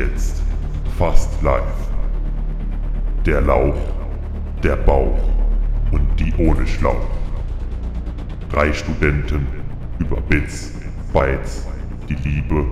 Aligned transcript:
jetzt 0.00 0.42
fast 0.98 1.30
live. 1.42 1.62
Der 3.26 3.42
Lauch, 3.42 3.76
der 4.62 4.76
Bauch 4.76 5.20
und 5.90 6.06
die 6.18 6.32
ohne 6.38 6.66
Schlauch. 6.66 7.06
Drei 8.50 8.72
Studenten 8.72 9.46
über 9.98 10.20
Bits, 10.22 10.72
Bytes, 11.12 11.66
die 12.08 12.14
Liebe, 12.14 12.64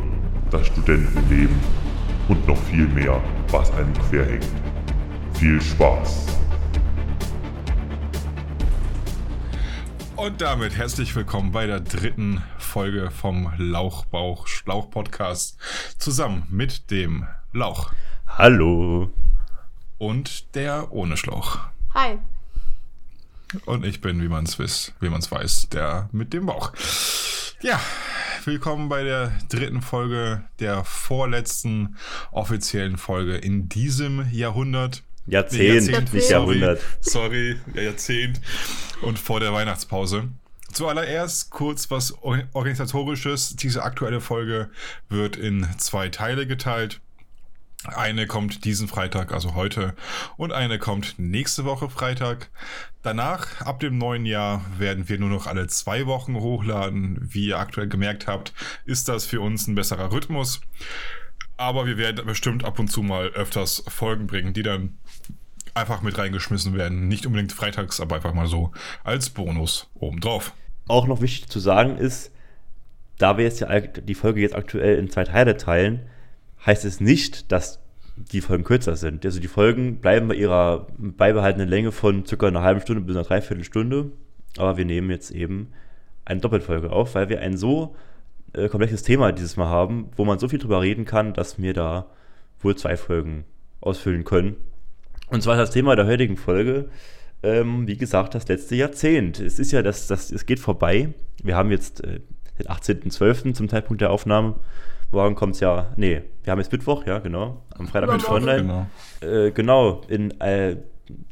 das 0.51 0.67
Studentenleben 0.69 1.57
und 2.29 2.49
noch 2.49 2.57
viel 2.57 2.89
mehr, 2.89 3.21
was 3.51 3.71
einem 3.73 3.93
querhängt. 4.09 4.49
Viel 5.35 5.61
Spaß! 5.61 6.39
Und 10.29 10.43
damit 10.43 10.77
herzlich 10.77 11.17
willkommen 11.17 11.53
bei 11.53 11.67
der 11.67 11.81
dritten 11.81 12.43
Folge 12.59 13.11
vom 13.11 13.51
Lauchbauch 13.57 14.47
Schlauch 14.47 14.91
Podcast 14.91 15.57
zusammen 15.97 16.47
mit 16.51 16.91
dem 16.91 17.27
Lauch 17.55 17.95
Hallo. 18.27 19.11
und 19.97 20.55
der 20.55 20.93
ohne 20.93 21.17
Schlauch. 21.17 21.61
Hi. 21.95 22.19
Und 23.65 23.87
ich 23.87 24.03
bin, 24.03 24.21
wie 24.21 24.29
man 24.29 24.45
es 24.45 24.59
weiß, 24.59 24.93
wie 25.01 25.09
man 25.09 25.21
es 25.21 25.33
weiß, 25.33 25.71
der 25.71 26.11
mit 26.13 26.35
dem 26.35 26.45
Bauch. 26.45 26.75
Ja, 27.63 27.81
willkommen 28.45 28.91
bei 28.91 29.05
der 29.05 29.33
dritten 29.49 29.81
Folge 29.81 30.45
der 30.61 30.85
vorletzten 30.85 31.97
offiziellen 32.33 32.99
Folge 32.99 33.39
in 33.39 33.71
diesem 33.71 34.31
Jahrhundert. 34.31 35.03
Jahrzehnt, 35.29 35.89
Jahrzehnt, 35.89 36.15
nicht 36.15 36.29
sorry, 36.29 36.59
Jahrhundert. 36.59 36.81
Sorry, 37.01 37.57
ja, 37.75 37.83
Jahrzehnt. 37.83 38.41
Und 39.03 39.19
vor 39.19 39.41
der 39.41 39.53
Weihnachtspause. 39.53 40.29
Zuallererst 40.73 41.51
kurz 41.51 41.91
was 41.91 42.23
Or- 42.23 42.45
Organisatorisches. 42.53 43.57
Diese 43.57 43.83
aktuelle 43.83 44.21
Folge 44.21 44.71
wird 45.09 45.37
in 45.37 45.67
zwei 45.79 46.09
Teile 46.09 46.47
geteilt. 46.47 47.01
Eine 47.85 48.27
kommt 48.27 48.65
diesen 48.65 48.89
Freitag, 48.89 49.33
also 49.33 49.55
heute, 49.55 49.95
und 50.37 50.53
eine 50.53 50.81
kommt 50.81 51.15
nächste 51.19 51.65
Woche 51.65 51.89
Freitag. 51.89 52.51
Danach, 53.03 53.61
ab 53.61 53.79
dem 53.79 53.99
neuen 53.99 54.27
Jahr, 54.27 54.65
werden 54.79 55.09
wir 55.09 55.19
nur 55.19 55.29
noch 55.29 55.47
alle 55.47 55.69
zwei 55.69 56.05
Wochen 56.07 56.35
hochladen. 56.35 57.19
Wie 57.23 57.47
ihr 57.47 57.59
aktuell 57.59 57.87
gemerkt 57.87 58.27
habt, 58.27 58.53
ist 58.85 59.09
das 59.09 59.27
für 59.27 59.41
uns 59.41 59.69
ein 59.69 59.77
besserer 59.77 60.11
Rhythmus. 60.11 60.61
Aber 61.57 61.87
wir 61.87 61.97
werden 61.99 62.27
bestimmt 62.27 62.65
ab 62.65 62.81
und 62.81 62.89
zu 62.89 63.03
mal 63.03 63.29
öfters 63.29 63.85
Folgen 63.87 64.27
bringen, 64.27 64.53
die 64.55 64.63
dann 64.65 64.99
einfach 65.79 66.03
mit 66.03 66.19
reingeschmissen 66.19 66.75
werden. 66.75 67.09
Nicht 67.09 67.27
unbedingt 67.27 67.53
freitags, 67.53 68.01
aber 68.01 68.17
einfach 68.17 68.35
mal 68.35 68.47
so 68.47 68.73
als 69.05 69.31
Bonus 69.31 69.89
obendrauf. 69.95 70.53
Auch 70.87 71.07
noch 71.07 71.21
wichtig 71.21 71.49
zu 71.49 71.61
sagen 71.61 71.97
ist, 71.97 72.33
da 73.19 73.37
wir 73.37 73.45
jetzt 73.45 73.65
die 74.05 74.15
Folge 74.15 74.41
jetzt 74.41 74.55
aktuell 74.55 74.99
in 74.99 75.11
zwei 75.11 75.25
Teile 75.25 75.57
teilen, 75.57 76.07
heißt 76.65 76.85
es 76.85 77.01
nicht, 77.01 77.51
dass 77.53 77.81
die 78.17 78.41
Folgen 78.41 78.65
kürzer 78.65 78.97
sind. 78.97 79.25
Also 79.25 79.41
die 79.41 79.49
Folgen 79.49 80.01
bleiben 80.01 80.29
bei 80.29 80.35
ihrer 80.35 80.87
beibehaltenen 80.99 81.69
Länge 81.69 81.93
von 81.93 82.27
circa 82.27 82.49
einer 82.49 82.63
halben 82.63 82.81
Stunde 82.81 83.03
bis 83.03 83.17
einer 83.17 83.25
Dreiviertelstunde. 83.25 84.13
Aber 84.57 84.77
wir 84.77 84.85
nehmen 84.85 85.11
jetzt 85.11 85.31
eben 85.31 85.73
eine 86.25 86.41
Doppelfolge 86.41 86.91
auf, 86.91 87.15
weil 87.15 87.29
wir 87.29 87.41
ein 87.41 87.57
so 87.57 87.95
äh, 88.53 88.69
komplexes 88.69 89.03
Thema 89.03 89.33
dieses 89.33 89.57
Mal 89.57 89.69
haben, 89.69 90.11
wo 90.17 90.25
man 90.25 90.39
so 90.39 90.49
viel 90.49 90.59
drüber 90.59 90.81
reden 90.81 91.05
kann, 91.05 91.33
dass 91.33 91.61
wir 91.61 91.75
da 91.75 92.07
wohl 92.61 92.77
zwei 92.77 92.97
Folgen 92.97 93.45
ausfüllen 93.81 94.25
können. 94.25 94.57
Und 95.31 95.43
zwar 95.43 95.57
das 95.57 95.71
Thema 95.71 95.97
der 95.97 96.07
heutigen 96.07 96.37
Folge, 96.37 96.89
ähm, 97.43 97.87
wie 97.87 97.97
gesagt, 97.97 98.35
das 98.35 98.49
letzte 98.49 98.75
Jahrzehnt. 98.75 99.41
Es 99.41 99.59
ist 99.59 99.73
ja, 99.73 99.83
das, 99.83 100.07
das, 100.07 100.31
es 100.31 100.47
geht 100.47 100.59
vorbei. 100.59 101.11
Wir 101.43 101.57
haben 101.57 101.71
jetzt 101.71 102.03
äh, 102.05 102.21
den 102.59 102.67
18.12. 102.67 103.55
zum 103.55 103.69
Zeitpunkt 103.69 104.01
der 104.01 104.11
Aufnahme. 104.11 104.57
Morgen 105.11 105.35
kommt 105.35 105.55
es 105.55 105.61
ja, 105.61 105.93
nee, 105.97 106.23
wir 106.43 106.51
haben 106.51 106.59
jetzt 106.59 106.73
Mittwoch, 106.73 107.07
ja, 107.07 107.19
genau. 107.19 107.63
Am 107.71 107.87
Freitag 107.87 108.11
Übermorgen. 108.11 108.49
online. 108.49 108.87
Genau. 109.21 109.37
Äh, 109.47 109.51
genau, 109.53 110.03
in 110.09 110.39
äh, 110.41 110.77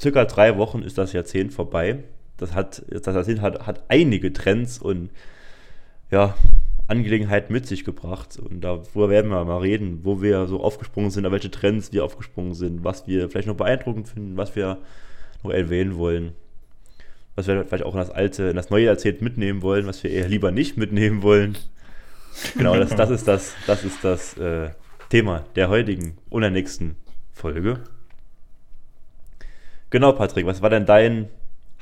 circa 0.01 0.25
drei 0.25 0.57
Wochen 0.57 0.83
ist 0.83 0.97
das 0.97 1.13
Jahrzehnt 1.13 1.53
vorbei. 1.53 2.05
Das 2.39 2.55
hat, 2.55 2.83
das 2.89 3.15
Jahrzehnt 3.15 3.41
hat, 3.41 3.67
hat 3.67 3.85
einige 3.89 4.33
Trends 4.33 4.79
und 4.79 5.11
ja, 6.11 6.35
Angelegenheiten 6.89 7.53
mit 7.53 7.67
sich 7.67 7.85
gebracht. 7.85 8.39
Und 8.39 8.61
darüber 8.61 9.09
werden 9.09 9.31
wir 9.31 9.45
mal 9.45 9.59
reden, 9.59 10.01
wo 10.05 10.23
wir 10.23 10.47
so 10.47 10.63
aufgesprungen 10.63 11.11
sind, 11.11 11.27
auf 11.27 11.33
welche 11.33 11.51
Trends 11.51 11.93
wir 11.93 12.05
aufgesprungen 12.05 12.55
sind, 12.55 12.85
was 12.85 13.07
wir 13.07 13.29
vielleicht 13.29 13.49
noch 13.49 13.57
beeindruckend 13.57 14.09
finden, 14.09 14.37
was 14.37 14.55
wir 14.55 14.79
noch 15.43 15.51
erwähnen 15.51 15.97
wollen. 15.97 16.33
Was 17.35 17.49
wir 17.49 17.65
vielleicht 17.65 17.85
auch 17.85 17.95
in 17.95 18.01
das 18.01 18.11
alte, 18.11 18.45
in 18.45 18.57
das 18.57 18.71
neue 18.71 18.85
Jahrzehnt 18.85 19.21
mitnehmen 19.21 19.63
wollen, 19.63 19.87
was 19.87 20.03
wir 20.03 20.11
eher 20.11 20.29
lieber 20.29 20.53
nicht 20.53 20.77
mitnehmen 20.77 21.23
wollen. 21.23 21.59
Genau, 22.57 22.77
das, 22.77 22.95
das 22.95 23.11
ist 23.11 23.27
das, 23.27 23.55
das, 23.67 23.85
ist 23.85 24.05
das 24.05 24.37
äh, 24.39 24.71
Thema 25.11 25.45
der 25.55 25.69
heutigen 25.69 26.17
und 26.31 26.43
der 26.43 26.51
nächsten 26.51 26.97
Folge. 27.33 27.81
Genau, 29.91 30.13
Patrick, 30.13 30.47
was 30.47 30.63
war 30.63 30.71
denn 30.71 30.87
dein 30.87 31.29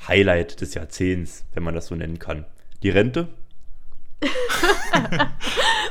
Highlight 0.07 0.61
des 0.61 0.73
Jahrzehnts, 0.73 1.45
wenn 1.53 1.63
man 1.63 1.75
das 1.75 1.87
so 1.87 1.95
nennen 1.95 2.19
kann? 2.19 2.45
Die 2.83 2.89
Rente? 2.89 3.27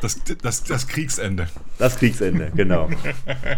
Das, 0.01 0.21
das, 0.43 0.65
das 0.65 0.87
Kriegsende. 0.87 1.49
Das 1.79 1.97
Kriegsende, 1.97 2.53
genau. 2.55 2.91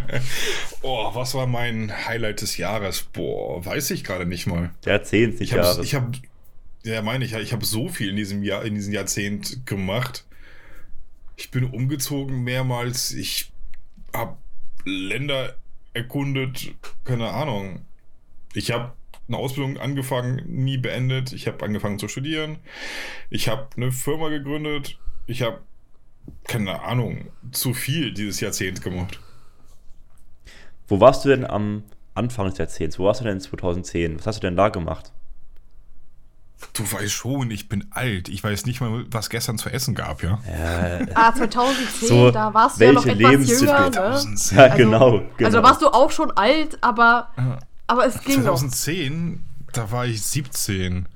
Oh, 0.82 1.12
was 1.12 1.34
war 1.34 1.48
mein 1.48 1.90
Highlight 2.06 2.40
des 2.42 2.56
Jahres? 2.56 3.02
Boah, 3.02 3.64
weiß 3.64 3.90
ich 3.90 4.04
gerade 4.04 4.26
nicht 4.26 4.46
mal. 4.46 4.70
Der 4.84 4.92
Jahrzehnt, 4.94 5.40
nicht 5.40 5.50
Ich 5.50 5.52
habe, 5.54 5.62
Jahres. 5.64 5.84
ich 5.84 5.94
habe, 5.96 6.12
ja, 6.84 7.02
meine 7.02 7.24
ich, 7.24 7.32
ja, 7.32 7.40
ich 7.40 7.52
habe 7.52 7.64
so 7.64 7.88
viel 7.88 8.10
in 8.10 8.16
diesem 8.16 8.44
Jahr, 8.44 8.64
in 8.64 8.76
diesem 8.76 8.92
Jahrzehnt 8.92 9.66
gemacht. 9.66 10.24
Ich 11.36 11.50
bin 11.50 11.64
umgezogen 11.64 12.44
mehrmals. 12.44 13.10
Ich 13.10 13.50
habe 14.14 14.36
Länder 14.84 15.56
erkundet. 15.94 16.72
Keine 17.04 17.30
Ahnung. 17.30 17.84
Ich 18.54 18.70
habe 18.70 18.92
eine 19.28 19.36
Ausbildung 19.38 19.78
angefangen, 19.78 20.42
nie 20.46 20.78
beendet. 20.78 21.32
Ich 21.32 21.46
habe 21.46 21.64
angefangen 21.64 21.98
zu 21.98 22.08
studieren. 22.08 22.58
Ich 23.30 23.48
habe 23.48 23.66
eine 23.76 23.90
Firma 23.92 24.28
gegründet. 24.28 24.98
Ich 25.26 25.42
habe 25.42 25.60
keine 26.44 26.82
Ahnung, 26.82 27.28
zu 27.52 27.72
viel 27.74 28.12
dieses 28.12 28.40
Jahrzehnt 28.40 28.82
gemacht. 28.82 29.20
Wo 30.88 31.00
warst 31.00 31.24
du 31.24 31.28
denn 31.28 31.44
am 31.44 31.82
Anfang 32.14 32.48
des 32.48 32.58
Jahrzehnts? 32.58 32.98
Wo 32.98 33.04
warst 33.04 33.20
du 33.20 33.24
denn 33.24 33.40
2010? 33.40 34.18
Was 34.18 34.26
hast 34.26 34.36
du 34.42 34.46
denn 34.46 34.56
da 34.56 34.68
gemacht? 34.68 35.12
Du 36.72 36.90
weißt 36.90 37.12
schon, 37.12 37.50
ich 37.50 37.68
bin 37.68 37.86
alt. 37.90 38.28
Ich 38.30 38.42
weiß 38.42 38.64
nicht 38.66 38.80
mal, 38.80 39.04
was 39.10 39.28
gestern 39.28 39.58
zu 39.58 39.68
essen 39.68 39.94
gab, 39.94 40.22
ja? 40.22 40.40
Äh, 40.48 41.06
Ah, 41.14 41.34
2010, 41.34 42.08
So, 42.08 42.30
da 42.30 42.54
warst 42.54 42.80
du 42.80 42.86
ja 42.86 42.92
noch 42.92 43.04
etwas 43.04 43.18
Lebenszyklen? 43.30 43.68
jünger, 43.68 43.84
ne? 43.84 43.92
2010. 43.92 44.56
ja, 44.58 44.64
Also- 44.64 44.76
genau, 44.78 45.10
genau. 45.10 45.44
Also 45.44 45.62
warst 45.62 45.82
du 45.82 45.88
auch 45.88 46.10
schon 46.10 46.30
alt, 46.30 46.78
aber, 46.82 47.28
aber 47.86 48.06
es 48.06 48.20
ging 48.22 48.42
noch. 48.42 48.56
2010, 48.56 49.44
da 49.72 49.90
war 49.90 50.06
ich 50.06 50.22
17. 50.22 51.06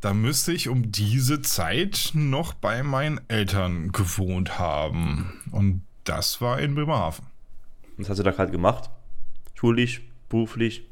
Da 0.00 0.14
müsste 0.14 0.52
ich 0.52 0.68
um 0.68 0.90
diese 0.90 1.42
Zeit 1.42 2.12
noch 2.14 2.54
bei 2.54 2.82
meinen 2.82 3.20
Eltern 3.28 3.92
gewohnt 3.92 4.58
haben. 4.58 5.32
Und 5.50 5.82
das 6.04 6.40
war 6.40 6.58
in 6.60 6.74
Bremerhaven. 6.74 7.26
Was 7.98 8.08
hast 8.08 8.18
du 8.18 8.22
da 8.22 8.30
gerade 8.30 8.50
gemacht? 8.50 8.88
Schulisch, 9.54 10.00
beruflich? 10.30 10.84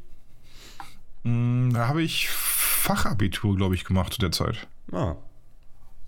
Hm, 1.24 1.70
Da 1.72 1.88
habe 1.88 2.02
ich 2.02 2.28
Fachabitur, 2.28 3.56
glaube 3.56 3.74
ich, 3.74 3.84
gemacht 3.84 4.12
zu 4.12 4.18
der 4.20 4.30
Zeit. 4.32 4.66
Ah, 4.92 5.14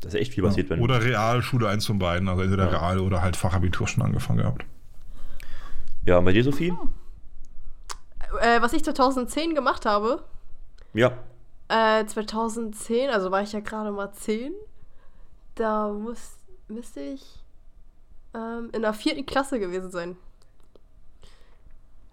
das 0.00 0.14
ist 0.14 0.20
echt 0.20 0.34
viel 0.34 0.44
passiert, 0.44 0.68
wenn 0.70 0.80
Oder 0.80 1.02
Realschule, 1.02 1.68
eins 1.68 1.86
von 1.86 1.98
beiden. 1.98 2.28
Also 2.28 2.42
entweder 2.42 2.70
Ja. 2.70 2.78
Real 2.78 3.00
oder 3.00 3.22
halt 3.22 3.36
Fachabitur 3.36 3.86
schon 3.88 4.02
angefangen 4.02 4.38
gehabt. 4.40 4.64
Ja, 6.06 6.18
und 6.18 6.24
bei 6.26 6.32
dir, 6.32 6.44
Sophie? 6.44 6.72
Äh, 8.50 8.62
was 8.62 8.72
ich 8.72 8.82
2010 8.84 9.54
gemacht 9.54 9.86
habe, 9.86 10.22
Ja. 10.92 11.12
äh, 11.68 12.04
2010, 12.04 13.10
also 13.10 13.30
war 13.30 13.42
ich 13.42 13.52
ja 13.52 13.60
gerade 13.60 13.92
mal 13.92 14.12
10, 14.12 14.52
da 15.54 15.88
muss, 15.88 16.36
müsste 16.68 17.00
ich 17.00 17.38
ähm, 18.34 18.70
in 18.72 18.82
der 18.82 18.92
vierten 18.92 19.24
Klasse 19.26 19.58
gewesen 19.60 19.90
sein. 19.90 20.16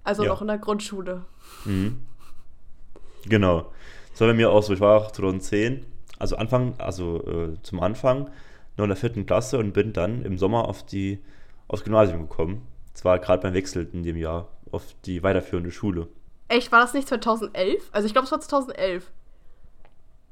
Also 0.04 0.24
Ja. 0.24 0.30
noch 0.30 0.42
in 0.42 0.48
der 0.48 0.58
Grundschule. 0.60 1.26
Mhm. 1.66 2.06
Genau. 3.26 3.72
Das 4.12 4.22
war 4.22 4.28
bei 4.28 4.34
mir 4.34 4.52
auch 4.52 4.64
so. 4.64 4.74
Ich 4.74 4.80
war 4.80 4.98
auch 5.02 5.12
2010, 5.12 5.86
also 6.20 6.38
Anfang, 6.38 6.74
also 6.80 7.24
äh, 7.26 7.62
zum 7.64 7.80
Anfang 7.82 8.30
noch 8.78 8.84
in 8.86 8.90
der 8.90 8.96
vierten 8.98 9.26
Klasse 9.26 9.58
und 9.60 9.74
bin 9.74 9.92
dann 9.94 10.24
im 10.24 10.38
Sommer 10.38 10.68
auf 10.68 10.86
die 10.86 11.20
aufs 11.68 11.84
Gymnasium 11.84 12.22
gekommen. 12.22 12.66
Zwar 12.94 13.20
gerade 13.20 13.42
beim 13.44 13.54
Wechsel 13.54 13.88
in 13.92 14.04
dem 14.04 14.16
Jahr 14.18 14.48
auf 14.72 14.96
die 15.06 15.22
weiterführende 15.24 15.72
Schule. 15.72 16.08
Echt, 16.50 16.72
war 16.72 16.82
das 16.82 16.94
nicht 16.94 17.08
2011? 17.08 17.90
Also 17.92 18.06
ich 18.08 18.14
glaube, 18.14 18.26
es 18.26 18.32
war 18.32 18.40
2011. 18.40 19.12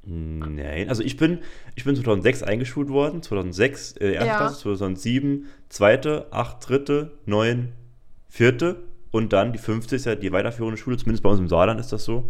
Nein, 0.07 0.87
also 0.87 1.01
ich 1.01 1.17
bin, 1.17 1.39
ich 1.75 1.83
bin 1.83 1.95
2006 1.95 2.43
eingeschult 2.43 2.89
worden, 2.89 3.23
2006 3.23 3.93
äh, 3.93 4.11
erste 4.13 4.27
Ja. 4.27 4.37
Klasse, 4.37 4.59
2007 4.61 5.47
zweite, 5.69 6.27
8 6.31 6.69
dritte, 6.69 7.11
9 7.25 7.71
vierte 8.29 8.83
und 9.09 9.33
dann 9.33 9.51
die 9.51 9.57
fünfte 9.57 9.95
ist 9.95 10.05
ja 10.05 10.13
die 10.13 10.31
weiterführende 10.31 10.77
Schule, 10.77 10.97
zumindest 10.97 11.23
bei 11.23 11.29
uns 11.31 11.39
im 11.39 11.47
Saarland 11.47 11.79
ist 11.79 11.91
das 11.91 12.03
so. 12.05 12.29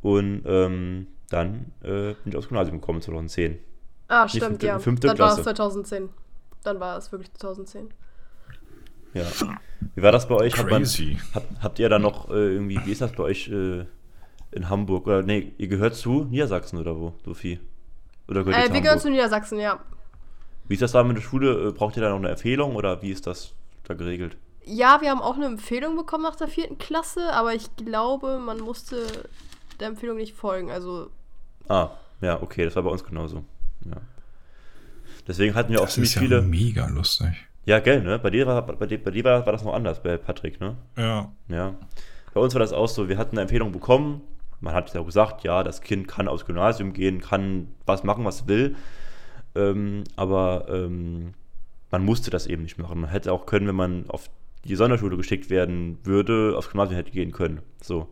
Und 0.00 0.44
ähm, 0.46 1.08
dann 1.28 1.72
äh, 1.82 2.14
bin 2.14 2.16
ich 2.26 2.36
aufs 2.36 2.48
Gymnasium 2.48 2.80
gekommen 2.80 3.02
2010. 3.02 3.58
Ah, 4.08 4.26
stimmt, 4.28 4.44
fünfte- 4.44 4.66
ja. 4.66 4.78
fünfte 4.78 5.06
Dann 5.08 5.18
war 5.18 5.28
es 5.28 5.34
Klasse. 5.34 5.54
2010. 5.56 6.08
Dann 6.62 6.80
war 6.80 6.96
es 6.96 7.12
wirklich 7.12 7.32
2010. 7.34 7.88
Ja. 9.14 9.24
Wie 9.94 10.02
war 10.02 10.12
das 10.12 10.26
bei 10.28 10.34
euch? 10.34 10.56
Hat 10.58 10.68
man, 10.70 10.82
Crazy. 10.82 11.18
habt, 11.62 11.78
ihr 11.78 11.88
da 11.88 11.98
noch 11.98 12.28
äh, 12.30 12.54
irgendwie, 12.54 12.80
wie 12.84 12.90
ist 12.92 13.00
das 13.00 13.12
bei 13.12 13.22
euch 13.22 13.48
äh, 13.48 13.84
in 14.52 14.68
Hamburg? 14.68 15.06
Oder 15.06 15.22
nee, 15.22 15.52
ihr 15.58 15.68
gehört 15.68 15.94
zu 15.94 16.24
Niedersachsen 16.24 16.78
oder 16.78 16.96
wo, 16.98 17.14
Sophie? 17.24 17.60
Oder 18.28 18.44
gehört 18.44 18.56
ihr 18.58 18.64
Äh, 18.64 18.66
zu 18.68 18.72
wir 18.74 18.80
gehören 18.80 18.86
Hamburg? 18.96 19.02
zu 19.02 19.10
Niedersachsen, 19.10 19.58
ja. 19.60 19.78
Wie 20.66 20.74
ist 20.74 20.82
das 20.82 20.92
da 20.92 21.02
mit 21.04 21.16
der 21.16 21.22
Schule? 21.22 21.68
Äh, 21.68 21.72
Braucht 21.72 21.96
ihr 21.96 22.02
da 22.02 22.08
noch 22.10 22.16
eine 22.16 22.30
Empfehlung 22.30 22.74
oder 22.76 23.02
wie 23.02 23.10
ist 23.10 23.26
das 23.26 23.52
da 23.84 23.94
geregelt? 23.94 24.36
Ja, 24.66 25.00
wir 25.02 25.10
haben 25.10 25.20
auch 25.20 25.36
eine 25.36 25.46
Empfehlung 25.46 25.94
bekommen 25.96 26.22
nach 26.24 26.36
der 26.36 26.48
vierten 26.48 26.78
Klasse, 26.78 27.32
aber 27.34 27.54
ich 27.54 27.76
glaube, 27.76 28.38
man 28.38 28.58
musste 28.60 29.06
der 29.78 29.88
Empfehlung 29.88 30.16
nicht 30.16 30.34
folgen. 30.34 30.70
Also, 30.70 31.10
Ah, 31.68 31.90
ja, 32.22 32.42
okay, 32.42 32.64
das 32.64 32.74
war 32.74 32.82
bei 32.82 32.90
uns 32.90 33.04
genauso. 33.04 33.44
Ja. 33.84 33.96
Deswegen 35.28 35.54
hatten 35.54 35.72
wir 35.72 35.80
auch 35.80 35.84
Das 35.84 35.94
ziemlich 35.94 36.10
ist 36.10 36.14
ja 36.16 36.20
viele. 36.22 36.42
mega 36.42 36.86
lustig. 36.88 37.28
Ja, 37.66 37.80
gell, 37.80 38.02
ne? 38.02 38.18
Bei 38.18 38.30
dir, 38.30 38.46
war, 38.46 38.62
bei, 38.62 38.86
dir, 38.86 39.02
bei 39.02 39.10
dir 39.10 39.24
war, 39.24 39.46
war 39.46 39.52
das 39.52 39.64
noch 39.64 39.74
anders, 39.74 40.02
bei 40.02 40.16
Patrick, 40.16 40.60
ne? 40.60 40.76
Ja. 40.96 41.32
Ja. 41.48 41.74
Bei 42.34 42.40
uns 42.40 42.54
war 42.54 42.60
das 42.60 42.72
auch 42.72 42.88
so, 42.88 43.08
wir 43.08 43.16
hatten 43.16 43.36
eine 43.36 43.42
Empfehlung 43.42 43.72
bekommen. 43.72 44.20
Man 44.60 44.74
hat 44.74 44.92
ja 44.92 45.00
auch 45.00 45.06
gesagt, 45.06 45.44
ja, 45.44 45.62
das 45.62 45.80
Kind 45.80 46.08
kann 46.08 46.28
aufs 46.28 46.46
Gymnasium 46.46 46.92
gehen, 46.92 47.20
kann 47.20 47.68
was 47.86 48.02
machen, 48.02 48.24
was 48.24 48.48
will. 48.48 48.76
Ähm, 49.54 50.04
aber 50.16 50.66
ähm, 50.68 51.32
man 51.90 52.04
musste 52.04 52.30
das 52.30 52.46
eben 52.46 52.62
nicht 52.62 52.78
machen. 52.78 53.00
Man 53.00 53.10
hätte 53.10 53.32
auch 53.32 53.46
können, 53.46 53.68
wenn 53.68 53.76
man 53.76 54.04
auf 54.08 54.28
die 54.64 54.74
Sonderschule 54.74 55.16
geschickt 55.16 55.48
werden 55.48 55.98
würde, 56.02 56.54
aufs 56.56 56.70
Gymnasium 56.70 56.96
hätte 56.96 57.12
gehen 57.12 57.32
können. 57.32 57.60
So. 57.80 58.08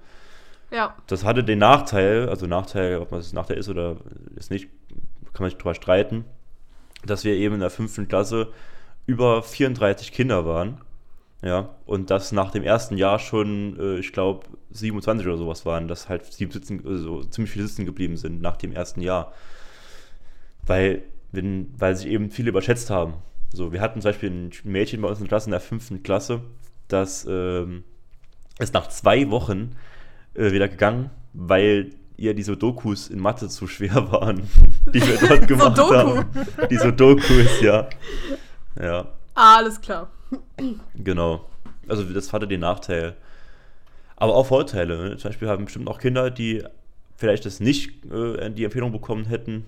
ja. 0.70 0.94
Das 1.06 1.24
hatte 1.24 1.42
den 1.42 1.58
Nachteil, 1.58 2.28
also 2.28 2.46
Nachteil, 2.46 2.98
ob 2.98 3.10
man 3.10 3.20
es 3.20 3.32
Nachteil 3.32 3.56
ist 3.58 3.68
oder 3.68 3.96
ist 4.36 4.50
nicht, 4.50 4.68
kann 5.32 5.44
man 5.44 5.50
sich 5.50 5.58
drüber 5.58 5.74
streiten, 5.74 6.24
dass 7.04 7.24
wir 7.24 7.34
eben 7.34 7.54
in 7.54 7.60
der 7.60 7.70
fünften 7.70 8.06
Klasse 8.08 8.48
über 9.06 9.42
34 9.42 10.12
Kinder 10.12 10.46
waren. 10.46 10.80
Ja, 11.44 11.70
und 11.86 12.10
das 12.10 12.30
nach 12.30 12.52
dem 12.52 12.62
ersten 12.62 12.96
Jahr 12.96 13.18
schon, 13.18 13.76
äh, 13.78 13.98
ich 13.98 14.12
glaube, 14.12 14.46
27 14.70 15.26
oder 15.26 15.36
sowas 15.36 15.66
waren, 15.66 15.88
dass 15.88 16.08
halt 16.08 16.24
sieben 16.32 16.52
sitzen, 16.52 16.86
also 16.86 17.24
ziemlich 17.24 17.52
viele 17.52 17.66
sitzen 17.66 17.84
geblieben 17.84 18.16
sind 18.16 18.40
nach 18.40 18.56
dem 18.56 18.72
ersten 18.72 19.00
Jahr. 19.00 19.32
Weil, 20.64 21.02
wenn, 21.32 21.74
weil 21.76 21.96
sich 21.96 22.06
eben 22.06 22.30
viele 22.30 22.50
überschätzt 22.50 22.90
haben. 22.90 23.14
So, 23.52 23.72
wir 23.72 23.80
hatten 23.80 24.00
zum 24.00 24.10
Beispiel 24.10 24.30
ein 24.30 24.50
Mädchen 24.62 25.02
bei 25.02 25.08
uns 25.08 25.18
in 25.18 25.24
der 25.24 25.30
Klasse, 25.30 25.46
in 25.46 25.50
der 25.50 25.60
fünften 25.60 26.02
Klasse, 26.04 26.42
das 26.86 27.26
ähm, 27.28 27.82
ist 28.60 28.72
nach 28.74 28.88
zwei 28.88 29.28
Wochen 29.30 29.74
äh, 30.34 30.52
wieder 30.52 30.68
gegangen, 30.68 31.10
weil 31.32 31.90
ihr 32.16 32.34
die 32.34 32.42
Sudokus 32.42 33.08
in 33.08 33.18
Mathe 33.18 33.48
zu 33.48 33.66
schwer 33.66 33.94
waren, 34.12 34.48
die 34.94 35.00
wir 35.00 35.28
dort 35.28 35.48
gemacht 35.48 35.76
Sudoku. 35.76 35.94
haben. 35.94 36.26
Die 36.70 36.76
Sudokus, 36.76 37.60
ja. 37.60 37.88
Ja, 38.80 39.06
alles 39.34 39.80
klar. 39.80 40.08
genau. 40.94 41.48
Also 41.88 42.04
das 42.04 42.32
hatte 42.32 42.46
den 42.48 42.60
Nachteil. 42.60 43.16
Aber 44.16 44.34
auch 44.36 44.46
Vorteile. 44.46 45.10
Ne? 45.10 45.16
Zum 45.16 45.30
Beispiel 45.30 45.48
haben 45.48 45.64
bestimmt 45.64 45.88
auch 45.88 45.98
Kinder, 45.98 46.30
die 46.30 46.62
vielleicht 47.16 47.44
das 47.44 47.60
nicht 47.60 48.04
äh, 48.10 48.50
die 48.50 48.64
Empfehlung 48.64 48.92
bekommen 48.92 49.24
hätten, 49.26 49.66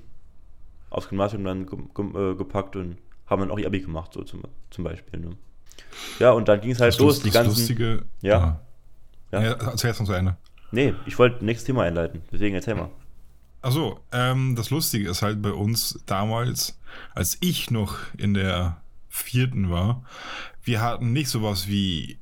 aufs 0.91 1.09
Gymnasium 1.09 1.45
dann 1.45 1.67
ge 1.67 1.79
ge 1.95 2.33
äh, 2.33 2.35
gepackt 2.37 2.77
und 2.77 2.99
haben 3.27 3.41
dann 3.41 3.51
auch 3.51 3.59
ihr 3.59 3.67
Abi 3.67 3.81
gemacht, 3.81 4.13
so 4.13 4.23
zum, 4.23 4.43
zum 4.71 4.85
Beispiel. 4.85 5.21
Ne? 5.21 5.31
Ja, 6.19 6.31
und 6.33 6.47
dann 6.49 6.61
ging 6.61 6.71
es 6.71 6.81
halt 6.81 6.93
Das, 6.95 7.01
los, 7.01 7.15
Lust- 7.17 7.25
die 7.25 7.31
das 7.31 7.35
ganzen. 7.45 7.59
Lustige. 7.59 8.03
Ja. 8.23 8.61
Ja. 9.33 9.41
Ja. 9.41 9.43
ja. 9.43 9.53
Erzähl 9.71 9.89
erst 9.89 10.01
noch 10.01 10.07
zu 10.07 10.13
Ende. 10.13 10.37
Nee, 10.71 10.95
ich 11.07 11.19
wollte 11.19 11.45
nächstes 11.45 11.67
Thema 11.67 11.83
einleiten, 11.85 12.23
deswegen 12.33 12.55
erzähl 12.55 12.75
mal. 12.75 12.91
Achso, 13.63 13.99
ähm, 14.13 14.55
das 14.57 14.71
Lustige 14.71 15.09
ist 15.09 15.23
halt 15.23 15.41
bei 15.41 15.53
uns 15.53 16.01
damals, 16.07 16.79
als 17.15 17.39
ich 17.41 17.71
noch 17.71 17.97
in 18.19 18.35
der 18.35 18.77
vierten 19.15 19.71
war, 19.71 20.03
wir 20.65 20.81
hatten 20.83 21.13
nicht 21.13 21.29
sowas 21.29 21.69
wie 21.69 22.19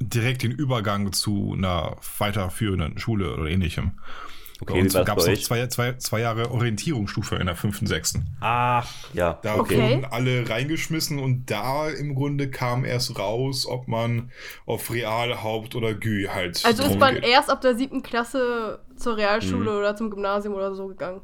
direkt 0.00 0.42
den 0.42 0.52
Übergang 0.52 1.12
zu 1.12 1.52
einer 1.56 1.96
weiterführenden 2.18 2.98
Schule 2.98 3.34
oder 3.34 3.50
ähnlichem. 3.50 3.98
Okay, 4.62 4.74
bei 4.74 4.80
uns 4.80 4.92
gab 4.94 5.18
es 5.18 5.26
noch 5.26 5.36
zwei, 5.38 5.66
zwei, 5.68 5.94
zwei 5.94 6.20
Jahre 6.20 6.50
Orientierungsstufe 6.50 7.36
in 7.36 7.46
der 7.46 7.56
fünften, 7.56 7.86
sechsten. 7.86 8.26
Ah, 8.40 8.82
ja, 9.14 9.38
Da 9.42 9.56
okay. 9.56 9.96
Wurden 9.96 10.04
alle 10.06 10.48
reingeschmissen 10.48 11.18
und 11.18 11.50
da 11.50 11.88
im 11.88 12.14
Grunde 12.14 12.50
kam 12.50 12.84
erst 12.84 13.18
raus, 13.18 13.66
ob 13.66 13.88
man 13.88 14.30
auf 14.66 14.90
Real, 14.90 15.42
Haupt 15.42 15.74
oder 15.76 15.94
Gü 15.94 16.28
halt. 16.28 16.62
Also 16.64 16.82
ist 16.84 16.98
man 16.98 17.14
geht. 17.14 17.24
erst 17.24 17.48
ab 17.50 17.60
der 17.62 17.74
siebten 17.74 18.02
Klasse 18.02 18.80
zur 18.96 19.16
Realschule 19.16 19.70
Mhm. 19.70 19.78
oder 19.78 19.96
zum 19.96 20.10
Gymnasium 20.10 20.54
oder 20.54 20.74
so 20.74 20.88
gegangen. 20.88 21.20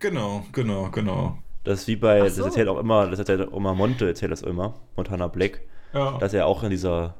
Genau, 0.00 0.46
genau, 0.52 0.90
genau. 0.90 1.38
Das 1.64 1.80
ist 1.80 1.88
wie 1.88 1.96
bei, 1.96 2.20
Ach 2.20 2.24
das 2.24 2.36
so. 2.36 2.44
erzählt 2.44 2.68
auch 2.68 2.78
immer, 2.78 3.06
das 3.08 3.18
erzählt 3.18 3.40
auch 3.48 3.56
immer 3.56 3.74
Monte, 3.74 4.06
erzählt 4.06 4.32
das 4.32 4.42
immer, 4.42 4.74
Montana 4.96 5.28
Black, 5.28 5.60
Ja. 5.92 6.18
dass 6.18 6.32
er 6.34 6.46
auch 6.46 6.62
in 6.62 6.70
dieser 6.70 7.14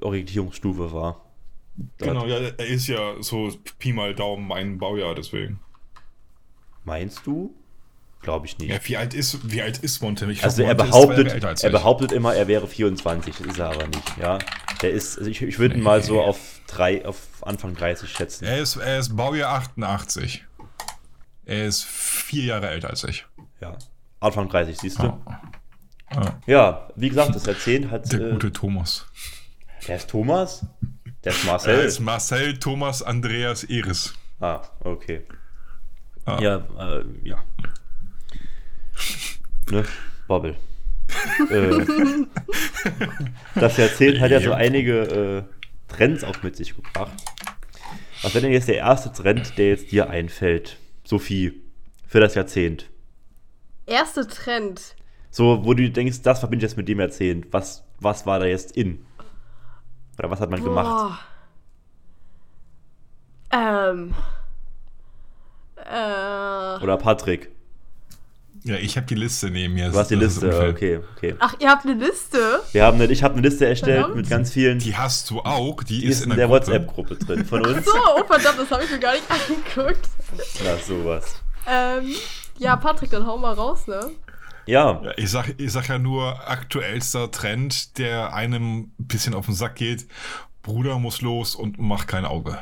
Orientierungsstufe 0.00 0.92
war. 0.92 1.24
Dort. 1.98 2.10
Genau, 2.10 2.26
ja, 2.26 2.36
er 2.38 2.66
ist 2.66 2.86
ja 2.86 3.14
so 3.20 3.50
Pi 3.78 3.92
mal 3.92 4.14
Daumen 4.14 4.46
mein 4.48 4.78
Baujahr, 4.78 5.14
deswegen. 5.14 5.60
Meinst 6.84 7.26
du? 7.26 7.54
Glaube 8.22 8.46
ich 8.46 8.58
nicht. 8.58 8.70
Ja, 8.70 8.78
wie 8.82 8.96
alt 8.96 9.14
ist, 9.14 9.50
wie 9.52 9.62
alt 9.62 9.78
ist 9.78 10.00
Monte? 10.02 10.30
Ich 10.30 10.42
also 10.42 10.62
er 10.62 10.68
Monte 10.74 10.84
behauptet, 10.84 11.44
als 11.44 11.62
er 11.62 11.70
behauptet 11.70 12.12
immer, 12.12 12.34
er 12.34 12.48
wäre 12.48 12.66
24, 12.66 13.36
das 13.36 13.46
ist 13.46 13.58
er 13.58 13.70
aber 13.70 13.86
nicht, 13.88 14.16
ja. 14.20 14.38
Der 14.82 14.90
ist, 14.90 15.18
also 15.18 15.30
ich, 15.30 15.40
ich 15.42 15.58
würde 15.58 15.74
ihn 15.76 15.82
mal 15.82 16.02
so 16.02 16.20
auf 16.22 16.60
drei, 16.66 17.04
auf 17.06 17.18
Anfang 17.42 17.74
30 17.74 18.10
schätzen. 18.10 18.44
Er 18.46 18.58
ist, 18.58 18.76
er 18.76 18.98
ist 18.98 19.16
Baujahr 19.16 19.52
88. 19.54 20.44
Er 21.44 21.66
ist 21.66 21.84
vier 21.84 22.44
Jahre 22.44 22.68
älter 22.68 22.90
als 22.90 23.04
ich. 23.04 23.26
Ja. 23.60 23.76
Anfang 24.20 24.48
30, 24.48 24.78
siehst 24.78 24.98
du? 24.98 25.04
Ja. 25.04 25.42
Ja, 26.12 26.40
Ja, 26.46 26.88
wie 26.96 27.08
gesagt, 27.08 27.34
das 27.34 27.46
erzählt 27.46 27.90
hat, 27.90 28.10
der 28.12 28.20
äh, 28.20 28.30
gute 28.30 28.52
Thomas. 28.52 29.06
der 29.86 29.96
ist 29.96 30.08
Thomas, 30.08 30.66
der 31.24 31.32
ist 31.32 31.44
Marcel. 31.44 31.78
ist 31.84 32.00
Marcel 32.00 32.58
Thomas 32.58 33.02
Andreas 33.02 33.64
Eris. 33.64 34.14
ah, 34.40 34.62
okay. 34.80 35.22
Ah. 36.24 36.38
Ja, 36.40 36.56
äh, 36.78 37.04
ja. 37.22 37.42
Ne? 39.70 39.84
Bobble. 40.26 40.56
äh, 41.50 41.84
das 43.54 43.76
Jahrzehnt 43.76 44.20
hat 44.20 44.30
ja 44.30 44.40
so 44.40 44.52
einige 44.52 45.46
äh, 45.48 45.92
Trends 45.92 46.24
auch 46.24 46.42
mit 46.42 46.56
sich 46.56 46.74
gebracht. 46.74 47.12
Was 48.22 48.34
wäre 48.34 48.42
denn 48.42 48.52
jetzt 48.52 48.68
der 48.68 48.76
erste 48.76 49.12
Trend, 49.12 49.56
der 49.56 49.68
jetzt 49.68 49.92
dir 49.92 50.10
einfällt, 50.10 50.78
Sophie, 51.04 51.62
für 52.08 52.18
das 52.18 52.34
Jahrzehnt? 52.34 52.88
Erste 53.86 54.26
Trend. 54.26 54.94
So, 55.30 55.64
wo 55.64 55.74
du 55.74 55.88
denkst, 55.90 56.22
das 56.22 56.40
verbinde 56.40 56.64
ich 56.64 56.70
jetzt 56.70 56.76
mit 56.76 56.88
dem 56.88 56.98
Jahrzehnt. 57.00 57.46
Was, 57.52 57.84
was 58.00 58.26
war 58.26 58.38
da 58.40 58.46
jetzt 58.46 58.76
in? 58.76 59.04
Oder 60.18 60.30
was 60.30 60.40
hat 60.40 60.50
man 60.50 60.62
gemacht? 60.62 60.86
Boah. 60.86 61.18
Ähm. 63.52 64.14
Äh. 65.76 66.82
Oder 66.82 66.96
Patrick, 66.96 67.50
Ja, 68.64 68.74
ich 68.76 68.96
habe 68.96 69.06
die 69.06 69.14
Liste 69.14 69.50
neben 69.50 69.74
mir. 69.74 69.90
du 69.90 69.98
hast 69.98 70.10
die 70.10 70.14
Liste, 70.16 70.68
okay, 70.68 71.00
okay. 71.16 71.36
Ach, 71.38 71.54
ihr 71.60 71.68
habt 71.70 71.84
eine 71.86 71.94
Liste? 71.94 72.60
Wir 72.72 72.84
haben 72.84 73.00
eine, 73.00 73.12
ich 73.12 73.22
habe 73.22 73.34
eine 73.34 73.46
Liste 73.46 73.66
erstellt 73.66 73.98
Verdammt. 73.98 74.16
mit 74.16 74.28
ganz 74.28 74.50
vielen, 74.52 74.78
die, 74.80 74.86
Die 74.86 74.96
hast 74.96 75.30
du 75.30 75.40
auch. 75.40 75.82
Die, 75.84 76.04
ist 76.06 76.22
in 76.24 76.30
der, 76.30 76.48
Gruppe. 76.48 76.50
WhatsApp-Gruppe 76.66 77.16
drin 77.16 77.44
von 77.44 77.64
uns. 77.64 77.84
So, 77.84 77.92
oh 78.16 78.24
verdammt, 78.26 78.58
das 78.58 78.70
habe 78.70 78.82
ich 78.84 78.90
mir 78.90 78.98
gar 78.98 79.12
nicht 79.12 79.24
angeguckt. 79.76 80.08
Na, 80.64 80.76
sowas. 80.78 81.40
Ähm. 81.68 82.14
Ja, 82.58 82.76
Patrick, 82.76 83.10
dann 83.10 83.26
hau 83.26 83.36
mal 83.38 83.54
raus, 83.54 83.86
ne? 83.86 84.10
Ja, 84.66 85.00
Ja, 85.02 85.12
ich, 85.16 85.30
sag, 85.30 85.54
ich 85.58 85.70
sag 85.72 85.88
ja 85.88 85.98
nur 85.98 86.48
aktuellster 86.48 87.30
Trend, 87.30 87.98
der 87.98 88.34
einem 88.34 88.80
ein 88.98 89.06
bisschen 89.06 89.34
auf 89.34 89.46
den 89.46 89.54
Sack 89.54 89.76
geht. 89.76 90.06
Bruder 90.62 90.98
muss 90.98 91.20
los 91.22 91.54
und 91.54 91.78
macht 91.78 92.08
kein 92.08 92.24
Auge. 92.24 92.58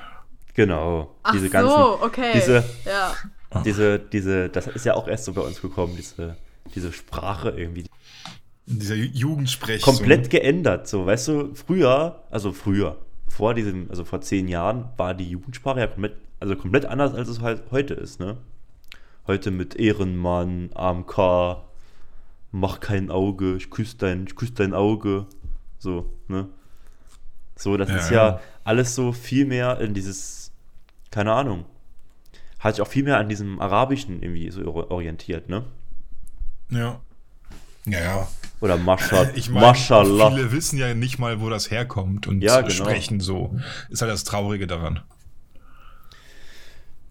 genau. 0.55 1.15
Ach 1.23 1.33
diese 1.33 1.47
so, 1.47 1.53
ganzen, 1.53 1.81
okay. 2.03 2.33
diese, 2.35 2.65
Ja. 2.85 3.15
diese, 3.65 3.99
diese, 3.99 4.49
das 4.51 4.67
ist 4.67 4.85
ja 4.85 4.95
auch 4.95 5.09
erst 5.09 5.25
so 5.25 5.33
bei 5.33 5.41
uns 5.41 5.61
gekommen, 5.63 5.95
diese, 5.97 6.37
diese 6.75 6.93
Sprache 6.93 7.51
irgendwie. 7.51 7.85
Dieser 8.67 8.95
Ju- 8.95 9.11
Jugendsprech. 9.13 9.81
Komplett 9.83 10.29
geändert, 10.31 10.87
so, 10.89 11.07
weißt 11.07 11.29
du, 11.29 11.55
früher, 11.55 12.23
also 12.31 12.53
früher, 12.53 12.99
vor 13.29 13.55
diesem, 13.55 13.89
also 13.91 14.05
vor 14.05 14.21
zehn 14.21 14.49
Jahren, 14.49 14.91
war 14.97 15.15
die 15.15 15.29
Jugendsprache 15.31 15.81
ja 15.81 15.87
komplett, 15.87 16.17
also 16.41 16.57
komplett 16.57 16.85
anders, 16.87 17.15
als 17.15 17.29
es 17.29 17.41
halt 17.41 17.63
heute 17.71 17.95
ist, 17.95 18.21
ne? 18.21 18.37
Heute 19.27 19.51
mit 19.51 19.75
Ehrenmann, 19.77 20.71
AMK, 20.75 21.17
mach 22.53 22.81
kein 22.81 23.11
Auge, 23.11 23.57
ich 23.57 23.71
küsse 23.71 23.97
dein, 23.97 24.27
ich 24.27 24.37
küss 24.37 24.53
dein 24.55 24.75
Auge, 24.75 25.27
so, 25.79 26.13
ne? 26.29 26.49
So, 27.57 27.77
das 27.77 27.89
Ja, 27.89 27.97
ist 27.97 28.11
ja 28.11 28.29
ja. 28.29 28.41
alles 28.65 28.95
so 28.95 29.13
viel 29.13 29.47
mehr 29.47 29.81
in 29.81 29.95
dieses, 29.95 30.53
keine 31.11 31.33
Ahnung, 31.33 31.65
hat 32.59 32.75
sich 32.75 32.83
auch 32.83 32.89
viel 32.89 33.05
mehr 33.05 33.19
an 33.19 33.29
diesem 33.29 33.61
Arabischen 33.61 34.23
irgendwie 34.23 34.51
so 34.51 34.63
orientiert, 34.91 35.49
ne? 35.49 35.65
Ja. 36.71 37.01
Ja, 37.87 38.01
ja. 38.01 38.29
Oder 38.61 38.77
Mascha, 38.77 39.31
Ich 39.35 39.49
meine, 39.51 39.67
Mashallah. 39.67 40.31
viele 40.31 40.53
wissen 40.53 40.79
ja 40.79 40.95
nicht 40.95 41.19
mal, 41.19 41.41
wo 41.41 41.49
das 41.51 41.71
herkommt 41.71 42.27
und 42.27 42.43
Ja, 42.43 42.61
genau. 42.61 42.71
sprechen 42.73 43.21
so. 43.21 43.55
Ist 43.91 44.03
halt 44.03 44.13
das 44.13 44.25
Traurige 44.25 44.67
daran. 44.67 45.01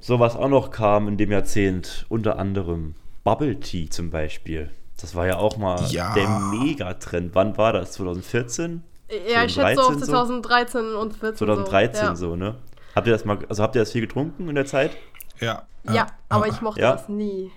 So 0.04 0.20
was 0.20 0.36
auch 0.36 0.50
noch 0.50 0.70
kam 0.70 1.08
in 1.08 1.16
dem 1.16 1.32
Jahrzehnt, 1.32 2.06
unter 2.10 2.38
anderem 2.38 2.94
Bubble 3.24 3.58
Tea 3.62 3.88
zum 3.90 4.10
Beispiel. 4.10 4.70
Das 5.00 5.16
war 5.16 5.28
ja 5.28 5.38
auch 5.38 5.56
mal 5.56 5.82
Ja. 5.92 6.14
der 6.14 6.28
Megatrend. 6.28 7.34
Wann 7.36 7.58
war 7.58 7.72
das? 7.72 7.94
2014? 7.94 8.84
Ja, 9.32 9.46
ich 9.46 9.54
schätze 9.54 9.76
so 9.76 9.82
auf 9.88 9.98
2013 9.98 10.82
so? 10.82 10.88
2013 10.90 10.96
und 10.96 11.14
14. 11.16 11.38
2013 11.38 12.16
so. 12.18 12.32
so, 12.32 12.36
ne? 12.36 12.56
Habt 12.94 13.08
ihr 13.08 13.14
das 13.14 13.24
mal, 13.24 13.40
also 13.48 13.64
habt 13.64 13.76
ihr 13.78 13.82
das 13.82 13.94
viel 13.94 14.02
getrunken 14.02 14.50
in 14.50 14.56
der 14.56 14.66
Zeit? 14.66 14.92
Ja. 15.40 15.64
Ja, 15.86 15.94
ja 15.94 16.08
aber 16.28 16.48
ich 16.50 16.60
mochte 16.60 16.82
Ja. 16.82 16.92
das 16.92 17.08
nie. 17.08 17.50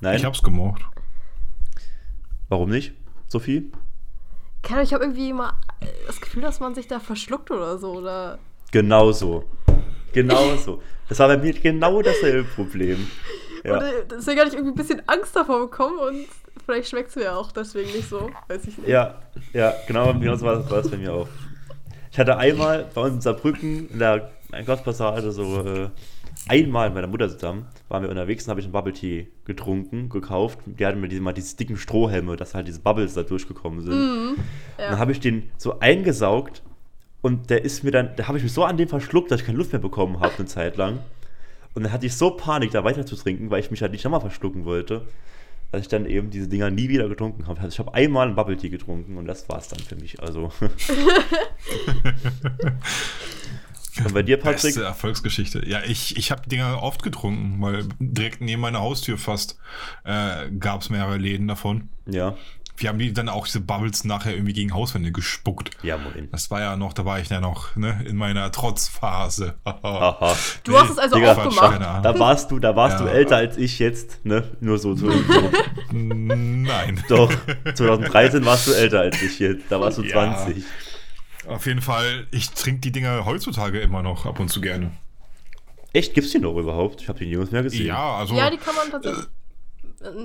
Nein? 0.00 0.18
Ich 0.18 0.24
hab's 0.24 0.44
gemocht. 0.44 0.82
Warum 2.50 2.70
nicht? 2.70 2.92
So 3.26 3.40
viel? 3.40 3.72
Keine 4.62 4.76
Ahnung, 4.76 4.84
ich 4.86 4.94
habe 4.94 5.02
irgendwie 5.02 5.30
immer 5.30 5.58
das 6.06 6.20
Gefühl, 6.20 6.42
dass 6.42 6.60
man 6.60 6.76
sich 6.76 6.86
da 6.86 7.00
verschluckt 7.00 7.50
oder 7.50 7.78
so. 7.78 7.94
Oder 7.94 8.38
Genau 8.70 9.10
so. 9.10 9.44
Genau 10.12 10.56
so. 10.56 10.82
Das 11.08 11.18
war 11.18 11.28
bei 11.28 11.36
mir 11.36 11.52
genau 11.52 12.02
dasselbe 12.02 12.44
Problem. 12.44 13.06
Ja. 13.64 13.74
Und 13.74 13.82
äh, 13.82 13.92
deswegen 14.10 14.40
hatte 14.40 14.48
ich 14.48 14.54
irgendwie 14.54 14.72
ein 14.72 14.76
bisschen 14.76 15.02
Angst 15.06 15.36
davor 15.36 15.60
bekommen 15.60 15.98
und 15.98 16.26
vielleicht 16.64 16.88
schmeckt 16.88 17.10
es 17.10 17.16
mir 17.16 17.36
auch 17.36 17.52
deswegen 17.52 17.92
nicht 17.92 18.08
so. 18.08 18.30
Weiß 18.48 18.66
ich 18.66 18.78
nicht. 18.78 18.88
Ja, 18.88 19.20
ja, 19.52 19.74
genau, 19.86 20.12
genau 20.14 20.34
so 20.36 20.46
war 20.46 20.56
das, 20.56 20.70
war 20.70 20.82
das 20.82 20.90
bei 20.90 20.96
mir 20.96 21.12
auch. 21.12 21.28
Ich 22.10 22.18
hatte 22.18 22.36
einmal 22.36 22.86
bei 22.94 23.00
uns 23.02 23.14
in 23.14 23.20
Saarbrücken 23.20 23.88
in 23.88 23.98
der 23.98 24.30
Einkaufspassage 24.50 25.32
so 25.32 25.60
äh, 25.60 25.88
einmal 26.48 26.88
mit 26.88 26.96
meiner 26.96 27.06
Mutter 27.06 27.28
zusammen, 27.28 27.66
waren 27.88 28.02
wir 28.02 28.10
unterwegs 28.10 28.44
und 28.44 28.50
habe 28.50 28.60
ich 28.60 28.66
einen 28.66 28.72
Bubble 28.72 28.92
Tea 28.92 29.28
getrunken, 29.44 30.08
gekauft. 30.08 30.58
Die 30.66 30.84
hatten 30.84 31.00
mir 31.00 31.08
diese, 31.08 31.22
mal 31.22 31.32
diese 31.32 31.56
dicken 31.56 31.76
Strohhelme, 31.76 32.36
dass 32.36 32.54
halt 32.54 32.68
diese 32.68 32.80
Bubbles 32.80 33.14
da 33.14 33.22
durchgekommen 33.22 33.80
sind. 33.80 33.94
Mhm. 33.94 34.28
Und 34.30 34.38
dann 34.78 34.98
habe 34.98 35.12
ich 35.12 35.20
den 35.20 35.50
so 35.56 35.78
eingesaugt 35.80 36.62
und 37.22 37.50
der 37.50 37.64
ist 37.64 37.84
mir 37.84 37.92
dann, 37.92 38.10
da 38.16 38.28
habe 38.28 38.38
ich 38.38 38.44
mich 38.44 38.52
so 38.52 38.64
an 38.64 38.76
dem 38.76 38.88
verschluckt, 38.88 39.30
dass 39.30 39.40
ich 39.40 39.46
keine 39.46 39.58
Luft 39.58 39.72
mehr 39.72 39.80
bekommen 39.80 40.20
habe 40.20 40.34
eine 40.36 40.46
Zeit 40.46 40.76
lang. 40.76 40.98
Und 41.74 41.84
dann 41.84 41.92
hatte 41.92 42.04
ich 42.04 42.14
so 42.14 42.32
Panik, 42.32 42.72
da 42.72 42.84
weiter 42.84 43.06
zu 43.06 43.16
trinken, 43.16 43.50
weil 43.50 43.60
ich 43.60 43.70
mich 43.70 43.80
halt 43.80 43.92
nicht 43.92 44.04
nochmal 44.04 44.20
verschlucken 44.20 44.64
wollte, 44.64 45.06
dass 45.70 45.82
ich 45.82 45.88
dann 45.88 46.04
eben 46.04 46.30
diese 46.30 46.48
Dinger 46.48 46.70
nie 46.70 46.88
wieder 46.88 47.08
getrunken 47.08 47.46
habe. 47.46 47.60
Also 47.60 47.72
ich 47.72 47.78
habe 47.78 47.94
einmal 47.94 48.26
einen 48.26 48.36
Bubble 48.36 48.56
Tea 48.56 48.68
getrunken 48.68 49.16
und 49.16 49.26
das 49.26 49.48
war 49.48 49.58
es 49.58 49.68
dann 49.68 49.78
für 49.78 49.96
mich. 49.96 50.20
Also. 50.20 50.52
und 54.04 54.12
bei 54.12 54.22
dir, 54.22 54.36
Patrick? 54.36 54.62
Beste 54.62 54.84
Erfolgsgeschichte. 54.84 55.66
Ja, 55.66 55.80
ich, 55.86 56.18
ich 56.18 56.32
habe 56.32 56.48
Dinger 56.48 56.82
oft 56.82 57.02
getrunken, 57.02 57.62
weil 57.62 57.86
direkt 58.00 58.42
neben 58.42 58.60
meiner 58.60 58.80
Haustür 58.80 59.16
fast 59.16 59.58
äh, 60.04 60.50
gab 60.50 60.82
es 60.82 60.90
mehrere 60.90 61.16
Läden 61.16 61.48
davon. 61.48 61.88
Ja. 62.06 62.36
Wir 62.82 62.88
haben 62.88 62.98
die 62.98 63.12
dann 63.12 63.28
auch 63.28 63.46
diese 63.46 63.60
Bubbles 63.60 64.04
nachher 64.04 64.34
irgendwie 64.34 64.52
gegen 64.52 64.74
Hauswände 64.74 65.12
gespuckt. 65.12 65.70
Ja, 65.84 65.96
moin. 65.98 66.28
Das 66.32 66.50
war 66.50 66.60
ja 66.60 66.76
noch, 66.76 66.92
da 66.92 67.04
war 67.04 67.20
ich 67.20 67.28
ja 67.28 67.40
noch 67.40 67.76
ne, 67.76 68.04
in 68.06 68.16
meiner 68.16 68.50
Trotzphase. 68.50 69.54
Du 70.64 70.78
hast 70.78 70.90
es 70.90 70.98
also 70.98 71.16
Digga, 71.16 71.32
auch 71.34 71.48
gemacht. 71.48 71.80
Da 71.80 72.18
warst 72.18 72.50
du, 72.50 72.58
da 72.58 72.74
warst 72.76 72.98
Ja. 72.98 73.06
du 73.06 73.10
älter 73.12 73.36
als 73.36 73.56
ich 73.56 73.78
jetzt, 73.78 74.24
ne? 74.24 74.48
Nur 74.60 74.78
so, 74.78 74.94
so, 74.96 75.10
so. 75.10 75.50
Nein. 75.92 77.02
Doch. 77.08 77.32
2013 77.74 78.44
warst 78.44 78.66
du 78.68 78.72
älter 78.72 79.00
als 79.00 79.20
ich 79.22 79.38
jetzt. 79.38 79.64
Da 79.70 79.80
warst 79.80 79.98
du 79.98 80.02
Ja. 80.02 80.12
20. 80.12 80.64
Auf 81.48 81.66
jeden 81.66 81.80
Fall, 81.80 82.26
ich 82.30 82.50
trinke 82.50 82.80
die 82.80 82.92
Dinger 82.92 83.24
heutzutage 83.24 83.80
immer 83.80 84.02
noch 84.02 84.26
ab 84.26 84.38
und 84.40 84.48
zu 84.48 84.60
gerne. 84.60 84.90
Echt, 85.92 86.14
gibt's 86.14 86.30
die 86.30 86.38
noch 86.38 86.56
überhaupt? 86.56 87.02
Ich 87.02 87.08
habe 87.08 87.18
die 87.18 87.26
nirgends 87.26 87.52
mehr 87.52 87.62
gesehen. 87.62 87.86
Ja, 87.86 88.16
also 88.16 88.34
Ja, 88.34 88.48
die 88.50 88.56
kann 88.56 88.74
man 88.74 88.90
tatsächlich. 88.90 89.24
ein 89.24 89.41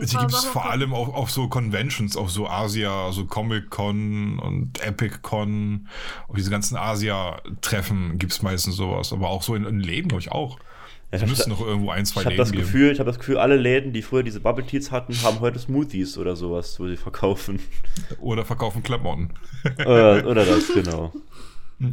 die 0.01 0.13
paar 0.15 0.21
gibt 0.27 0.33
es 0.33 0.45
vor 0.45 0.69
allem 0.69 0.93
auf, 0.93 1.13
auf 1.13 1.31
so 1.31 1.47
Conventions, 1.47 2.17
auf 2.17 2.29
so 2.31 2.47
Asia, 2.47 3.11
so 3.11 3.25
Comic-Con 3.25 4.39
und 4.39 4.79
Epic-Con, 4.85 5.87
auf 6.27 6.35
diese 6.35 6.49
ganzen 6.49 6.75
Asia-Treffen 6.77 8.17
gibt 8.17 8.31
es 8.33 8.41
meistens 8.41 8.75
sowas. 8.75 9.13
Aber 9.13 9.29
auch 9.29 9.43
so 9.43 9.55
in, 9.55 9.65
in 9.65 9.79
Läden, 9.79 10.07
glaube 10.09 10.21
ich, 10.21 10.31
auch. 10.31 10.57
Ja, 11.11 11.19
Es 11.21 11.39
hab- 11.39 11.47
noch 11.47 11.61
irgendwo 11.61 11.89
ein, 11.91 12.05
zwei 12.05 12.21
Ich 12.21 12.25
habe 12.25 12.35
Läden 12.35 12.43
das 12.43 12.51
geben. 12.51 12.63
Gefühl, 12.63 12.91
ich 12.91 12.99
habe 12.99 13.09
das 13.09 13.17
Gefühl, 13.19 13.37
alle 13.37 13.55
Läden, 13.55 13.93
die 13.93 14.01
früher 14.01 14.23
diese 14.23 14.39
Bubble 14.41 14.65
Teas 14.65 14.91
hatten, 14.91 15.13
haben 15.23 15.39
heute 15.39 15.57
Smoothies 15.57 16.17
oder 16.17 16.35
sowas, 16.35 16.77
wo 16.79 16.87
sie 16.87 16.97
verkaufen. 16.97 17.59
Oder 18.19 18.43
verkaufen 18.43 18.83
Klamotten. 18.83 19.29
oder, 19.79 20.25
oder 20.27 20.45
das, 20.45 20.67
genau. 20.73 21.13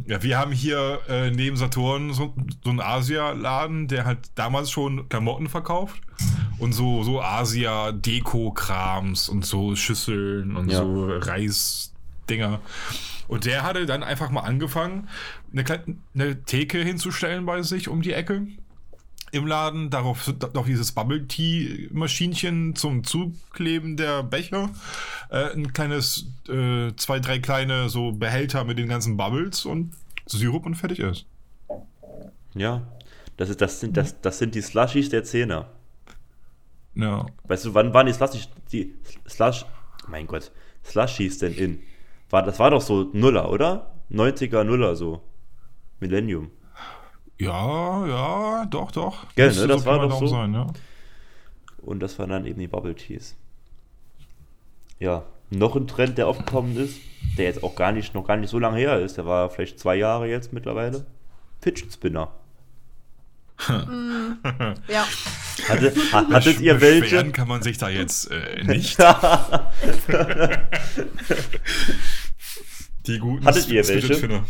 Ja, 0.07 0.23
wir 0.23 0.39
haben 0.39 0.51
hier 0.51 0.99
äh, 1.07 1.29
neben 1.29 1.57
Saturn 1.57 2.11
so, 2.13 2.33
so 2.63 2.71
einen 2.71 2.79
Asia-Laden, 2.79 3.87
der 3.87 4.05
halt 4.05 4.19
damals 4.33 4.71
schon 4.71 5.07
Klamotten 5.09 5.47
verkauft 5.47 6.01
und 6.57 6.73
so, 6.73 7.03
so 7.03 7.21
Asia-Deko-Krams 7.21 9.29
und 9.29 9.45
so 9.45 9.75
Schüsseln 9.75 10.55
und 10.55 10.71
Ja. 10.71 10.79
so 10.79 11.05
Reisdinger. 11.07 12.61
Und 13.27 13.45
der 13.45 13.63
hatte 13.63 13.85
dann 13.85 14.03
einfach 14.03 14.29
mal 14.29 14.41
angefangen, 14.41 15.07
eine, 15.51 15.63
kleine, 15.63 15.83
eine 16.13 16.43
Theke 16.43 16.79
hinzustellen 16.79 17.45
bei 17.45 17.61
sich 17.61 17.87
um 17.87 18.01
die 18.01 18.13
Ecke 18.13 18.47
im 19.35 19.47
Laden, 19.47 19.89
darauf, 19.89 20.31
darauf 20.39 20.65
dieses 20.65 20.93
Bubble 20.93 21.27
Tea 21.27 21.89
Maschinchen 21.91 22.75
zum 22.75 23.03
Zukleben 23.03 23.97
der 23.97 24.23
Becher, 24.23 24.69
äh, 25.29 25.51
ein 25.51 25.73
kleines, 25.73 26.27
äh, 26.47 26.93
zwei, 26.95 27.19
drei 27.19 27.39
kleine 27.39 27.89
so 27.89 28.13
Behälter 28.13 28.63
mit 28.63 28.77
den 28.77 28.87
ganzen 28.87 29.17
Bubbles 29.17 29.65
und 29.65 29.93
Sirup 30.25 30.65
und 30.65 30.75
fertig 30.75 30.99
ist. 30.99 31.25
Ja. 32.53 32.81
Das, 33.37 33.49
ist, 33.49 33.59
das, 33.59 33.81
sind, 33.81 33.97
das, 33.97 34.21
das 34.21 34.39
sind 34.39 34.55
die 34.55 34.61
Slushies 34.61 35.09
der 35.09 35.25
Zehner. 35.25 35.69
Ja. 36.95 37.25
Weißt 37.43 37.65
du, 37.65 37.73
wann 37.73 37.93
waren 37.93 38.07
die 38.07 38.13
Slushies, 38.13 38.47
die 38.71 38.95
Slush, 39.27 39.65
mein 40.07 40.27
Gott, 40.27 40.51
Slushies 40.85 41.39
denn 41.39 41.53
in? 41.53 41.83
War, 42.29 42.43
das 42.43 42.57
war 42.59 42.71
doch 42.71 42.81
so 42.81 43.09
Nuller, 43.11 43.51
oder? 43.51 43.91
90er 44.09 44.63
Nuller 44.63 44.95
so. 44.95 45.21
Millennium. 45.99 46.51
Ja, 47.37 48.07
ja, 48.07 48.65
doch, 48.65 48.91
doch. 48.91 49.25
Gell, 49.35 49.53
ne, 49.53 49.67
das 49.67 49.83
Pi 49.83 49.87
war 49.87 49.99
doch 49.99 50.19
so. 50.19 50.27
Sein, 50.27 50.53
ja. 50.53 50.67
Und 51.77 51.99
das 51.99 52.17
waren 52.17 52.29
dann 52.29 52.45
eben 52.45 52.59
die 52.59 52.67
Bubble 52.67 52.95
Teas. 52.95 53.35
Ja, 54.99 55.23
noch 55.49 55.75
ein 55.75 55.87
Trend, 55.87 56.17
der 56.17 56.27
aufgekommen 56.27 56.77
ist, 56.77 56.99
der 57.37 57.45
jetzt 57.45 57.63
auch 57.63 57.75
gar 57.75 57.91
nicht, 57.91 58.15
noch 58.15 58.25
gar 58.25 58.37
nicht 58.37 58.49
so 58.49 58.59
lange 58.59 58.77
her 58.77 58.99
ist, 58.99 59.17
der 59.17 59.25
war 59.25 59.49
vielleicht 59.49 59.79
zwei 59.79 59.95
Jahre 59.95 60.27
jetzt 60.27 60.53
mittlerweile. 60.53 61.05
Fidget 61.61 61.91
Spinner. 61.93 62.31
Ja. 64.87 65.07
Hatte, 65.69 65.93
ha, 66.11 66.27
hattet 66.29 66.59
ihr 66.59 66.73
Beschweren 66.73 67.01
welche? 67.01 67.31
kann 67.31 67.47
man 67.47 67.61
sich 67.61 67.77
da 67.77 67.89
jetzt 67.89 68.29
äh, 68.29 68.63
nicht. 68.65 68.97
Die 73.07 73.19
guten 73.19 73.45
Hattet 73.45 73.69
ihr 73.69 73.87
welche? 73.87 74.43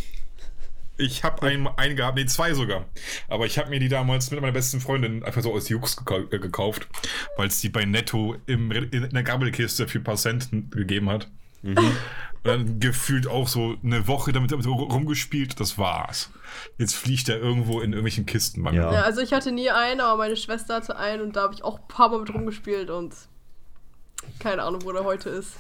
Ich 0.97 1.23
habe 1.23 1.45
einen, 1.45 1.67
einen 1.67 1.95
gehabt, 1.95 2.17
nee, 2.17 2.25
zwei 2.25 2.53
sogar. 2.53 2.85
Aber 3.27 3.45
ich 3.45 3.57
habe 3.57 3.69
mir 3.69 3.79
die 3.79 3.89
damals 3.89 4.31
mit 4.31 4.39
meiner 4.39 4.53
besten 4.53 4.79
Freundin 4.79 5.23
einfach 5.23 5.41
so 5.41 5.53
aus 5.53 5.67
Jux 5.69 5.97
gekau- 5.97 6.31
äh, 6.33 6.39
gekauft, 6.39 6.87
weil 7.37 7.47
es 7.49 7.59
die 7.59 7.69
bei 7.69 7.83
Netto 7.85 8.35
im, 8.45 8.71
in 8.71 9.09
der 9.09 9.23
Gabelkiste 9.23 9.87
für 9.87 9.99
ein 9.99 10.03
paar 10.03 10.15
Cent 10.15 10.49
gegeben 10.71 11.09
hat. 11.09 11.27
Mhm. 11.61 11.77
Und 11.77 11.95
dann 12.43 12.79
gefühlt 12.79 13.27
auch 13.27 13.47
so 13.47 13.75
eine 13.83 14.07
Woche 14.07 14.31
damit, 14.31 14.51
damit 14.51 14.67
rumgespielt, 14.67 15.59
das 15.59 15.77
war's. 15.77 16.29
Jetzt 16.77 16.95
fliegt 16.95 17.27
er 17.27 17.37
irgendwo 17.39 17.79
in 17.81 17.91
irgendwelchen 17.91 18.25
Kisten 18.25 18.63
bei 18.63 18.71
mir. 18.71 18.81
Ja. 18.81 18.93
ja, 18.93 19.01
also 19.01 19.19
ich 19.21 19.33
hatte 19.33 19.51
nie 19.51 19.71
einen, 19.71 19.99
aber 19.99 20.17
meine 20.17 20.37
Schwester 20.37 20.75
hatte 20.75 20.95
einen 20.95 21.23
und 21.23 21.35
da 21.35 21.41
habe 21.43 21.53
ich 21.55 21.63
auch 21.63 21.79
ein 21.79 21.87
paar 21.87 22.09
Mal 22.09 22.19
mit 22.19 22.33
rumgespielt 22.33 22.89
und 22.91 23.13
keine 24.39 24.63
Ahnung, 24.63 24.81
wo 24.85 24.91
der 24.91 25.03
heute 25.03 25.29
ist. 25.29 25.57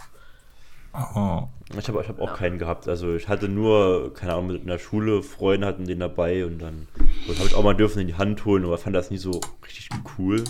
Oh. 1.15 1.47
Ich 1.77 1.87
habe 1.87 2.01
ich 2.01 2.07
hab 2.09 2.19
auch 2.21 2.35
keinen 2.35 2.59
gehabt. 2.59 2.87
Also 2.87 3.15
ich 3.15 3.27
hatte 3.27 3.49
nur, 3.49 4.13
keine 4.13 4.33
Ahnung, 4.33 4.47
mit 4.47 4.61
in 4.61 4.67
der 4.67 4.77
Schule, 4.79 5.23
Freunde 5.23 5.65
hatten 5.67 5.85
den 5.85 5.99
dabei 5.99 6.45
und 6.45 6.59
dann 6.59 6.87
habe 7.27 7.47
ich 7.47 7.55
auch 7.55 7.63
mal 7.63 7.73
dürfen 7.75 7.99
in 7.99 8.07
die 8.07 8.15
Hand 8.15 8.45
holen, 8.45 8.63
aber 8.65 8.77
fand 8.77 8.95
das 8.95 9.09
nie 9.11 9.17
so 9.17 9.41
richtig 9.65 9.89
cool. 10.17 10.43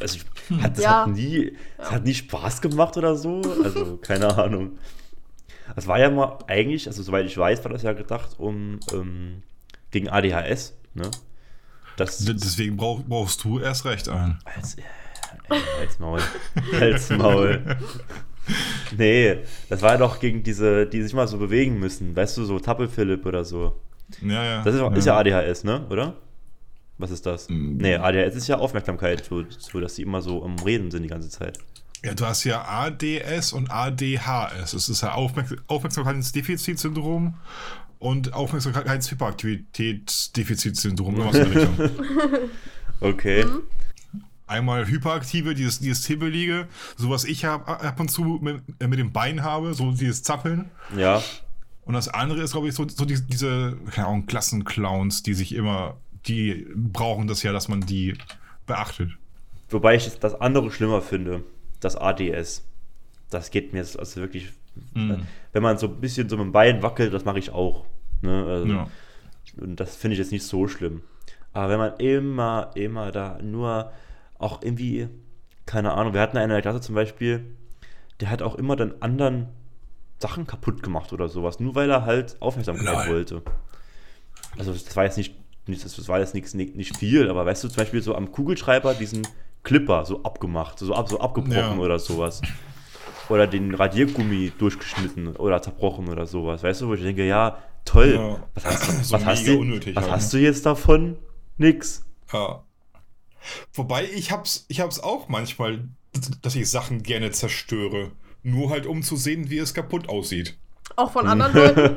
Also 0.00 0.18
ich, 0.50 0.60
hat, 0.62 0.76
das 0.76 0.84
Ja. 0.84 1.06
hat 1.06 1.14
nie, 1.14 1.56
das 1.78 1.90
hat 1.92 2.04
nie 2.04 2.14
Spaß 2.14 2.60
gemacht 2.60 2.96
oder 2.96 3.14
so. 3.16 3.40
Also 3.62 3.96
keine 4.02 4.36
Ahnung. 4.36 4.78
Das 5.74 5.86
war 5.86 5.98
ja 5.98 6.10
mal 6.10 6.38
eigentlich, 6.48 6.86
also 6.86 7.02
soweit 7.02 7.24
ich 7.26 7.36
weiß, 7.38 7.64
war 7.64 7.72
das 7.72 7.82
ja 7.82 7.92
gedacht 7.92 8.38
um 8.38 8.78
ähm, 8.92 9.42
gegen 9.90 10.08
ADHS, 10.08 10.76
ne? 10.94 11.10
Das, 11.96 12.18
Deswegen 12.18 12.76
brauch, 12.76 13.00
brauchst 13.08 13.42
du 13.44 13.58
erst 13.58 13.84
recht 13.86 14.08
einen. 14.08 14.38
als, 14.44 14.74
äh, 14.76 14.82
als 15.80 15.98
Maul. 15.98 16.20
Als 16.78 17.08
Maul. 17.10 17.76
Nee, 18.96 19.38
das 19.68 19.82
war 19.82 19.92
ja 19.92 19.98
doch 19.98 20.20
gegen 20.20 20.42
diese, 20.42 20.86
die 20.86 21.02
sich 21.02 21.12
mal 21.12 21.26
so 21.26 21.38
bewegen 21.38 21.78
müssen. 21.78 22.14
Weißt 22.14 22.36
du, 22.36 22.44
so 22.44 22.60
Tappelphilipp 22.60 23.26
oder 23.26 23.44
so. 23.44 23.74
Ja, 24.22 24.44
ja. 24.44 24.62
Das 24.62 24.74
ist, 24.74 24.80
ist 24.96 25.06
ja 25.06 25.18
ADHS, 25.18 25.64
ne? 25.64 25.84
Oder? 25.90 26.14
Was 26.98 27.10
ist 27.10 27.26
das? 27.26 27.48
Mm. 27.48 27.78
Nee, 27.78 27.96
ADHS 27.96 28.36
ist 28.36 28.48
ja 28.48 28.58
Aufmerksamkeit, 28.58 29.24
so, 29.24 29.44
so 29.50 29.80
dass 29.80 29.96
die 29.96 30.02
immer 30.02 30.22
so 30.22 30.44
am 30.44 30.56
Reden 30.60 30.90
sind 30.90 31.02
die 31.02 31.08
ganze 31.08 31.28
Zeit. 31.28 31.58
Ja, 32.04 32.14
du 32.14 32.24
hast 32.24 32.44
ja 32.44 32.64
ADS 32.64 33.52
und 33.52 33.70
ADHS. 33.70 34.74
Es 34.74 34.88
ist 34.88 35.02
ja 35.02 35.12
Aufmerk 35.12 35.62
Aufmerksamkeitsdefizitsyndrom 35.66 37.34
und 37.98 38.32
Aufmerksamkeitshyperaktivitätsdefizitsyndrom. 38.32 41.16
Okay. 42.98 43.44
Mhm. 43.44 43.62
Einmal 44.46 44.86
Hyperaktive, 44.86 45.54
dieses, 45.54 45.80
dieses 45.80 46.06
Hibbelige, 46.06 46.68
so 46.96 47.10
was 47.10 47.24
ich 47.24 47.44
hab, 47.44 47.68
ab 47.68 47.98
und 47.98 48.10
zu 48.10 48.22
mit, 48.40 48.62
äh, 48.78 48.86
mit 48.86 48.98
dem 48.98 49.12
Bein 49.12 49.42
habe, 49.42 49.74
so 49.74 49.90
dieses 49.90 50.22
Zappeln. 50.22 50.70
Ja. 50.96 51.22
Und 51.84 51.94
das 51.94 52.08
andere 52.08 52.42
ist, 52.42 52.52
glaube 52.52 52.68
ich, 52.68 52.74
so, 52.74 52.86
so 52.88 53.04
die, 53.04 53.20
diese, 53.20 53.76
keine 53.90 54.08
Ahnung, 54.08 54.26
Klassenclowns, 54.26 55.22
die 55.22 55.34
sich 55.34 55.54
immer, 55.54 55.96
die 56.26 56.66
brauchen 56.74 57.26
das 57.26 57.42
ja, 57.42 57.52
dass 57.52 57.68
man 57.68 57.80
die 57.80 58.14
beachtet. 58.66 59.10
Wobei 59.68 59.96
ich 59.96 60.18
das 60.18 60.40
andere 60.40 60.70
schlimmer 60.70 61.02
finde. 61.02 61.42
Das 61.80 61.96
ADS. 61.96 62.64
Das 63.30 63.50
geht 63.50 63.72
mir 63.72 63.80
also 63.80 64.16
wirklich 64.16 64.52
Mhm. 64.94 65.22
Wenn 65.52 65.62
man 65.62 65.78
so 65.78 65.86
ein 65.86 66.00
bisschen 66.00 66.28
so 66.28 66.36
mit 66.36 66.46
dem 66.46 66.52
Bein 66.52 66.82
wackelt, 66.82 67.12
das 67.12 67.24
mache 67.24 67.38
ich 67.38 67.50
auch. 67.50 67.84
Ne? 68.22 68.44
Also, 68.46 68.66
Ja. 68.66 68.88
Und 69.58 69.80
das 69.80 69.96
finde 69.96 70.14
ich 70.14 70.18
jetzt 70.18 70.32
nicht 70.32 70.44
so 70.44 70.68
schlimm. 70.68 71.02
Aber 71.52 71.70
wenn 71.70 71.78
man 71.78 71.96
immer, 71.98 72.70
immer 72.74 73.12
da 73.12 73.38
nur 73.40 73.92
auch 74.38 74.62
irgendwie, 74.62 75.08
keine 75.66 75.92
Ahnung, 75.92 76.12
wir 76.14 76.20
hatten 76.20 76.36
einen 76.36 76.50
in 76.50 76.54
der 76.54 76.62
Klasse 76.62 76.80
zum 76.80 76.94
Beispiel, 76.94 77.44
der 78.20 78.30
hat 78.30 78.42
auch 78.42 78.54
immer 78.56 78.76
dann 78.76 78.94
anderen 79.00 79.48
Sachen 80.18 80.46
kaputt 80.46 80.82
gemacht 80.82 81.12
oder 81.12 81.28
sowas, 81.28 81.60
nur 81.60 81.74
weil 81.74 81.90
er 81.90 82.04
halt 82.06 82.36
Aufmerksamkeit 82.40 83.06
Lol. 83.06 83.14
wollte. 83.14 83.42
Also 84.58 84.72
das 84.72 84.96
war 84.96 85.04
jetzt 85.04 85.18
nicht, 85.18 85.34
das 85.66 86.08
war 86.08 86.20
jetzt 86.20 86.34
nichts, 86.34 86.54
nicht, 86.54 86.76
nicht 86.76 86.96
viel, 86.96 87.28
aber 87.28 87.44
weißt 87.44 87.64
du, 87.64 87.68
zum 87.68 87.76
Beispiel 87.76 88.00
so 88.02 88.14
am 88.14 88.32
Kugelschreiber 88.32 88.94
diesen 88.94 89.26
Clipper 89.62 90.04
so 90.04 90.22
abgemacht, 90.22 90.78
so, 90.78 90.94
ab, 90.94 91.08
so 91.08 91.20
abgebrochen 91.20 91.54
Ja. 91.54 91.76
oder 91.78 91.98
sowas. 91.98 92.40
Oder 93.28 93.48
den 93.48 93.74
Radiergummi 93.74 94.52
durchgeschnitten 94.56 95.34
oder 95.36 95.60
zerbrochen 95.60 96.08
oder 96.08 96.26
sowas. 96.26 96.62
Weißt 96.62 96.80
du, 96.82 96.88
wo 96.88 96.94
ich 96.94 97.02
denke, 97.02 97.26
ja, 97.26 97.58
toll. 97.84 98.14
Ja. 98.14 98.38
Was 98.54 98.64
hast, 98.64 98.88
du- 98.88 98.92
So 99.02 99.14
was 99.16 99.24
hast, 99.26 99.46
du, 99.48 99.58
was 99.68 99.96
halt, 99.96 100.10
hast 100.12 100.32
ne? 100.32 100.38
du 100.40 100.44
jetzt 100.46 100.64
davon? 100.64 101.16
Nix. 101.58 102.06
Ja. 102.32 102.62
Wobei 103.72 104.04
ich 104.04 104.30
hab's, 104.30 104.66
ich 104.68 104.80
hab's 104.80 105.00
auch 105.00 105.28
manchmal, 105.28 105.88
dass 106.42 106.54
ich 106.54 106.68
Sachen 106.68 107.02
gerne 107.02 107.30
zerstöre. 107.30 108.12
Nur 108.42 108.70
halt 108.70 108.86
um 108.86 109.02
zu 109.02 109.16
sehen, 109.16 109.50
wie 109.50 109.58
es 109.58 109.74
kaputt 109.74 110.08
aussieht. 110.08 110.56
Auch 110.94 111.12
von 111.12 111.26
anderen 111.26 111.54
Leuten. 111.54 111.96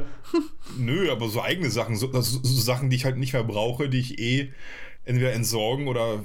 Nö, 0.78 1.12
aber 1.12 1.30
so 1.30 1.42
eigene 1.42 1.70
Sachen, 1.70 1.96
so, 1.96 2.12
also 2.12 2.40
so 2.42 2.62
Sachen, 2.62 2.90
die 2.90 2.96
ich 2.96 3.06
halt 3.06 3.18
nicht 3.18 3.34
mehr 3.34 3.44
brauche, 3.44 3.88
die 3.88 4.00
ich 4.00 4.20
eh 4.20 4.52
entweder 5.06 5.34
entsorgen 5.34 5.88
oder 5.88 6.24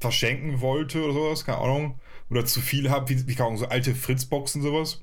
verschenken 0.00 0.60
wollte 0.60 1.02
oder 1.02 1.12
sowas, 1.12 1.44
keine 1.44 1.58
Ahnung. 1.58 2.00
Oder 2.30 2.44
zu 2.44 2.60
viel 2.60 2.90
habe, 2.90 3.08
wie, 3.08 3.26
wie 3.26 3.40
Ahnung, 3.40 3.56
so 3.56 3.66
alte 3.66 3.94
Fritzboxen 3.94 4.62
sowas. 4.62 5.02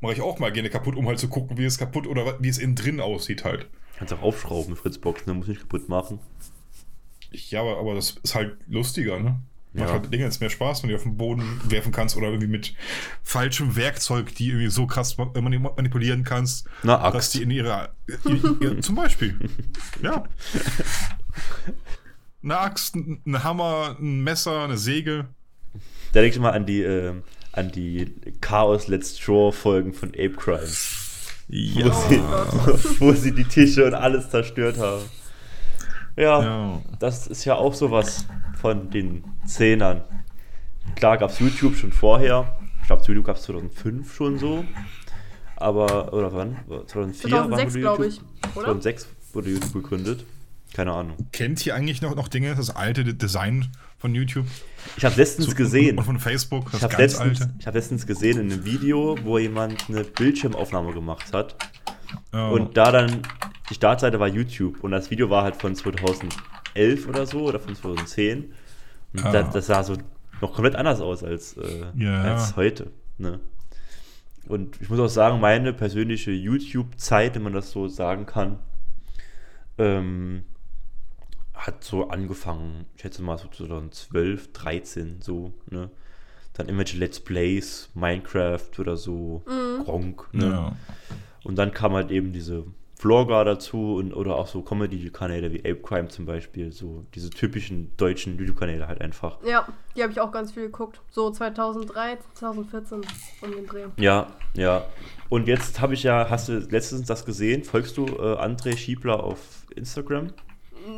Mache 0.00 0.14
ich 0.14 0.20
auch 0.20 0.38
mal 0.38 0.52
gerne 0.52 0.68
kaputt, 0.68 0.96
um 0.96 1.06
halt 1.06 1.18
zu 1.18 1.28
gucken, 1.28 1.56
wie 1.56 1.64
es 1.64 1.78
kaputt 1.78 2.06
oder 2.06 2.38
wie 2.40 2.48
es 2.48 2.58
innen 2.58 2.74
drin 2.74 3.00
aussieht 3.00 3.44
halt. 3.44 3.68
Kannst 3.98 4.12
auch 4.12 4.22
aufschrauben, 4.22 4.76
Fritzboxen, 4.76 5.26
dann 5.26 5.38
muss 5.38 5.48
nicht 5.48 5.62
kaputt 5.62 5.88
machen. 5.88 6.20
Ja, 7.50 7.60
aber, 7.60 7.78
aber 7.78 7.94
das 7.94 8.16
ist 8.22 8.34
halt 8.34 8.56
lustiger, 8.68 9.18
ne? 9.18 9.40
Macht 9.72 9.88
Ja. 9.88 9.92
halt 9.92 10.12
Dinge 10.12 10.24
jetzt 10.24 10.40
mehr 10.40 10.48
Spaß, 10.48 10.82
wenn 10.82 10.88
du 10.88 10.94
die 10.94 10.96
auf 10.96 11.02
den 11.02 11.16
Boden 11.18 11.60
werfen 11.68 11.92
kannst 11.92 12.16
oder 12.16 12.28
irgendwie 12.28 12.46
mit 12.46 12.74
falschem 13.22 13.76
Werkzeug, 13.76 14.34
die 14.34 14.48
irgendwie 14.48 14.68
so 14.70 14.86
krass 14.86 15.18
mani- 15.18 15.58
manipulieren 15.58 16.24
kannst, 16.24 16.66
Na, 16.82 17.10
dass 17.10 17.30
die 17.30 17.42
in 17.42 17.50
ihrer. 17.50 17.90
in- 18.24 18.56
ja, 18.62 18.80
zum 18.80 18.94
Beispiel. 18.94 19.38
Ja. 20.02 20.24
Eine 22.42 22.58
Axt, 22.58 22.94
ein 22.94 23.42
Hammer, 23.44 23.96
ein 24.00 24.22
Messer, 24.22 24.64
eine 24.64 24.78
Säge. 24.78 25.26
Da 26.12 26.20
denke 26.20 26.36
ich 26.36 26.40
mal 26.40 26.52
an 26.52 26.64
die, 26.64 26.82
äh, 26.82 27.12
an 27.52 27.70
die 27.72 28.14
Chaos 28.40 28.86
Let's 28.88 29.16
Draw 29.18 29.52
Folgen 29.52 29.92
von 29.92 30.10
Ape 30.10 30.30
Crime. 30.36 30.60
Wo, 31.48 31.90
sie, 32.08 32.20
wo 33.00 33.12
sie 33.12 33.32
die 33.32 33.44
Tische 33.44 33.84
und 33.86 33.94
alles 33.94 34.30
zerstört 34.30 34.78
haben. 34.78 35.02
Ja, 36.16 36.42
Ja. 36.42 36.82
das 36.98 37.26
ist 37.26 37.44
ja 37.44 37.54
auch 37.56 37.74
sowas 37.74 38.26
von 38.60 38.90
den 38.90 39.24
Zehnern. 39.46 40.02
Klar 40.94 41.18
gab 41.18 41.30
es 41.30 41.38
YouTube 41.40 41.76
schon 41.76 41.92
vorher. 41.92 42.56
Ich 42.80 42.86
glaube, 42.86 43.02
YouTube 43.06 43.26
gab 43.26 43.36
es 43.36 43.42
2005 43.42 44.14
schon 44.14 44.38
so. 44.38 44.64
Aber, 45.56 46.12
oder 46.12 46.32
wann? 46.32 46.56
2004 46.86 47.30
wann 47.32 47.48
2006, 47.50 47.72
wurde 47.74 47.80
glaube 47.80 48.04
YouTube- 48.06 48.22
ich. 48.44 48.56
Oder? 48.56 48.64
2006 48.66 49.08
wurde 49.32 49.50
YouTube 49.50 49.72
gegründet. 49.72 50.24
Keine 50.74 50.92
Ahnung. 50.92 51.16
Kennt 51.32 51.64
ihr 51.64 51.74
eigentlich 51.74 52.02
noch, 52.02 52.14
noch 52.14 52.28
Dinge, 52.28 52.54
das 52.54 52.74
alte 52.74 53.02
Design 53.14 53.68
von 53.98 54.14
YouTube? 54.14 54.46
Ich 54.96 55.04
habe 55.04 55.16
letztens 55.16 55.48
So- 55.48 55.54
gesehen. 55.54 55.96
Und 55.98 56.04
von 56.04 56.18
Facebook, 56.18 56.66
das 56.70 56.76
Ich 56.80 56.82
habe 56.84 56.96
ganz 56.96 57.14
letztens, 57.18 57.40
alte. 57.42 57.54
ich 57.58 57.66
hab 57.66 57.74
letztens 57.74 58.06
gesehen 58.06 58.38
in 58.40 58.52
einem 58.52 58.64
Video, 58.64 59.16
wo 59.24 59.38
jemand 59.38 59.88
eine 59.88 60.04
Bildschirmaufnahme 60.04 60.92
gemacht 60.92 61.32
hat. 61.32 61.56
Ja. 62.32 62.48
Und 62.50 62.76
da 62.76 62.92
dann, 62.92 63.22
die 63.70 63.74
Startseite 63.74 64.20
war 64.20 64.28
YouTube 64.28 64.82
und 64.84 64.90
das 64.92 65.10
Video 65.10 65.28
war 65.30 65.42
halt 65.42 65.56
von 65.56 65.74
2011 65.74 67.08
oder 67.08 67.26
so 67.26 67.40
oder 67.44 67.58
von 67.60 67.74
2010. 67.74 68.52
Und 69.12 69.24
Ah. 69.24 69.32
das, 69.32 69.50
das 69.50 69.66
sah 69.66 69.82
so 69.82 69.94
noch 70.40 70.52
komplett 70.52 70.76
anders 70.76 71.00
aus 71.00 71.22
als, 71.24 71.56
äh, 71.56 71.86
Ja. 71.96 72.22
als 72.22 72.56
heute. 72.56 72.90
Ne? 73.18 73.40
Und 74.48 74.80
ich 74.80 74.88
muss 74.90 75.00
auch 75.00 75.08
sagen, 75.08 75.40
meine 75.40 75.72
persönliche 75.72 76.30
YouTube-Zeit, 76.30 77.34
wenn 77.34 77.42
man 77.42 77.52
das 77.54 77.70
so 77.72 77.88
sagen 77.88 78.26
kann, 78.26 78.58
ähm, 79.78 80.44
hat 81.54 81.82
so 81.82 82.08
angefangen, 82.10 82.86
ich 82.94 83.02
schätze 83.02 83.22
mal 83.22 83.38
so 83.38 83.48
2012, 83.48 84.52
13 84.52 85.22
so, 85.22 85.52
ne? 85.70 85.90
Dann 86.52 86.66
irgendwelche 86.68 86.96
Let's 86.98 87.20
Plays, 87.20 87.90
Minecraft 87.94 88.70
oder 88.78 88.96
so, 88.96 89.42
Gronk, 89.84 90.28
ne? 90.32 90.46
ja. 90.50 90.76
Und 91.44 91.56
dann 91.56 91.72
kam 91.72 91.92
halt 91.92 92.10
eben 92.10 92.32
diese 92.32 92.64
Vlogger 92.98 93.44
dazu 93.44 93.96
und 93.96 94.14
oder 94.14 94.36
auch 94.36 94.46
so 94.46 94.62
Comedy-Kanäle 94.62 95.52
wie 95.52 95.58
Ape 95.58 95.82
Crime 95.82 96.08
zum 96.08 96.24
Beispiel, 96.24 96.72
so 96.72 97.04
diese 97.14 97.28
typischen 97.28 97.94
deutschen 97.98 98.38
YouTube-Kanäle 98.38 98.88
halt 98.88 99.02
einfach. 99.02 99.36
Ja, 99.44 99.68
die 99.94 100.02
habe 100.02 100.12
ich 100.12 100.20
auch 100.20 100.32
ganz 100.32 100.52
viel 100.52 100.64
geguckt. 100.64 101.00
So 101.10 101.30
2013, 101.30 102.24
2014 102.34 103.00
um 103.42 103.52
den 103.52 103.66
Dreh. 103.66 103.84
Ja, 103.98 104.28
ja. 104.54 104.84
Und 105.28 105.46
jetzt 105.46 105.80
habe 105.80 105.92
ich 105.92 106.04
ja, 106.04 106.28
hast 106.30 106.48
du 106.48 106.58
letztens 106.58 107.06
das 107.06 107.26
gesehen? 107.26 107.64
Folgst 107.64 107.98
du 107.98 108.06
äh, 108.06 108.38
André 108.38 108.76
Schiebler 108.78 109.22
auf 109.22 109.66
Instagram? 109.74 110.28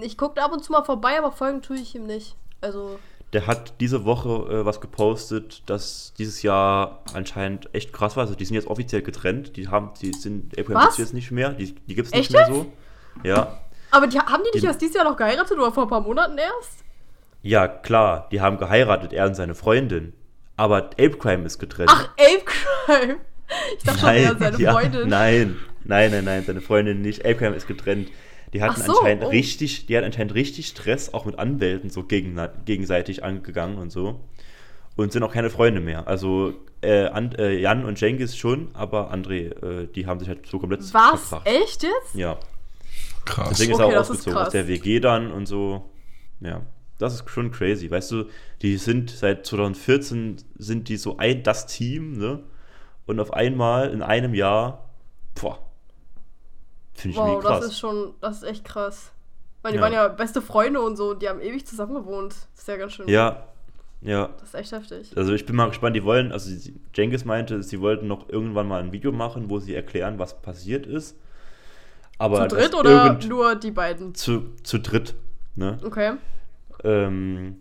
Ich 0.01 0.17
gucke 0.17 0.41
ab 0.41 0.53
und 0.53 0.63
zu 0.63 0.71
mal 0.71 0.85
vorbei, 0.85 1.19
aber 1.19 1.33
folgen 1.33 1.63
tue 1.63 1.79
ich 1.79 1.97
ihm 1.97 2.07
nicht. 2.07 2.37
Also, 2.61 2.99
Der 3.35 3.47
hat 3.47 3.75
diese 3.81 4.05
Woche 4.07 4.29
äh, 4.51 4.64
was 4.64 4.81
gepostet, 4.81 5.62
dass 5.67 6.14
dieses 6.17 6.43
Jahr 6.43 7.03
anscheinend 7.12 7.73
echt 7.75 7.93
krass 7.93 8.17
war. 8.17 8.23
Also 8.23 8.35
die 8.35 8.45
sind 8.45 8.55
jetzt 8.55 8.69
offiziell 8.69 9.03
getrennt. 9.03 9.57
Die 9.57 9.69
haben, 9.69 9.91
die 10.01 10.12
sind 10.12 10.55
Ape 10.55 10.64
Crime 10.64 10.81
Was? 10.81 10.97
jetzt 10.97 11.12
nicht 11.12 11.31
mehr. 11.31 11.51
Die, 11.51 11.75
die 11.75 11.95
gibt 11.95 12.09
es 12.09 12.14
nicht 12.14 12.33
mehr 12.33 12.47
so. 12.47 12.73
Ja. 13.23 13.59
aber 13.91 14.07
die, 14.07 14.19
haben 14.19 14.43
die 14.45 14.51
nicht 14.53 14.62
Die- 14.62 14.67
erst 14.67 14.81
dieses 14.81 14.95
Jahr 14.95 15.05
noch 15.05 15.17
geheiratet 15.17 15.59
oder 15.59 15.73
vor 15.73 15.83
ein 15.85 15.88
paar 15.91 16.01
Monaten 16.01 16.38
erst? 16.38 16.85
Ja, 17.43 17.69
klar, 17.69 18.29
die 18.33 18.41
haben 18.41 18.59
geheiratet, 18.59 19.12
er 19.12 19.27
und 19.27 19.35
seine 19.35 19.55
Freundin. 19.55 20.12
Aber 20.57 20.77
Ape 20.79 21.17
Crime 21.19 21.45
ist 21.45 21.59
getrennt. 21.59 21.91
Ach, 21.93 22.09
Ape 22.17 22.45
Crime. 22.45 23.17
Ich 23.77 23.85
dachte 23.85 23.99
schon, 24.01 24.09
er 24.11 24.37
seine 24.37 24.59
ja, 24.59 24.73
Freundin. 24.73 25.09
Nein, 25.09 25.57
nein, 25.85 26.11
nein, 26.11 26.25
nein, 26.25 26.45
seine 26.47 26.61
Freundin 26.61 27.01
nicht. 27.01 27.25
Ape 27.25 27.37
Crime 27.37 27.57
ist 27.57 27.67
getrennt. 27.67 28.09
Die 28.53 28.63
hatten 28.63 28.81
so, 28.81 28.93
anscheinend 28.93 29.25
oh. 29.25 29.29
richtig, 29.29 29.87
die 29.87 29.97
hat 29.97 30.05
anscheinend 30.05 30.35
richtig 30.35 30.69
Stress, 30.69 31.13
auch 31.13 31.25
mit 31.25 31.39
Anwälten 31.39 31.91
so 31.91 32.03
gegen, 32.05 32.41
gegenseitig 32.65 33.25
angegangen 33.25 33.79
und 33.79 33.91
so. 33.91 34.21
Und 34.97 35.13
sind 35.13 35.23
auch 35.23 35.33
keine 35.33 35.51
Freunde 35.51 35.81
mehr. 35.81 36.09
Also 36.09 36.55
äh, 36.83 37.07
An, 37.07 37.33
äh, 37.33 37.59
Jan 37.59 37.85
und 37.85 38.01
Jengis 38.01 38.37
schon, 38.37 38.69
aber 38.75 39.13
André, 39.13 39.53
äh, 39.63 39.87
die 39.87 40.07
haben 40.07 40.19
sich 40.19 40.29
halt 40.29 40.47
so 40.47 40.59
komplett 40.59 40.81
Was? 40.81 41.29
verkracht. 41.29 41.47
Echt 41.47 41.83
jetzt? 41.83 42.15
Ja. 42.15 42.39
Krass. 43.25 43.51
Deswegen 43.51 43.73
ist 43.73 43.81
Okay, 43.81 43.85
er 43.85 43.89
auch 43.89 43.93
das 43.93 44.11
ist 44.11 44.17
ausgezogen 44.19 44.39
aus 44.39 44.53
der 44.53 44.69
WG 44.69 45.01
dann 45.01 45.31
und 45.31 45.47
so. 45.47 45.91
Ja, 46.41 46.63
das 46.99 47.15
ist 47.15 47.31
schon 47.31 47.51
crazy. 47.51 47.91
Weißt 47.91 48.11
du, 48.11 48.25
die 48.63 48.77
sind 48.77 49.11
seit 49.11 49.47
2014 49.47 50.37
sind 50.57 50.89
die 50.89 50.97
so 50.97 51.17
ein 51.19 51.43
das 51.43 51.67
Team, 51.67 52.19
ne? 52.19 52.41
Und 53.07 53.21
auf 53.21 53.33
einmal 53.33 53.91
in 53.91 54.03
einem 54.03 54.35
Jahr, 54.35 54.91
boah, 55.35 55.59
finde 56.99 57.17
ich 57.17 57.21
Wow, 57.23 57.41
krass. 57.43 57.61
das 57.61 57.71
ist 57.71 57.79
schon, 57.79 58.15
das 58.21 58.39
ist 58.39 58.43
echt 58.45 58.65
krass. 58.65 59.13
Weil 59.63 59.73
die 59.73 59.77
Ja. 59.79 59.83
waren 59.83 59.93
ja 59.93 60.09
beste 60.09 60.41
Freunde 60.43 60.81
und 60.81 60.97
so 60.97 61.15
die 61.15 61.29
haben 61.29 61.41
ewig 61.41 61.67
zusammen 61.67 61.95
gewohnt. 61.95 62.35
Das 62.55 62.61
ist 62.63 62.69
ja 62.69 62.77
ganz 62.77 62.93
schön. 62.93 63.09
ja, 63.09 63.45
ja. 64.01 64.29
Das 64.39 64.51
ist 64.51 64.55
echt 64.55 64.73
heftig. 64.73 65.13
Also 65.17 65.33
ich 65.33 65.45
bin 65.45 65.57
mal 65.57 65.69
gespannt, 65.69 65.97
die 65.97 66.05
wollen, 66.05 66.31
also 66.31 66.51
Jengis 66.95 67.25
meinte, 67.25 67.63
sie 67.65 67.81
wollten 67.81 68.07
noch 68.07 68.29
irgendwann 68.29 68.69
mal 68.69 68.81
ein 68.81 68.93
Video 68.93 69.11
machen, 69.11 69.51
wo 69.51 69.59
sie 69.59 69.75
erklären, 69.75 70.19
was 70.21 70.41
passiert 70.41 70.87
ist. 70.87 71.17
Aber 72.19 72.49
Zu 72.49 72.57
dritt 72.57 72.75
oder 72.75 73.15
nur 73.27 73.55
die 73.57 73.71
beiden? 73.73 74.15
zu, 74.15 74.55
zu 74.63 74.79
dritt, 74.79 75.15
ne? 75.57 75.79
Okay. 75.85 76.15
Ähm, 76.85 77.57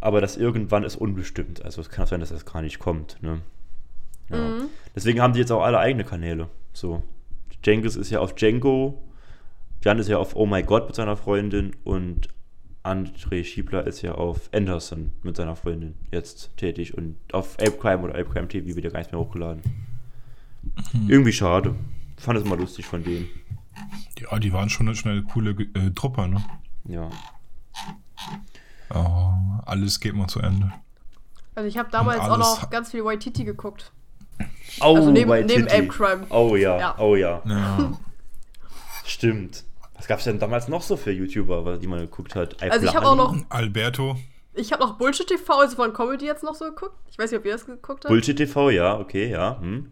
aber 0.00 0.20
das 0.20 0.36
irgendwann 0.36 0.84
ist 0.84 0.96
unbestimmt. 0.96 1.64
Also 1.64 1.80
es 1.80 1.88
kann 1.90 2.04
auch 2.04 2.08
sein, 2.08 2.20
dass 2.20 2.30
das 2.30 2.44
gar 2.44 2.62
nicht 2.62 2.78
kommt. 2.78 3.20
Ne? 3.22 3.40
Ja. 4.30 4.36
Mhm. 4.36 4.68
Deswegen 4.94 5.20
haben 5.20 5.32
die 5.32 5.40
jetzt 5.40 5.50
auch 5.52 5.62
alle 5.62 5.78
eigene 5.78 6.04
Kanäle. 6.04 6.48
So. 6.72 7.02
Jengis 7.64 7.96
ist 7.96 8.10
ja 8.10 8.20
auf 8.20 8.34
Django, 8.34 9.02
Jan 9.82 9.98
ist 9.98 10.08
ja 10.08 10.18
auf 10.18 10.36
Oh 10.36 10.46
My 10.46 10.62
God 10.62 10.86
mit 10.86 10.94
seiner 10.94 11.16
Freundin 11.16 11.74
und 11.84 12.28
André 12.84 13.44
Schiebler 13.44 13.86
ist 13.86 14.02
ja 14.02 14.12
auf 14.12 14.48
Anderson 14.52 15.12
mit 15.22 15.36
seiner 15.36 15.56
Freundin 15.56 15.94
jetzt 16.10 16.56
tätig 16.56 16.96
und 16.96 17.16
auf 17.32 17.58
Ape 17.60 17.78
Crime 17.78 18.02
oder 18.02 18.14
Ape 18.14 18.30
Crime 18.30 18.48
TV 18.48 18.74
wird 18.74 18.84
ja 18.84 18.90
gar 18.90 18.98
nichts 18.98 19.12
mehr 19.12 19.20
hochgeladen. 19.20 19.62
Irgendwie 21.08 21.32
schade. 21.32 21.74
Fand 22.16 22.38
es 22.38 22.44
immer 22.44 22.56
lustig 22.56 22.86
von 22.86 23.02
denen. 23.02 23.28
Ja, 24.18 24.38
die 24.38 24.52
waren 24.52 24.68
schon 24.68 24.86
eine, 24.86 24.96
schon 24.96 25.12
eine 25.12 25.22
coole 25.22 25.50
äh, 25.50 25.90
Truppe, 25.90 26.28
ne? 26.28 26.44
Ja. 26.84 27.10
Oh, 28.94 29.32
alles 29.64 29.98
geht 29.98 30.14
mal 30.14 30.28
zu 30.28 30.40
Ende. 30.40 30.72
Also 31.54 31.68
ich 31.68 31.78
habe 31.78 31.90
damals 31.90 32.20
auch 32.20 32.38
noch 32.38 32.70
ganz 32.70 32.90
viel 32.90 33.04
Waititi 33.04 33.44
geguckt. 33.44 33.92
Oh, 34.80 34.96
Also 34.96 35.10
neben- 35.10 35.30
White 35.30 35.46
neben. 35.46 35.66
Ape 35.68 35.88
Crime. 35.88 36.26
Oh 36.30 36.56
ja, 36.56 36.78
Ja. 36.78 36.94
oh 36.98 37.14
ja. 37.16 37.42
Ja. 37.44 37.92
Stimmt. 39.04 39.64
Was 39.96 40.06
gab 40.08 40.18
es 40.18 40.24
denn 40.24 40.38
damals 40.38 40.68
noch 40.68 40.82
so 40.82 40.96
für 40.96 41.12
YouTuber, 41.12 41.78
die 41.78 41.86
man 41.86 42.00
geguckt 42.00 42.34
hat? 42.34 42.60
Also 42.62 42.86
ich 42.86 42.94
habe 42.94 43.06
auch 43.06 43.16
noch, 43.16 43.36
Alberto. 43.50 44.16
Ich 44.54 44.72
habe 44.72 44.82
noch 44.82 44.98
Bullshit 44.98 45.26
TV, 45.26 45.52
also 45.60 45.76
von 45.76 45.92
Comedy 45.92 46.26
jetzt 46.26 46.42
noch 46.42 46.54
so 46.54 46.64
geguckt. 46.66 46.94
Ich 47.10 47.18
weiß 47.18 47.30
nicht, 47.30 47.38
ob 47.40 47.46
ihr 47.46 47.52
das 47.52 47.64
geguckt 47.66 48.04
habt. 48.04 48.08
Bullshit 48.08 48.36
TV, 48.36 48.70
ja, 48.70 48.98
okay, 48.98 49.30
ja. 49.30 49.58
Hm. 49.60 49.90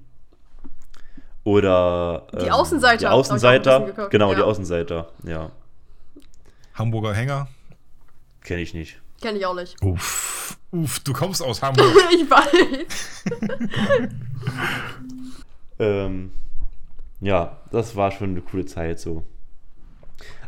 Oder. 1.45 2.27
Die 2.35 2.47
ähm, 2.47 2.53
Außenseiter 2.53 2.99
Die 2.99 3.07
Außenseiter. 3.07 4.09
Genau, 4.11 4.35
die 4.35 4.41
ja. 4.41 4.47
Außenseiter, 4.47 5.09
ja. 5.25 5.51
Hamburger 6.75 7.15
Hänger. 7.15 7.49
Kenne 8.43 8.61
ich 8.63 8.75
nicht. 8.75 9.01
Kenn 9.21 9.37
ich 9.37 9.47
auch 9.47 9.55
nicht. 9.55 9.81
Uff, 9.83 10.30
uff, 10.73 11.01
du 11.01 11.13
kommst 11.13 11.43
aus 11.43 11.63
Hamburg. 11.63 11.87
ich 12.13 12.29
weiß. 12.31 13.25
Ähm, 15.79 16.31
ja, 17.21 17.59
das 17.71 17.97
war 17.97 18.11
schon 18.11 18.31
eine 18.31 18.41
coole 18.43 18.67
Zeit 18.67 19.01
so. 19.01 19.25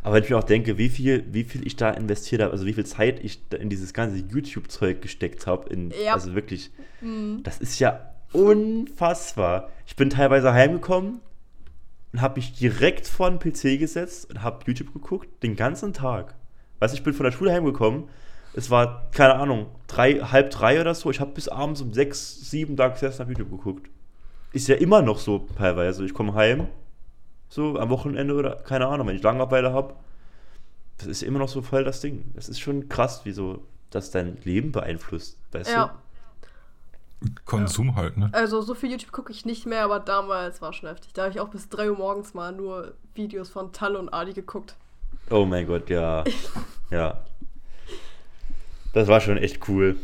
Aber 0.02 0.16
wenn 0.16 0.24
ich 0.24 0.30
mir 0.30 0.38
auch 0.38 0.44
denke, 0.44 0.78
wie 0.78 0.88
viel, 0.88 1.24
wie 1.32 1.44
viel 1.44 1.66
ich 1.66 1.76
da 1.76 1.90
investiert 1.90 2.42
habe, 2.42 2.52
also 2.52 2.66
wie 2.66 2.72
viel 2.72 2.84
Zeit 2.86 3.22
ich 3.24 3.48
da 3.48 3.56
in 3.56 3.70
dieses 3.70 3.94
ganze 3.94 4.16
YouTube-Zeug 4.18 5.00
gesteckt 5.00 5.46
habe, 5.46 5.74
Ja. 6.04 6.14
also 6.14 6.34
wirklich, 6.34 6.70
Hm. 7.00 7.40
das 7.44 7.58
ist 7.58 7.78
ja 7.78 8.10
unfassbar. 8.32 9.70
Ich 9.86 9.94
bin 9.96 10.10
teilweise 10.10 10.52
heimgekommen 10.52 11.20
und 12.12 12.20
habe 12.20 12.36
mich 12.40 12.52
direkt 12.54 13.06
vor 13.06 13.30
den 13.30 13.38
PC 13.38 13.78
gesetzt 13.78 14.28
und 14.30 14.42
habe 14.42 14.64
YouTube 14.66 14.92
geguckt, 14.92 15.28
den 15.42 15.54
ganzen 15.56 15.92
Tag. 15.92 16.34
Weißt 16.80 16.92
du, 16.94 16.98
ich 16.98 17.04
bin 17.04 17.14
von 17.14 17.24
der 17.24 17.32
Schule 17.32 17.52
heimgekommen, 17.52 18.04
es 18.54 18.70
war, 18.70 19.08
keine 19.12 19.34
Ahnung, 19.34 19.66
drei, 19.86 20.14
halb 20.20 20.50
drei 20.50 20.80
oder 20.80 20.94
so, 20.94 21.10
ich 21.10 21.20
habe 21.20 21.32
bis 21.32 21.48
abends 21.48 21.80
um 21.80 21.92
sechs, 21.92 22.50
sieben 22.50 22.76
da 22.76 22.88
gesessen 22.88 23.22
und 23.22 23.28
hab 23.28 23.38
YouTube 23.38 23.50
geguckt. 23.50 23.88
Ist 24.52 24.68
ja 24.68 24.76
immer 24.76 25.00
noch 25.00 25.18
so 25.18 25.46
teilweise. 25.56 26.04
Ich 26.04 26.12
komme 26.12 26.34
heim, 26.34 26.68
so 27.48 27.78
am 27.78 27.88
Wochenende 27.88 28.34
oder 28.34 28.56
keine 28.56 28.86
Ahnung, 28.86 29.06
wenn 29.06 29.16
ich 29.16 29.22
Langeweile 29.22 29.72
habe. 29.72 29.94
Das 30.98 31.06
ist 31.06 31.22
immer 31.22 31.38
noch 31.38 31.48
so 31.48 31.62
voll 31.62 31.84
das 31.84 32.00
Ding. 32.00 32.30
Das 32.34 32.48
ist 32.48 32.60
schon 32.60 32.88
krass, 32.88 33.24
wie 33.24 33.32
so 33.32 33.62
das 33.90 34.10
dein 34.10 34.38
Leben 34.44 34.72
beeinflusst. 34.72 35.38
Weißt 35.52 35.70
Ja. 35.70 35.94
Konsum 37.44 37.94
halt, 37.94 38.16
ne? 38.16 38.30
Also 38.32 38.62
so 38.62 38.74
viel 38.74 38.90
YouTube 38.90 39.12
gucke 39.12 39.32
ich 39.32 39.44
nicht 39.44 39.64
mehr, 39.64 39.84
aber 39.84 40.00
damals 40.00 40.60
war 40.60 40.72
schon 40.72 40.88
heftig. 40.88 41.12
Da 41.12 41.22
habe 41.22 41.32
ich 41.32 41.40
auch 41.40 41.48
bis 41.48 41.68
3 41.68 41.90
Uhr 41.90 41.96
morgens 41.96 42.34
mal 42.34 42.52
nur 42.52 42.94
Videos 43.14 43.48
von 43.48 43.72
Talle 43.72 43.98
und 43.98 44.08
Adi 44.08 44.32
geguckt. 44.32 44.74
du? 45.28 45.36
Oh 45.36 45.44
mein 45.46 45.66
Gott, 45.66 45.88
ja. 45.88 46.24
ja. 46.90 47.22
Das 48.92 49.08
war 49.08 49.20
schon 49.20 49.38
echt 49.38 49.68
cool. 49.68 49.96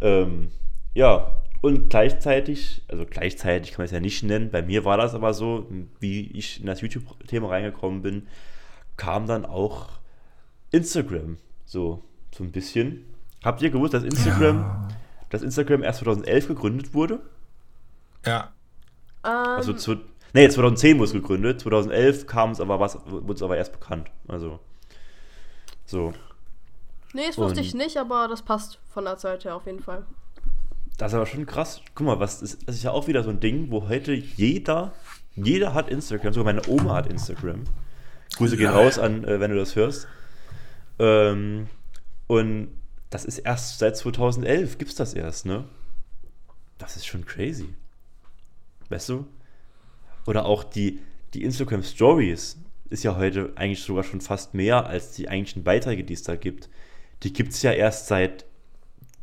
Ähm, 0.00 0.50
ja, 0.94 1.42
und 1.60 1.90
gleichzeitig, 1.90 2.82
also 2.88 3.04
gleichzeitig 3.04 3.72
kann 3.72 3.78
man 3.78 3.86
es 3.86 3.90
ja 3.90 4.00
nicht 4.00 4.22
nennen, 4.22 4.50
bei 4.50 4.62
mir 4.62 4.84
war 4.84 4.96
das 4.96 5.14
aber 5.14 5.34
so, 5.34 5.66
wie 5.98 6.30
ich 6.30 6.60
in 6.60 6.66
das 6.66 6.80
YouTube-Thema 6.80 7.48
reingekommen 7.48 8.02
bin, 8.02 8.28
kam 8.96 9.26
dann 9.26 9.44
auch 9.44 9.88
Instagram 10.70 11.36
so, 11.64 12.04
so 12.34 12.44
ein 12.44 12.52
bisschen. 12.52 13.04
Habt 13.44 13.60
ihr 13.62 13.70
gewusst, 13.70 13.94
dass 13.94 14.04
Instagram, 14.04 14.88
dass 15.30 15.42
Instagram 15.42 15.82
erst 15.82 16.00
2011 16.00 16.48
gegründet 16.48 16.94
wurde? 16.94 17.20
Ja. 18.24 18.52
Also 19.22 19.72
zu, 19.72 19.96
nee, 20.32 20.48
2010 20.48 20.98
wurde 20.98 21.06
es 21.06 21.12
gegründet, 21.12 21.60
2011 21.60 22.26
kam 22.26 22.52
es 22.52 22.60
aber 22.60 22.78
was, 22.80 22.98
wurde 23.06 23.34
es 23.34 23.42
aber 23.42 23.56
erst 23.56 23.72
bekannt. 23.72 24.10
Also 24.28 24.60
so. 25.84 26.12
Nee, 27.14 27.26
das 27.26 27.38
wusste 27.38 27.60
und- 27.60 27.66
ich 27.66 27.74
nicht, 27.74 27.96
aber 27.96 28.28
das 28.28 28.42
passt 28.42 28.78
von 28.88 29.04
der 29.04 29.16
Zeit 29.18 29.44
her 29.44 29.56
auf 29.56 29.66
jeden 29.66 29.82
Fall. 29.82 30.04
Das 30.96 31.12
ist 31.12 31.16
aber 31.16 31.26
schon 31.26 31.46
krass. 31.46 31.80
Guck 31.94 32.06
mal, 32.06 32.18
was 32.18 32.42
ist, 32.42 32.66
das 32.66 32.76
ist 32.76 32.82
ja 32.82 32.90
auch 32.90 33.06
wieder 33.06 33.22
so 33.22 33.30
ein 33.30 33.38
Ding, 33.40 33.70
wo 33.70 33.88
heute 33.88 34.12
jeder, 34.12 34.92
jeder 35.36 35.72
hat 35.72 35.88
Instagram, 35.88 36.32
sogar 36.32 36.52
meine 36.52 36.68
Oma 36.68 36.94
hat 36.94 37.06
Instagram. 37.06 37.64
Grüße 38.36 38.56
gehen 38.56 38.70
raus 38.70 38.98
an, 38.98 39.24
äh, 39.24 39.38
wenn 39.40 39.50
du 39.52 39.56
das 39.56 39.76
hörst. 39.76 40.08
Ähm, 40.98 41.68
und 42.26 42.68
das 43.10 43.24
ist 43.24 43.38
erst 43.38 43.78
seit 43.78 43.96
2011 43.96 44.78
gibt's 44.78 44.96
das 44.96 45.14
erst, 45.14 45.46
ne? 45.46 45.64
Das 46.78 46.96
ist 46.96 47.06
schon 47.06 47.24
crazy. 47.24 47.74
Weißt 48.88 49.08
du? 49.08 49.26
Oder 50.26 50.44
auch 50.46 50.64
die, 50.64 51.00
die 51.32 51.44
Instagram 51.44 51.82
Stories 51.82 52.58
ist 52.90 53.04
ja 53.04 53.16
heute 53.16 53.52
eigentlich 53.56 53.82
sogar 53.82 54.02
schon 54.04 54.20
fast 54.20 54.54
mehr 54.54 54.86
als 54.86 55.12
die 55.12 55.28
eigentlichen 55.28 55.62
Beiträge, 55.62 56.04
die 56.04 56.14
es 56.14 56.22
da 56.22 56.36
gibt. 56.36 56.68
Die 57.22 57.32
gibt's 57.32 57.62
ja 57.62 57.72
erst 57.72 58.06
seit 58.06 58.44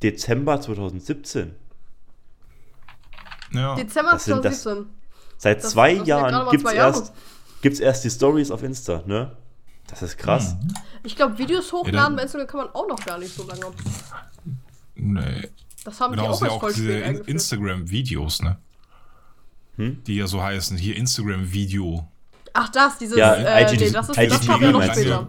Dezember 0.03 0.60
2017. 0.60 1.55
Ja. 3.53 3.75
Dezember 3.75 4.12
das 4.12 4.25
sind 4.25 4.43
das- 4.43 4.62
2017. 4.63 4.95
Seit 5.38 5.63
Das- 5.63 5.71
zwei 5.71 5.95
das 5.95 6.08
ja 6.08 6.29
Jahren 6.29 6.49
gibt 6.51 6.65
es 6.65 6.73
Jahre. 6.73 6.97
erst, 6.97 7.13
gibt's 7.62 7.79
erst 7.79 8.03
die 8.03 8.10
Stories 8.10 8.51
auf 8.51 8.63
Insta, 8.63 9.03
ne? 9.05 9.36
Das 9.88 10.01
ist 10.01 10.17
krass. 10.17 10.55
Mhm. 10.55 10.73
Ich 11.03 11.15
glaube, 11.15 11.38
Videos 11.38 11.67
Ja, 11.71 11.77
hochladen 11.77 11.95
dann- 11.95 12.15
bei 12.15 12.21
Instagram 12.23 12.47
kann 12.47 12.58
man 12.62 12.69
auch 12.69 12.88
noch 12.88 13.05
gar 13.05 13.17
nicht 13.19 13.36
so 13.36 13.43
lange. 13.47 13.65
Nee. 14.95 15.49
Das 15.84 15.99
haben 16.01 16.12
Genau, 16.12 16.23
die 16.23 16.27
das 16.29 16.36
auch 16.49 16.69
sind 16.69 16.91
ja 16.91 17.03
auch 17.03 17.12
diese. 17.13 17.21
Instagram-Videos, 17.31 18.41
ne? 18.41 18.58
Hm? 19.75 20.03
Die 20.05 20.15
ja 20.15 20.25
so 20.25 20.41
heißen. 20.41 20.77
Hier 20.77 20.95
Instagram-Video. 20.95 22.08
Ach, 22.53 22.69
das, 22.69 22.97
dieses, 22.97 23.17
Ja, 23.17 23.34
äh, 23.36 23.63
IGTV 23.63 23.79
nee, 23.86 23.91
das, 23.91 24.10
ist, 24.10 24.17
das 24.17 24.23
IGTV 24.25 24.47
kam 24.47 24.62
ja 24.63 24.71
noch 24.71 24.84
später. 24.84 25.27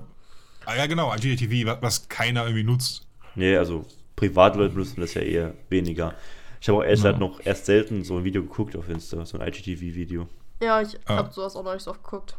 Ah 0.67 0.75
ja, 0.77 0.87
genau, 0.87 1.15
IGTV, 1.15 1.67
wa- 1.67 1.79
was 1.81 2.09
keiner 2.09 2.45
irgendwie 2.45 2.65
nutzt. 2.65 3.07
Nee, 3.35 3.57
also 3.57 3.85
Privatleute 4.17 4.75
benutzen 4.75 5.01
das 5.01 5.15
ja 5.15 5.23
eher 5.23 5.55
weniger. 5.69 6.15
Ich 6.61 6.69
habe 6.69 6.79
auch 6.79 6.85
erst 6.85 7.05
Ja. 7.05 7.11
halt 7.11 7.21
noch 7.21 7.41
erst 7.45 7.67
selten 7.67 8.03
so 8.05 8.19
ein 8.19 8.25
Video 8.25 8.43
geguckt 8.43 8.75
auf 8.77 8.89
Insta, 8.89 9.25
so 9.27 9.39
ein 9.39 9.47
IGTV-Video. 9.47 10.27
Ja, 10.61 10.81
ich 10.81 10.99
Ah. 11.07 11.17
hab 11.17 11.33
sowas 11.35 11.55
auch 11.55 11.63
noch 11.65 11.75
nicht 11.75 11.83
so 11.83 11.91
oft 11.93 12.03
geguckt. 12.03 12.37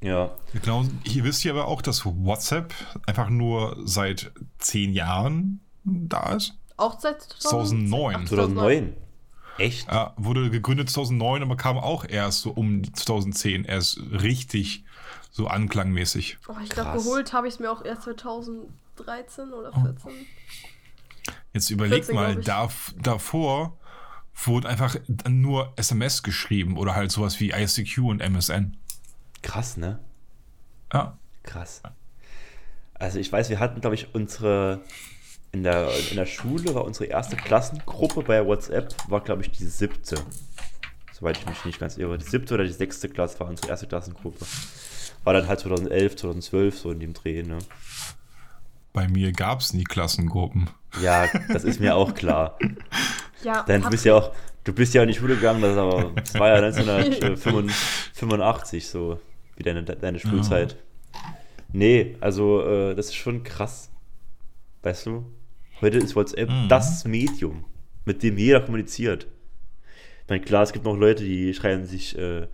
Ja. 0.00 0.30
Genau, 0.62 0.84
hier 1.04 1.24
wisst 1.24 1.44
ihr 1.44 1.50
aber 1.52 1.66
auch, 1.66 1.82
dass 1.82 2.04
WhatsApp 2.06 2.72
einfach 3.06 3.28
nur 3.28 3.76
seit 3.84 4.30
zehn 4.58 4.92
Jahren 4.92 5.60
da 5.84 6.34
ist. 6.34 6.54
Auch 6.76 7.00
seit 7.00 7.20
2009. 7.22 8.26
2009. 8.28 8.94
Echt? 9.58 9.88
Ja, 9.88 10.14
wurde 10.16 10.50
gegründet 10.50 10.88
2009, 10.88 11.42
aber 11.42 11.56
kam 11.56 11.76
auch 11.78 12.04
erst 12.08 12.42
so 12.42 12.50
um 12.52 12.84
2010 12.94 13.64
erst 13.64 14.00
richtig 14.12 14.84
so 15.30 15.46
anklangmäßig. 15.46 16.38
Oh, 16.48 16.54
ich 16.62 16.70
glaube, 16.70 16.98
geholt 16.98 17.32
habe 17.32 17.48
ich 17.48 17.54
es 17.54 17.60
mir 17.60 17.70
auch 17.70 17.84
erst 17.84 18.02
2013 18.02 19.52
oder 19.52 19.72
Oh. 19.74 19.80
14. 19.82 20.26
Jetzt 21.52 21.70
überleg 21.70 22.04
14, 22.04 22.14
mal, 22.14 22.36
da, 22.36 22.68
davor 23.00 23.76
wurde 24.34 24.68
einfach 24.68 24.96
nur 25.28 25.72
SMS 25.76 26.22
geschrieben 26.22 26.76
oder 26.76 26.94
halt 26.94 27.10
sowas 27.10 27.40
wie 27.40 27.50
ICQ 27.50 27.98
und 27.98 28.20
MSN. 28.20 28.76
Krass, 29.42 29.76
ne? 29.76 29.98
Ja. 30.92 31.18
Krass. 31.42 31.82
Also 32.94 33.18
ich 33.18 33.30
weiß, 33.30 33.48
wir 33.48 33.58
hatten, 33.60 33.80
glaube 33.80 33.94
ich, 33.94 34.14
unsere 34.14 34.82
in 35.52 35.62
der, 35.62 35.90
in 36.10 36.16
der 36.16 36.26
Schule 36.26 36.74
war 36.74 36.84
unsere 36.84 37.06
erste 37.06 37.36
Klassengruppe 37.36 38.22
bei 38.22 38.44
WhatsApp, 38.44 38.94
war, 39.08 39.22
glaube 39.22 39.42
ich, 39.42 39.50
die 39.50 39.64
siebte. 39.64 40.16
Soweit 41.12 41.38
ich 41.38 41.46
mich 41.46 41.64
nicht 41.64 41.80
ganz 41.80 41.96
irre. 41.96 42.18
Die 42.18 42.24
siebte 42.24 42.54
oder 42.54 42.64
die 42.64 42.72
sechste 42.72 43.08
Klasse 43.08 43.40
war 43.40 43.48
unsere 43.48 43.68
erste 43.68 43.86
Klassengruppe. 43.86 44.44
War 45.28 45.34
dann 45.34 45.46
halt 45.46 45.60
2011, 45.60 46.16
2012 46.16 46.78
so 46.78 46.90
in 46.90 47.00
dem 47.00 47.12
Dreh, 47.12 47.42
ne? 47.42 47.58
Bei 48.94 49.08
mir 49.08 49.30
gab 49.32 49.60
es 49.60 49.74
nie 49.74 49.84
Klassengruppen. 49.84 50.70
Ja, 51.02 51.26
das 51.52 51.64
ist 51.64 51.80
mir 51.80 51.96
auch 51.96 52.14
klar. 52.14 52.56
Ja, 53.44 53.62
Denn 53.64 53.82
du 53.82 53.90
bist 53.90 54.06
ja 54.06 54.14
auch, 54.14 54.32
du 54.64 54.72
bist 54.72 54.94
ja 54.94 55.02
in 55.02 55.08
die 55.08 55.14
Schule 55.14 55.34
gegangen, 55.34 55.60
das, 55.60 55.72
ist 55.72 55.76
aber, 55.78 56.12
das 56.14 56.32
war 56.34 56.48
ja 56.48 56.54
1985 56.64 58.88
so, 58.88 59.20
wie 59.56 59.62
deine, 59.64 59.82
deine 59.82 60.18
Schulzeit. 60.18 60.76
Nee, 61.74 62.16
also 62.20 62.66
äh, 62.66 62.94
das 62.94 63.08
ist 63.08 63.16
schon 63.16 63.42
krass. 63.42 63.90
Weißt 64.82 65.04
du? 65.04 65.26
Heute 65.82 65.98
ist 65.98 66.16
WhatsApp 66.16 66.48
Mhm. 66.48 66.70
das 66.70 67.04
Medium, 67.04 67.66
mit 68.06 68.22
dem 68.22 68.38
jeder 68.38 68.62
kommuniziert. 68.62 69.26
Ich 70.24 70.30
meine, 70.30 70.42
klar, 70.42 70.62
es 70.62 70.72
gibt 70.72 70.86
noch 70.86 70.96
Leute, 70.96 71.22
die 71.22 71.52
schreiben 71.52 71.84
sich 71.84 72.16
äh, 72.16 72.46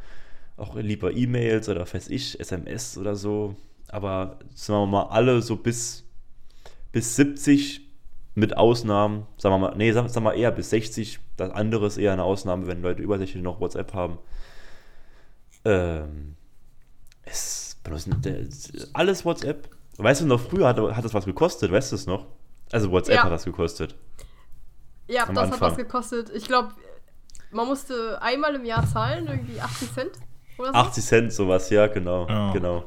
auch 0.56 0.76
lieber 0.76 1.12
E-Mails 1.12 1.68
oder 1.68 1.80
weiß 1.92 2.08
ich, 2.08 2.38
SMS 2.38 2.96
oder 2.98 3.16
so. 3.16 3.56
Aber 3.88 4.38
sagen 4.54 4.82
wir 4.82 4.86
mal, 4.86 5.02
alle 5.04 5.42
so 5.42 5.56
bis, 5.56 6.04
bis 6.92 7.16
70 7.16 7.80
mit 8.34 8.56
Ausnahmen, 8.56 9.26
sagen 9.36 9.54
wir 9.54 9.58
mal, 9.58 9.76
nee, 9.76 9.92
sagen, 9.92 10.08
sagen 10.08 10.24
wir 10.26 10.34
eher 10.34 10.50
bis 10.50 10.70
60. 10.70 11.20
Das 11.36 11.50
andere 11.50 11.86
ist 11.86 11.98
eher 11.98 12.12
eine 12.12 12.24
Ausnahme, 12.24 12.66
wenn 12.66 12.82
Leute 12.82 13.02
über 13.02 13.18
60 13.18 13.42
noch 13.42 13.60
WhatsApp 13.60 13.92
haben. 13.94 14.18
Ähm, 15.64 16.36
es 17.24 17.76
benutzen 17.82 18.20
alles 18.92 19.24
WhatsApp. 19.24 19.68
Weißt 19.96 20.22
du 20.22 20.26
noch, 20.26 20.40
früher 20.40 20.66
hat, 20.68 20.78
hat 20.78 21.04
das 21.04 21.14
was 21.14 21.24
gekostet, 21.24 21.70
weißt 21.70 21.92
du 21.92 21.96
es 21.96 22.06
noch? 22.06 22.26
Also 22.72 22.90
WhatsApp 22.90 23.16
Ja. 23.16 23.24
hat 23.24 23.32
das 23.32 23.44
gekostet. 23.44 23.94
Ja, 25.06 25.26
am 25.28 25.34
das 25.34 25.44
hat 25.46 25.52
Anfang. 25.54 25.70
was 25.70 25.76
gekostet. 25.76 26.30
Ich 26.34 26.46
glaube, 26.46 26.70
man 27.52 27.66
musste 27.68 28.20
einmal 28.20 28.54
im 28.56 28.64
Jahr 28.64 28.86
zahlen, 28.86 29.26
irgendwie 29.28 29.60
80 29.60 29.92
Cent 29.92 30.10
oder 30.58 30.68
so. 30.68 30.74
80 30.74 31.04
Cent, 31.04 31.32
sowas, 31.32 31.70
ja, 31.70 31.86
genau. 31.86 32.28
Ja. 32.28 32.52
Genau. 32.52 32.84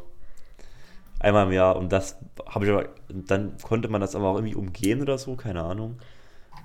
Einmal 1.19 1.47
im 1.47 1.53
Jahr. 1.53 1.75
Und 1.75 1.91
das 1.91 2.17
habe 2.45 2.65
ich 2.65 2.71
aber, 2.71 2.89
dann 3.09 3.57
konnte 3.61 3.87
man 3.87 4.01
das 4.01 4.15
aber 4.15 4.29
auch 4.29 4.35
irgendwie 4.35 4.55
umgehen 4.55 5.01
oder 5.01 5.17
so, 5.17 5.35
keine 5.35 5.63
Ahnung. 5.63 5.97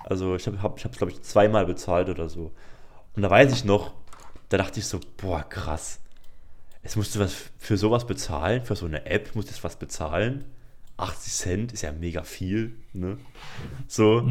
Also 0.04 0.34
ich 0.36 0.46
habe 0.46 0.62
hab, 0.62 0.78
ich 0.78 0.84
es, 0.84 0.96
glaube 0.98 1.12
ich, 1.12 1.22
zweimal 1.22 1.66
bezahlt 1.66 2.08
oder 2.08 2.28
so. 2.28 2.52
Und 3.14 3.22
da 3.22 3.30
weiß 3.30 3.52
ich 3.52 3.64
noch, 3.64 3.92
da 4.48 4.58
dachte 4.58 4.80
ich 4.80 4.86
so, 4.86 5.00
boah, 5.16 5.42
krass. 5.48 6.00
Jetzt 6.82 6.96
musst 6.96 7.14
du 7.14 7.20
was 7.20 7.34
für 7.58 7.76
sowas 7.76 8.06
bezahlen, 8.06 8.64
für 8.64 8.74
so 8.74 8.86
eine 8.86 9.06
App, 9.06 9.34
musst 9.34 9.48
du 9.48 9.52
jetzt 9.54 9.64
was 9.64 9.76
bezahlen. 9.76 10.44
80 10.96 11.32
Cent 11.32 11.72
ist 11.72 11.82
ja 11.82 11.92
mega 11.92 12.22
viel, 12.22 12.76
ne? 12.92 13.18
So, 13.88 14.22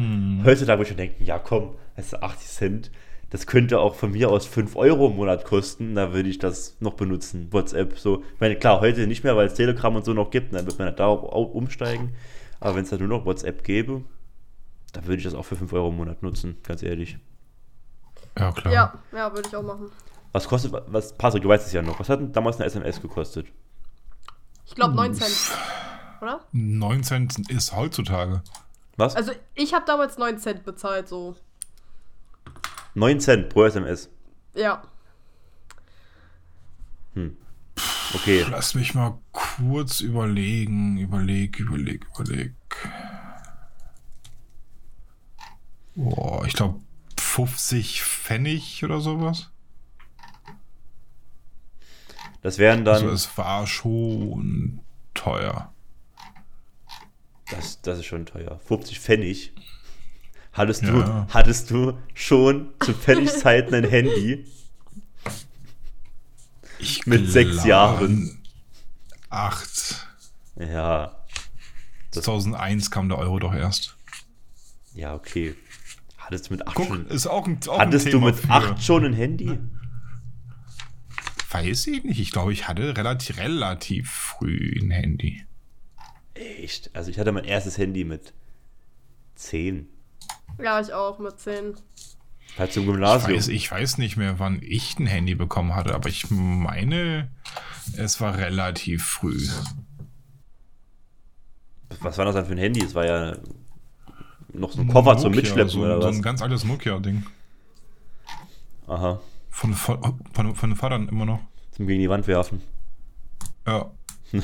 heutzutage 0.44 0.78
würde 0.78 0.82
ich 0.82 0.88
schon 0.88 0.96
denken, 0.96 1.24
ja 1.24 1.38
komm, 1.38 1.74
das 1.96 2.06
ist 2.06 2.22
80 2.22 2.48
Cent, 2.48 2.90
das 3.32 3.46
könnte 3.46 3.80
auch 3.80 3.94
von 3.94 4.12
mir 4.12 4.28
aus 4.28 4.44
5 4.44 4.76
Euro 4.76 5.06
im 5.06 5.16
Monat 5.16 5.46
kosten, 5.46 5.94
da 5.94 6.12
würde 6.12 6.28
ich 6.28 6.38
das 6.38 6.76
noch 6.80 6.92
benutzen, 6.92 7.48
WhatsApp, 7.50 7.98
so. 7.98 8.22
Ich 8.34 8.40
meine, 8.40 8.56
klar, 8.56 8.82
heute 8.82 9.06
nicht 9.06 9.24
mehr, 9.24 9.34
weil 9.34 9.46
es 9.46 9.54
Telegram 9.54 9.96
und 9.96 10.04
so 10.04 10.12
noch 10.12 10.30
gibt, 10.30 10.52
dann 10.52 10.66
wird 10.66 10.78
man 10.78 10.94
da 10.94 11.06
umsteigen, 11.08 12.14
aber 12.60 12.76
wenn 12.76 12.84
es 12.84 12.90
da 12.90 12.98
nur 12.98 13.08
noch 13.08 13.24
WhatsApp 13.24 13.64
gäbe, 13.64 14.02
dann 14.92 15.06
würde 15.06 15.16
ich 15.16 15.24
das 15.24 15.32
auch 15.32 15.46
für 15.46 15.56
5 15.56 15.72
Euro 15.72 15.88
im 15.88 15.96
Monat 15.96 16.22
nutzen, 16.22 16.58
ganz 16.62 16.82
ehrlich. 16.82 17.16
Ja, 18.38 18.52
klar. 18.52 18.74
Ja, 18.74 18.94
ja, 19.12 19.32
würde 19.32 19.48
ich 19.48 19.56
auch 19.56 19.62
machen. 19.62 19.90
Was 20.32 20.46
kostet, 20.46 20.70
was, 20.88 21.16
Patrick, 21.16 21.42
du 21.42 21.48
weißt 21.48 21.66
es 21.66 21.72
ja 21.72 21.80
noch, 21.80 21.98
was 22.00 22.10
hat 22.10 22.20
denn 22.20 22.32
damals 22.32 22.56
eine 22.56 22.66
SMS 22.66 23.00
gekostet? 23.00 23.46
Ich 24.66 24.74
glaube 24.74 24.94
9 24.94 25.14
Cent. 25.14 25.56
Oder? 26.20 26.40
9 26.52 27.02
Cent 27.02 27.50
ist 27.50 27.74
heutzutage. 27.74 28.42
Was? 28.98 29.16
Also 29.16 29.32
ich 29.54 29.72
habe 29.72 29.86
damals 29.86 30.18
9 30.18 30.38
Cent 30.38 30.66
bezahlt, 30.66 31.08
so. 31.08 31.34
9 32.94 33.20
Cent 33.20 33.48
pro 33.48 33.64
SMS. 33.64 34.10
Ja. 34.54 34.82
Okay. 38.14 38.44
Lass 38.50 38.74
mich 38.74 38.94
mal 38.94 39.18
kurz 39.32 40.00
überlegen. 40.00 40.98
Überleg, 40.98 41.58
überleg, 41.58 42.06
überleg. 42.14 42.52
Boah, 45.94 46.44
ich 46.46 46.54
glaube 46.54 46.80
50 47.18 48.02
Pfennig 48.02 48.84
oder 48.84 49.00
sowas. 49.00 49.50
Das 52.42 52.58
wären 52.58 52.84
dann. 52.84 52.94
Also 52.94 53.10
es 53.10 53.38
war 53.38 53.66
schon 53.66 54.80
teuer. 55.14 55.72
Das, 57.50 57.80
das 57.82 57.98
ist 57.98 58.06
schon 58.06 58.26
teuer. 58.26 58.58
50 58.66 59.00
Pfennig. 59.00 59.52
Hattest 60.52 60.82
du, 60.82 60.98
Ja. 60.98 61.26
hattest 61.30 61.70
du 61.70 61.98
schon 62.14 62.68
zu 62.80 62.92
Pfennigzeiten 62.92 63.74
ein 63.74 63.88
Handy? 63.88 64.44
Ich 66.78 67.06
Mit 67.06 67.30
sechs 67.30 67.64
Jahren. 67.64 68.42
Acht. 69.30 70.06
Ja. 70.58 71.16
2001 72.10 72.90
kam 72.90 73.08
der 73.08 73.18
Euro 73.18 73.38
doch 73.38 73.54
erst. 73.54 73.96
Ja, 74.94 75.14
okay. 75.14 75.54
Hattest 76.18 76.48
du 76.50 76.54
mit 76.54 76.66
8 76.66 76.74
Guck, 76.74 76.86
schon, 76.88 77.06
ist 77.06 77.26
auch 77.26 77.46
ein, 77.46 77.58
auch 77.66 77.78
hattest 77.78 78.06
ein 78.06 78.12
du 78.12 78.20
mit 78.20 78.36
für, 78.36 78.50
8 78.50 78.82
schon 78.82 79.04
ein 79.04 79.14
Handy? 79.14 79.58
Weiß 81.50 81.86
ich 81.86 82.04
nicht. 82.04 82.20
Ich 82.20 82.30
glaube, 82.30 82.52
ich 82.52 82.68
hatte 82.68 82.96
relativ, 82.96 83.38
relativ 83.38 84.10
früh 84.10 84.78
ein 84.80 84.90
Handy. 84.90 85.44
Echt? 86.34 86.94
Also 86.94 87.10
ich 87.10 87.18
hatte 87.18 87.32
mein 87.32 87.44
erstes 87.44 87.78
Handy 87.78 88.04
mit 88.04 88.32
10. 89.36 89.88
Ja, 90.58 90.80
ich 90.80 90.92
auch 90.92 91.18
mit 91.18 91.38
10. 91.38 91.74
Halt 92.58 92.72
zum 92.72 92.82
Ich 92.82 92.88
Gymnasium. 92.90 93.36
weiß, 93.36 93.48
ich 93.48 93.70
weiß 93.70 93.98
nicht 93.98 94.16
mehr, 94.16 94.38
wann 94.38 94.60
ich 94.62 94.98
ein 94.98 95.06
Handy 95.06 95.34
bekommen 95.34 95.74
hatte, 95.74 95.94
aber 95.94 96.08
ich 96.08 96.30
meine, 96.30 97.30
es 97.96 98.20
war 98.20 98.36
relativ 98.36 99.04
früh. 99.04 99.48
Was 102.00 102.18
war 102.18 102.24
das 102.24 102.34
dann 102.34 102.46
für 102.46 102.52
ein 102.52 102.58
Handy? 102.58 102.84
Es 102.84 102.94
war 102.94 103.06
ja 103.06 103.36
noch 104.52 104.72
so 104.72 104.80
ein 104.82 104.88
Koffer 104.88 105.16
zum 105.16 105.30
Nokia, 105.32 105.42
Mitschleppen 105.42 105.70
so, 105.70 105.80
oder 105.82 106.00
so 106.00 106.08
was? 106.08 106.16
ein 106.16 106.22
ganz 106.22 106.42
altes 106.42 106.64
Nokia-Ding. 106.64 107.24
Aha. 108.86 109.20
Von, 109.50 109.74
von, 109.74 110.20
von, 110.32 110.54
von 110.54 110.70
den 110.70 110.76
Vatern 110.76 111.08
immer 111.08 111.24
noch. 111.24 111.40
Zum 111.72 111.86
gegen 111.86 112.00
die 112.00 112.08
Wand 112.08 112.26
werfen. 112.26 112.62
Ja. 113.66 113.90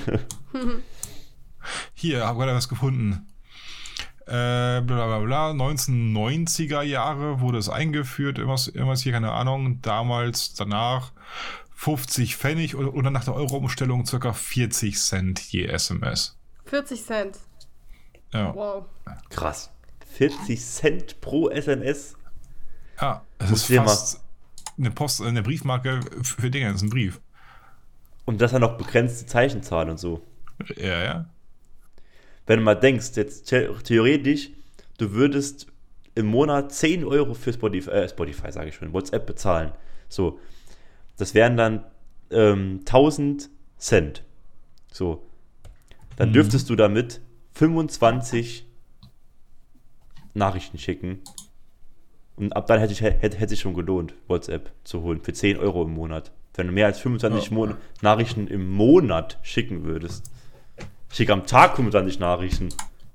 Hier, 1.94 2.26
habe 2.26 2.38
gerade 2.38 2.54
was 2.54 2.68
gefunden. 2.68 3.26
Äh, 4.28 4.82
bla 4.82 5.06
bla 5.06 5.18
bla, 5.20 5.50
1990er 5.52 6.82
Jahre 6.82 7.40
wurde 7.40 7.56
es 7.56 7.70
eingeführt, 7.70 8.36
irgendwas, 8.36 8.68
irgendwas 8.68 9.00
hier, 9.00 9.12
keine 9.12 9.32
Ahnung. 9.32 9.80
Damals, 9.80 10.52
danach 10.52 11.12
50 11.74 12.36
Pfennig 12.36 12.76
oder, 12.76 12.92
oder 12.92 13.10
nach 13.10 13.24
der 13.24 13.34
Euro-Umstellung 13.34 14.04
ca. 14.04 14.32
40 14.34 14.98
Cent 14.98 15.40
je 15.40 15.64
SMS. 15.66 16.36
40 16.66 17.02
Cent. 17.04 17.38
Ja, 18.32 18.54
Wow. 18.54 18.84
Krass. 19.30 19.70
40 20.12 20.62
Cent 20.62 21.20
pro 21.22 21.48
SMS? 21.48 22.14
ja 23.00 23.22
es 23.38 23.50
Musst 23.50 23.70
ist 23.70 23.76
fast 23.76 24.20
eine, 24.76 24.90
Post, 24.90 25.22
eine 25.22 25.42
Briefmarke 25.42 26.00
für 26.22 26.50
Dinge, 26.50 26.66
das 26.66 26.76
ist 26.76 26.82
ein 26.82 26.90
Brief. 26.90 27.20
Und 28.26 28.40
das 28.42 28.52
dann 28.52 28.60
noch 28.60 28.76
begrenzte 28.76 29.24
Zeichenzahl 29.24 29.88
und 29.88 29.98
so. 29.98 30.20
Ja, 30.76 31.02
ja. 31.02 31.30
Wenn 32.48 32.60
du 32.60 32.64
mal 32.64 32.74
denkst, 32.74 33.10
jetzt 33.14 33.46
the 33.48 33.68
theoretisch, 33.84 34.50
du 34.96 35.12
würdest 35.12 35.66
im 36.14 36.26
Monat 36.26 36.72
10 36.72 37.04
Euro 37.04 37.34
für 37.34 37.52
Spotify, 37.52 37.90
äh, 37.90 38.08
Spotify 38.08 38.50
sage 38.50 38.70
ich 38.70 38.74
schon, 38.74 38.92
WhatsApp 38.94 39.26
bezahlen. 39.26 39.72
So. 40.08 40.40
Das 41.18 41.34
wären 41.34 41.56
dann 41.58 41.84
ähm, 42.30 42.80
1000 42.86 43.50
Cent. 43.76 44.24
So. 44.90 45.26
Dann 46.16 46.30
Mhm. 46.30 46.32
dürftest 46.32 46.70
du 46.70 46.74
damit 46.74 47.20
25 47.52 48.66
Nachrichten 50.34 50.78
schicken. 50.78 51.20
Und 52.36 52.56
ab 52.56 52.66
dann 52.66 52.80
hätte 52.80 52.92
ich, 52.94 53.02
hätte, 53.02 53.36
hätte 53.36 53.48
sich 53.48 53.60
schon 53.60 53.74
gelohnt, 53.74 54.14
WhatsApp 54.26 54.70
zu 54.84 55.02
holen 55.02 55.20
für 55.20 55.34
10 55.34 55.58
Euro 55.58 55.82
im 55.82 55.90
Monat. 55.90 56.32
Wenn 56.54 56.68
du 56.68 56.72
mehr 56.72 56.86
als 56.86 56.98
25 56.98 57.50
Ja. 57.50 57.54
Mon 57.54 57.74
Nachrichten 58.00 58.46
im 58.46 58.70
Monat 58.70 59.38
schicken 59.42 59.84
würdest. 59.84 60.30
Ich 61.10 61.16
schicke 61.16 61.32
am 61.32 61.46
Tag 61.46 61.76
25 61.76 62.18
Nachrichten. 62.18 62.68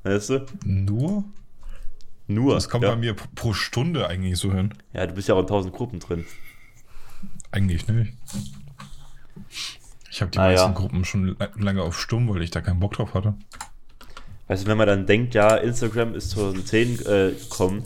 Weißt 0.04 0.30
du? 0.30 0.46
Nur? 0.66 1.24
Nur. 2.28 2.56
Das 2.56 2.70
kommt 2.70 2.84
ja. 2.84 2.90
bei 2.92 2.96
mir 2.96 3.16
pro 3.36 3.54
Stunde 3.54 4.08
eigentlich 4.08 4.38
so 4.38 4.52
hin. 4.54 4.74
ja, 4.94 5.06
du 5.08 5.14
bist 5.14 5.28
ja 5.28 5.36
auch 5.36 5.40
in 5.40 5.46
1000 5.46 5.74
Gruppen 5.74 6.00
drin. 6.00 6.26
Eigentlich 7.52 7.88
nicht. 7.88 8.14
Ich 10.10 10.22
habe 10.22 10.32
die 10.32 10.38
Ah, 10.40 10.44
meisten 10.44 10.68
ja. 10.72 10.74
Gruppen 10.74 11.06
schon 11.06 11.36
la- 11.40 11.50
lange 11.56 11.82
auf 11.82 12.00
Stumm, 12.00 12.30
weil 12.34 12.42
ich 12.42 12.52
da 12.52 12.62
keinen 12.62 12.80
Bock 12.80 12.94
drauf 12.94 13.14
hatte. 13.14 13.34
Weißt 14.48 14.64
du, 14.64 14.68
wenn 14.68 14.78
man 14.78 14.88
dann 14.88 15.06
denkt, 15.06 15.34
ja, 15.36 15.56
Instagram 15.56 16.16
ist 16.16 16.32
2010 16.32 17.00
äh, 17.06 17.32
gekommen, 17.32 17.84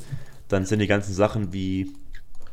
dann 0.47 0.65
sind 0.65 0.79
die 0.79 0.87
ganzen 0.87 1.13
Sachen 1.13 1.53
wie 1.53 1.93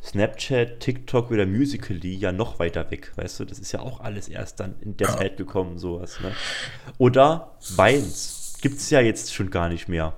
Snapchat, 0.04 0.80
TikTok 0.80 1.30
oder 1.30 1.46
Musical.ly 1.46 2.14
ja 2.14 2.30
noch 2.32 2.58
weiter 2.58 2.90
weg. 2.90 3.12
Weißt 3.16 3.40
du, 3.40 3.44
das 3.46 3.58
ist 3.58 3.72
ja 3.72 3.80
auch 3.80 4.00
alles 4.00 4.28
erst 4.28 4.60
dann 4.60 4.74
in 4.80 4.96
der 4.98 5.08
Ja. 5.08 5.16
Zeit 5.16 5.36
gekommen, 5.38 5.78
sowas. 5.78 6.20
Ne? 6.20 6.32
Oder 6.98 7.56
Vines. 7.60 8.54
Gibt 8.60 8.76
es 8.78 8.90
ja 8.90 9.00
jetzt 9.00 9.32
schon 9.34 9.50
gar 9.50 9.68
nicht 9.68 9.88
mehr. 9.88 10.14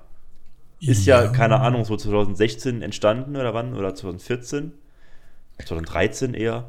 Ist 0.81 1.07
ja, 1.07 1.29
keine 1.29 1.61
Ahnung, 1.61 1.85
so 1.85 1.96
2016 1.96 2.83
entstanden 2.83 3.37
oder 3.37 3.55
wann? 3.55 3.75
Oder 3.75 3.94
2014? 3.94 4.72
2013 5.64 6.35
eher. 6.35 6.66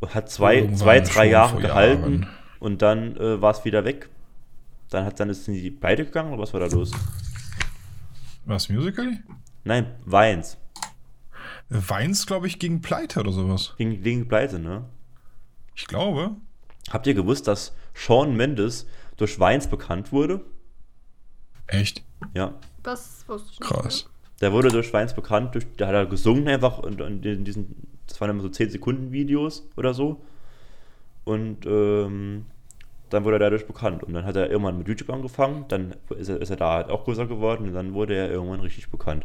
Und 0.00 0.14
hat 0.14 0.30
zwei, 0.30 0.56
Irgendwann 0.56 0.78
zwei 0.78 1.00
drei 1.00 1.26
Jahre 1.28 1.60
gehalten 1.60 2.22
Jahren. 2.22 2.28
und 2.58 2.82
dann 2.82 3.16
äh, 3.16 3.40
war 3.42 3.50
es 3.50 3.64
wieder 3.64 3.84
weg. 3.84 4.08
Dann, 4.88 5.04
hat, 5.04 5.20
dann 5.20 5.28
ist 5.28 5.46
die 5.46 5.70
beide 5.70 6.04
gegangen 6.04 6.32
oder 6.32 6.42
was 6.42 6.52
war 6.54 6.60
da 6.60 6.66
los? 6.66 6.90
Was, 8.46 8.68
Musical? 8.70 9.12
Nein, 9.64 9.86
Vines. 10.06 10.56
Weins, 11.70 12.26
glaube 12.26 12.48
ich, 12.48 12.58
gegen 12.58 12.82
Pleite 12.82 13.20
oder 13.20 13.32
sowas. 13.32 13.74
Gegen, 13.78 14.02
gegen 14.02 14.26
Pleite, 14.26 14.58
ne? 14.58 14.84
Ich 15.76 15.86
glaube. 15.86 16.32
Habt 16.90 17.06
ihr 17.06 17.14
gewusst, 17.14 17.46
dass 17.46 17.72
Sean 17.94 18.36
Mendes 18.36 18.86
durch 19.16 19.38
Vines 19.38 19.68
bekannt 19.68 20.12
wurde? 20.12 20.40
Echt 21.68 22.02
Ja. 22.34 22.54
Das 22.82 23.24
wusste 23.28 23.52
ich 23.52 23.60
nicht. 23.60 23.70
krass. 23.70 24.10
Der 24.40 24.52
wurde 24.52 24.70
durch 24.70 24.92
Vines 24.92 25.14
bekannt, 25.14 25.54
durch, 25.54 25.66
der 25.78 25.86
hat 25.86 25.94
er 25.94 26.06
gesungen 26.06 26.48
einfach 26.48 26.78
und, 26.78 27.00
und 27.00 27.24
in 27.24 27.44
diesen, 27.44 27.86
das 28.06 28.20
waren 28.20 28.30
immer 28.30 28.42
so 28.42 28.48
10 28.48 28.70
Sekunden 28.70 29.12
Videos 29.12 29.68
oder 29.76 29.94
so. 29.94 30.24
Und 31.24 31.66
ähm, 31.66 32.46
dann 33.10 33.24
wurde 33.24 33.36
er 33.36 33.40
dadurch 33.40 33.66
bekannt. 33.66 34.02
Und 34.02 34.14
dann 34.14 34.24
hat 34.24 34.36
er 34.36 34.50
irgendwann 34.50 34.78
mit 34.78 34.88
YouTube 34.88 35.10
angefangen, 35.10 35.66
dann 35.68 35.94
ist 36.18 36.28
er, 36.28 36.40
ist 36.40 36.50
er 36.50 36.56
da 36.56 36.72
halt 36.72 36.90
auch 36.90 37.04
größer 37.04 37.26
geworden 37.26 37.68
und 37.68 37.74
dann 37.74 37.94
wurde 37.94 38.16
er 38.16 38.30
irgendwann 38.30 38.60
richtig 38.60 38.90
bekannt. 38.90 39.24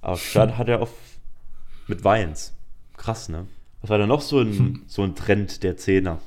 Aber 0.00 0.18
dann 0.34 0.56
hat 0.56 0.68
er 0.68 0.80
auf 0.82 0.92
mit 1.86 2.04
Vines. 2.04 2.54
Krass, 2.96 3.28
ne? 3.28 3.46
Was 3.82 3.90
war 3.90 3.98
da 3.98 4.06
noch 4.06 4.22
so 4.22 4.40
ein, 4.40 4.82
so 4.86 5.02
ein 5.02 5.14
Trend 5.14 5.62
der 5.62 5.76
Zehner? 5.76 6.18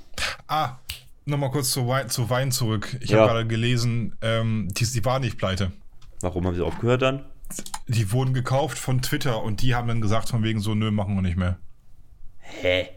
Ah, 0.48 0.78
nochmal 1.26 1.52
kurz 1.52 1.72
zu 1.72 1.88
Wein, 1.88 2.10
zu 2.10 2.30
Wein 2.30 2.52
zurück. 2.52 2.96
Ich 3.02 3.10
Ja. 3.10 3.20
habe 3.22 3.32
gerade 3.34 3.48
gelesen, 3.48 4.16
ähm, 4.22 4.68
die, 4.72 4.86
die 4.86 5.04
waren 5.06 5.22
nicht 5.22 5.38
pleite. 5.38 5.72
Warum 6.22 6.46
haben 6.46 6.56
sie 6.56 6.62
aufgehört 6.66 7.02
dann? 7.02 7.26
Die 7.88 8.12
wurden 8.12 8.34
gekauft 8.34 8.78
von 8.78 9.02
Twitter 9.02 9.42
und 9.42 9.62
die 9.62 9.74
haben 9.74 9.88
dann 9.88 10.02
gesagt, 10.02 10.30
von 10.30 10.44
wegen 10.44 10.60
so, 10.60 10.76
nö, 10.76 10.92
machen 10.92 11.16
wir 11.16 11.22
nicht 11.22 11.38
mehr. 11.38 11.58
Hä? 12.40 12.88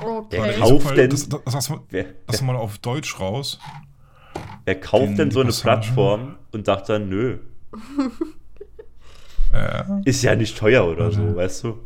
Okay. 0.00 0.36
Der 0.36 0.50
Ich 0.50 0.56
Kauf 0.60 0.82
sag 0.82 0.90
mal, 0.90 0.94
denn- 0.96 1.10
Das, 1.10 1.28
das, 1.28 1.40
das, 1.44 1.54
das, 1.54 1.72
Wer, 1.90 2.06
wer, 2.28 2.42
mal 2.44 2.56
auf 2.56 2.78
Deutsch 2.78 3.18
raus. 3.18 3.58
wer 4.64 4.78
kauft 4.80 5.04
den- 5.08 5.16
denn 5.16 5.30
so 5.32 5.40
eine 5.40 5.48
Passagen? 5.48 5.80
Plattform 5.82 6.36
und 6.52 6.66
sagt 6.66 6.88
dann, 6.88 7.08
nö, 7.08 7.38
ist 10.04 10.22
ja 10.22 10.36
nicht 10.36 10.56
teuer 10.56 10.86
oder 10.86 11.10
so, 11.10 11.20
Mhm. 11.22 11.36
weißt 11.36 11.64
du? 11.64 11.78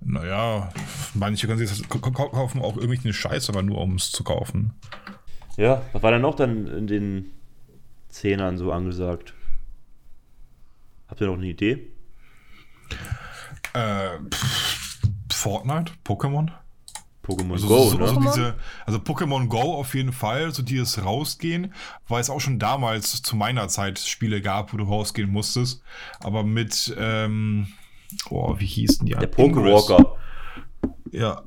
Naja, 0.00 0.70
manche 1.14 1.46
können 1.46 1.58
sich 1.58 1.68
das 1.70 1.88
kaufen 1.88 2.60
auch 2.62 2.74
irgendwelchen 2.76 3.12
Scheiß, 3.12 3.48
aber 3.50 3.62
nur 3.62 3.78
um 3.78 3.96
es 3.96 4.10
zu 4.10 4.24
kaufen. 4.24 4.72
Ja, 5.56 5.82
was 5.92 6.02
war 6.02 6.10
denn 6.10 6.22
noch 6.22 6.36
dann 6.36 6.66
in 6.66 6.86
den 6.86 7.30
Zehnern 8.08 8.58
so 8.58 8.72
angesagt. 8.72 9.34
Habt 11.08 11.20
ihr 11.20 11.26
noch 11.26 11.34
eine 11.34 11.46
Idee? 11.46 11.86
Äh, 13.74 14.18
pff, 14.32 15.00
Fortnite, 15.32 15.92
Pokémon. 16.04 16.50
Pokémon 17.24 17.52
Also, 17.52 17.68
Go, 17.68 17.88
so, 17.90 17.98
ne? 17.98 18.08
so 18.08 18.14
Pokémon? 18.14 18.22
diese, 18.22 18.54
also 18.86 18.98
Pokémon 18.98 19.46
Go 19.48 19.74
auf 19.74 19.94
jeden 19.94 20.12
Fall, 20.12 20.50
so 20.52 20.62
die 20.62 20.78
es 20.78 21.04
rausgehen, 21.04 21.74
weil 22.08 22.20
es 22.20 22.30
auch 22.30 22.40
schon 22.40 22.58
damals 22.58 23.22
zu 23.22 23.36
meiner 23.36 23.68
Zeit 23.68 23.98
Spiele 23.98 24.40
gab, 24.40 24.72
wo 24.72 24.76
du 24.76 24.84
rausgehen 24.84 25.30
musstest. 25.30 25.82
Aber 26.20 26.42
mit, 26.42 26.94
ähm, 26.98 27.68
oh, 28.30 28.56
wie 28.58 28.66
hießen 28.66 29.06
die? 29.06 29.12
Der 29.12 29.22
Ingress. 29.38 29.86
Pokewalker. 29.86 30.16
Ja. 31.12 31.42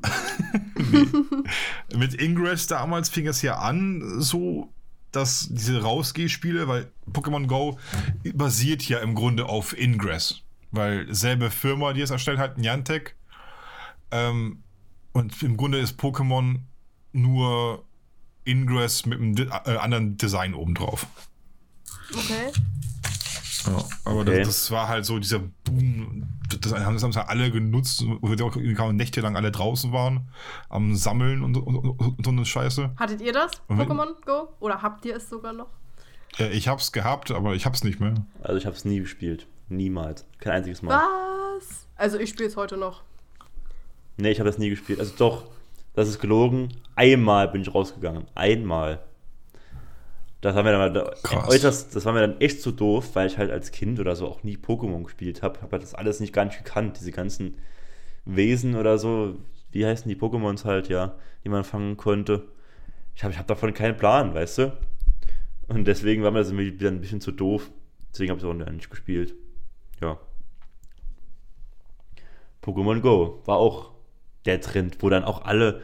nee. 0.92 1.98
Mit 1.98 2.16
Ingress 2.16 2.68
damals 2.68 3.10
fing 3.10 3.28
es 3.28 3.42
ja 3.42 3.58
an, 3.58 4.22
so, 4.22 4.74
dass 5.12 5.48
diese 5.50 5.82
Rausgehspiele, 5.82 6.68
weil 6.68 6.92
Pokémon 7.12 7.48
Go 7.48 7.78
basiert 8.34 8.88
ja 8.88 9.00
im 9.00 9.16
Grunde 9.16 9.46
auf 9.46 9.78
Ingress. 9.78 10.42
Weil 10.72 11.14
selbe 11.14 11.52
Firma, 11.52 11.94
die 11.94 12.02
es 12.02 12.10
erstellt 12.10 12.40
hat, 12.40 12.58
Niantic. 12.58 13.16
Ähm, 14.12 14.64
und 15.14 15.42
im 15.44 15.56
Grunde 15.56 15.80
ist 15.80 16.00
Pokémon 16.00 16.60
nur 17.12 17.86
Ingress 18.46 19.06
mit 19.06 19.20
einem 19.20 19.36
de 19.36 19.48
äh, 19.48 19.78
anderen 19.78 20.18
Design 20.18 20.54
obendrauf. 20.54 21.08
Okay. 22.14 22.52
Ja, 23.66 23.84
aber 24.06 24.22
Okay. 24.22 24.40
das, 24.40 24.48
das 24.48 24.72
war 24.72 24.88
halt 24.88 25.06
so 25.06 25.20
dieser 25.20 25.40
Boom. 25.40 26.28
Das 26.62 26.74
haben 26.74 26.94
das 26.96 27.04
haben 27.04 27.12
ja 27.12 27.26
alle 27.26 27.52
genutzt, 27.52 28.04
wo 28.22 28.30
wir 28.30 28.46
auch 28.46 28.92
nächtelang 28.92 29.36
alle 29.36 29.52
draußen 29.52 29.92
waren, 29.92 30.28
am 30.70 30.96
Sammeln 30.96 31.44
und, 31.44 31.58
und, 31.58 31.76
und, 31.76 32.00
und 32.00 32.24
so 32.26 32.32
eine 32.32 32.46
Scheiße. 32.46 32.92
Hattet 32.98 33.22
ihr 33.22 33.34
das, 33.34 33.52
Pokémon 33.70 34.10
Go? 34.26 34.50
Oder 34.60 34.82
habt 34.82 35.06
ihr 35.06 35.16
es 35.16 35.30
sogar 35.30 35.54
noch? 35.54 35.70
Äh, 36.40 36.50
ich 36.50 36.68
hab's 36.68 36.92
gehabt, 36.92 37.32
aber 37.32 37.54
ich 37.56 37.66
hab's 37.66 37.84
nicht 37.84 38.00
mehr. 38.00 38.14
Also 38.42 38.58
ich 38.58 38.66
habe 38.66 38.76
es 38.76 38.86
nie 38.86 39.00
gespielt. 39.00 39.48
Niemals. 39.70 40.26
Kein 40.40 40.54
einziges 40.54 40.82
Mal. 40.82 41.00
Was? 41.58 41.88
Also 41.96 42.18
ich 42.20 42.30
spiele 42.30 42.50
es 42.50 42.58
heute 42.58 42.78
noch. 42.78 43.04
Nee, 44.18 44.32
ich 44.32 44.40
habe 44.40 44.50
das 44.50 44.60
nie 44.60 44.70
gespielt. 44.70 45.00
Also 45.00 45.14
doch, 45.18 45.46
das 45.96 46.08
ist 46.10 46.20
gelogen. 46.20 46.70
Einmal 46.96 47.48
bin 47.48 47.62
ich 47.62 47.74
rausgegangen. 47.74 48.26
Einmal. 48.36 49.00
Das 50.44 50.56
war 50.56 50.64
mir 50.64 50.74
dann 50.74 50.94
mal 50.94 51.16
Krass. 51.24 51.48
äußerst, 51.48 51.96
das 51.96 52.04
war 52.04 52.12
mir 52.12 52.20
dann 52.20 52.42
echt 52.42 52.62
zu 52.62 52.74
doof, 52.74 53.12
weil 53.14 53.28
ich 53.28 53.38
halt 53.38 53.50
als 53.50 53.72
Kind 53.72 54.02
oder 54.02 54.14
so 54.18 54.28
auch 54.28 54.44
nie 54.44 54.58
Pokémon 54.58 55.02
gespielt 55.02 55.42
habe. 55.42 55.62
Habe 55.62 55.80
das 55.80 55.96
alles 55.96 56.20
nicht 56.20 56.34
gar 56.34 56.44
nicht 56.44 56.58
gekannt, 56.58 56.98
diese 57.00 57.14
ganzen 57.14 57.56
Wesen 58.26 58.76
oder 58.76 58.98
so. 58.98 59.38
Wie 59.72 59.86
heißen 59.86 60.10
die 60.10 60.18
Pokémons 60.18 60.66
halt, 60.66 60.90
ja, 60.90 61.16
die 61.46 61.50
man 61.50 61.64
fangen 61.64 61.96
konnte. 61.96 62.44
Ich 63.16 63.24
habe 63.24 63.32
ich 63.32 63.40
hab 63.40 63.48
davon 63.48 63.74
keinen 63.74 63.96
Plan, 63.96 64.34
weißt 64.34 64.58
du? 64.58 64.78
Und 65.70 65.86
deswegen 65.86 66.24
war 66.24 66.32
mir 66.32 66.40
das 66.40 66.50
irgendwie 66.50 66.78
wieder 66.78 66.92
ein 66.92 67.00
bisschen 67.00 67.22
zu 67.22 67.32
doof. 67.32 67.72
Deswegen 68.12 68.30
habe 68.30 68.40
ich 68.40 68.44
es 68.44 68.50
auch 68.50 68.72
nicht 68.72 68.90
gespielt. 68.90 69.36
Ja. 70.02 70.20
Pokémon 72.62 73.00
Go 73.00 73.42
war 73.46 73.60
auch 73.60 73.92
der 74.44 74.60
Trend, 74.60 74.98
wo 75.00 75.08
dann 75.08 75.24
auch 75.24 75.46
alle 75.46 75.80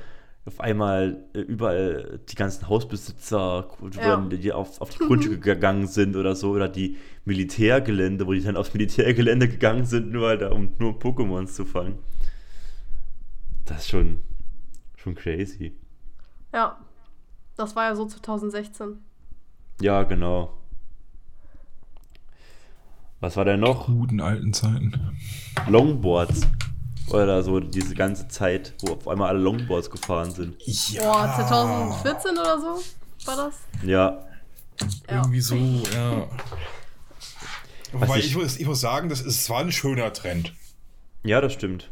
auf 0.45 0.59
einmal 0.59 1.25
äh, 1.33 1.39
überall 1.39 2.19
die 2.29 2.35
ganzen 2.35 2.67
Hausbesitzer, 2.67 3.67
Ja. 3.97 4.17
die 4.17 4.51
auf, 4.51 4.81
auf 4.81 4.89
die 4.89 4.99
Grundstücke 4.99 5.39
gegangen 5.55 5.87
sind 5.87 6.15
oder 6.15 6.35
so, 6.35 6.51
oder 6.51 6.67
die 6.69 6.97
Militärgelände, 7.25 8.25
wo 8.25 8.33
die 8.33 8.41
dann 8.41 8.57
aufs 8.57 8.73
Militärgelände 8.73 9.47
gegangen 9.47 9.85
sind, 9.85 10.11
nur 10.11 10.27
halt, 10.27 10.41
da, 10.41 10.51
um 10.51 10.71
nur 10.79 10.97
Pokémons 10.99 11.53
zu 11.53 11.65
fangen. 11.65 11.99
Das 13.65 13.79
ist 13.79 13.89
schon, 13.89 14.21
schon 14.95 15.13
crazy. 15.15 15.73
Ja. 16.53 16.79
Das 17.55 17.75
war 17.75 17.83
ja 17.89 17.95
so 17.95 18.05
2016. 18.05 18.97
Ja, 19.81 20.03
genau. 20.03 20.57
Was 23.19 23.35
war 23.35 23.43
denn 23.43 23.59
noch? 23.59 23.87
Guten 23.87 24.21
alten 24.21 24.53
Zeiten. 24.53 25.17
Longboards. 25.67 26.47
Oder 27.11 27.43
so 27.43 27.59
diese 27.59 27.95
ganze 27.95 28.27
Zeit, 28.27 28.73
wo 28.81 28.93
auf 28.93 29.07
einmal 29.07 29.29
alle 29.29 29.39
Longboards 29.39 29.89
gefahren 29.89 30.31
sind. 30.31 30.57
Boah, 30.97 31.33
2014 31.35 32.31
oder 32.37 32.59
so 32.59 32.83
war 33.25 33.35
das? 33.35 33.55
Ja, 33.83 34.25
Ja. 35.09 35.17
Irgendwie 35.17 35.41
so, 35.41 35.55
ja. 35.55 36.27
Wobei 37.91 38.19
ich- 38.19 38.27
ich, 38.27 38.35
muss, 38.35 38.57
ich 38.57 38.65
muss 38.65 38.79
sagen, 38.81 39.09
das 39.09 39.21
ist 39.21 39.43
zwar 39.45 39.59
ein 39.61 39.71
schöner 39.71 40.13
Trend. 40.13 40.53
ja, 41.23 41.41
das 41.41 41.53
stimmt. 41.53 41.89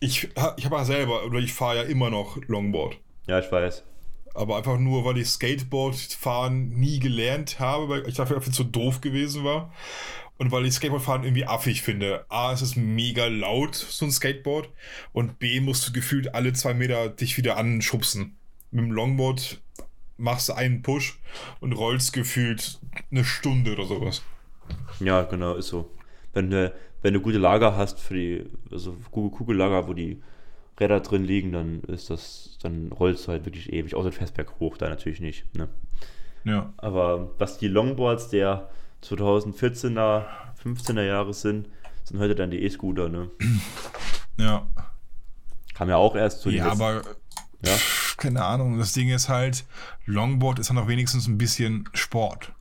Ich, 0.00 0.24
ich 0.56 0.64
habe 0.64 0.76
ja 0.76 0.84
selber, 0.84 1.24
oder 1.24 1.38
ich 1.38 1.52
fahre 1.52 1.76
ja 1.76 1.82
immer 1.84 2.10
noch 2.10 2.36
Longboard. 2.48 2.96
Ja, 3.26 3.38
ich 3.38 3.50
weiß. 3.50 3.84
Aber 4.34 4.56
einfach 4.56 4.78
nur, 4.78 5.04
weil 5.04 5.18
ich 5.18 5.28
Skateboard 5.28 5.94
fahren 5.94 6.70
nie 6.70 6.98
gelernt 6.98 7.60
habe, 7.60 7.88
weil 7.88 8.08
ich 8.08 8.14
dafür 8.14 8.36
einfach 8.36 8.50
zu 8.52 8.64
doof 8.64 9.00
gewesen 9.00 9.44
war. 9.44 9.72
Und 10.38 10.50
weil 10.50 10.66
ich 10.66 10.74
Skateboardfahren 10.74 11.24
irgendwie 11.24 11.46
affig 11.46 11.82
finde. 11.82 12.24
A, 12.28 12.52
es 12.52 12.62
ist 12.62 12.76
mega 12.76 13.26
laut, 13.26 13.74
so 13.74 14.04
ein 14.04 14.10
Skateboard. 14.10 14.68
Und 15.12 15.38
B, 15.38 15.60
musst 15.60 15.86
du 15.86 15.92
gefühlt 15.92 16.34
alle 16.34 16.52
zwei 16.52 16.74
Meter 16.74 17.08
dich 17.08 17.36
wieder 17.36 17.56
anschubsen. 17.56 18.36
Mit 18.70 18.84
dem 18.84 18.92
Longboard 18.92 19.60
machst 20.16 20.48
du 20.48 20.54
einen 20.54 20.82
Push 20.82 21.18
und 21.60 21.72
rollst 21.72 22.12
gefühlt 22.12 22.80
eine 23.10 23.24
Stunde 23.24 23.72
oder 23.72 23.84
sowas. 23.84 24.22
Ja, 25.00 25.22
genau, 25.22 25.54
ist 25.54 25.68
so. 25.68 25.90
Wenn 26.32 26.50
du, 26.50 26.72
wenn 27.02 27.14
du 27.14 27.20
gute 27.20 27.38
Lager 27.38 27.76
hast 27.76 28.00
für 28.00 28.14
die, 28.14 28.44
also 28.70 28.96
Kugellager, 29.10 29.88
wo 29.88 29.92
die 29.92 30.22
Räder 30.80 31.00
drin 31.00 31.24
liegen, 31.24 31.52
dann 31.52 31.82
ist 31.82 32.10
das, 32.10 32.58
dann 32.62 32.90
rollst 32.92 33.26
du 33.26 33.32
halt 33.32 33.44
wirklich 33.44 33.72
ewig. 33.72 33.94
Außer 33.94 34.10
du 34.10 34.16
fährst 34.16 34.34
berghoch, 34.34 34.78
da 34.78 34.88
natürlich 34.88 35.20
nicht. 35.20 35.44
Ne? 35.56 35.68
Ja. 36.44 36.72
Aber 36.78 37.30
was 37.38 37.58
die 37.58 37.68
Longboards 37.68 38.30
der 38.30 38.70
2014er, 39.02 40.24
15er 40.62 41.02
Jahre 41.02 41.34
sind, 41.34 41.68
sind 42.04 42.18
heute 42.18 42.34
dann 42.34 42.50
die 42.50 42.62
E-Scooter, 42.62 43.08
ne? 43.08 43.30
Ja. 44.38 44.66
Kam 45.74 45.88
ja 45.88 45.96
auch 45.96 46.14
erst 46.16 46.40
zu 46.42 46.50
ja, 46.50 46.66
aber 46.70 47.02
Ja. 47.64 47.76
keine 48.16 48.44
Ahnung. 48.44 48.78
Das 48.78 48.92
Ding 48.92 49.08
ist 49.08 49.28
halt, 49.28 49.64
Longboard 50.06 50.58
ist 50.58 50.68
dann 50.70 50.76
noch 50.76 50.88
wenigstens 50.88 51.26
ein 51.26 51.38
bisschen 51.38 51.88
Sport. 51.94 52.52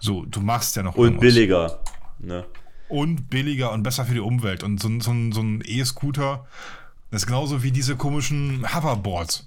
So, 0.00 0.24
du 0.26 0.40
machst 0.40 0.76
ja 0.76 0.82
noch 0.82 0.94
und 0.96 1.04
irgendwas. 1.04 1.20
billiger. 1.22 1.80
Ne? 2.18 2.44
Und 2.88 3.30
billiger 3.30 3.72
und 3.72 3.82
besser 3.82 4.04
für 4.04 4.14
die 4.14 4.20
Umwelt. 4.20 4.62
Und 4.62 4.80
so, 4.80 4.88
ein- 4.88 5.00
so, 5.00 5.12
so 5.32 5.40
ein 5.40 5.62
E-Scooter, 5.64 6.46
das 7.10 7.22
ist 7.22 7.26
genauso 7.26 7.62
wie 7.62 7.72
diese 7.72 7.96
komischen 7.96 8.66
Hoverboards. 8.74 9.46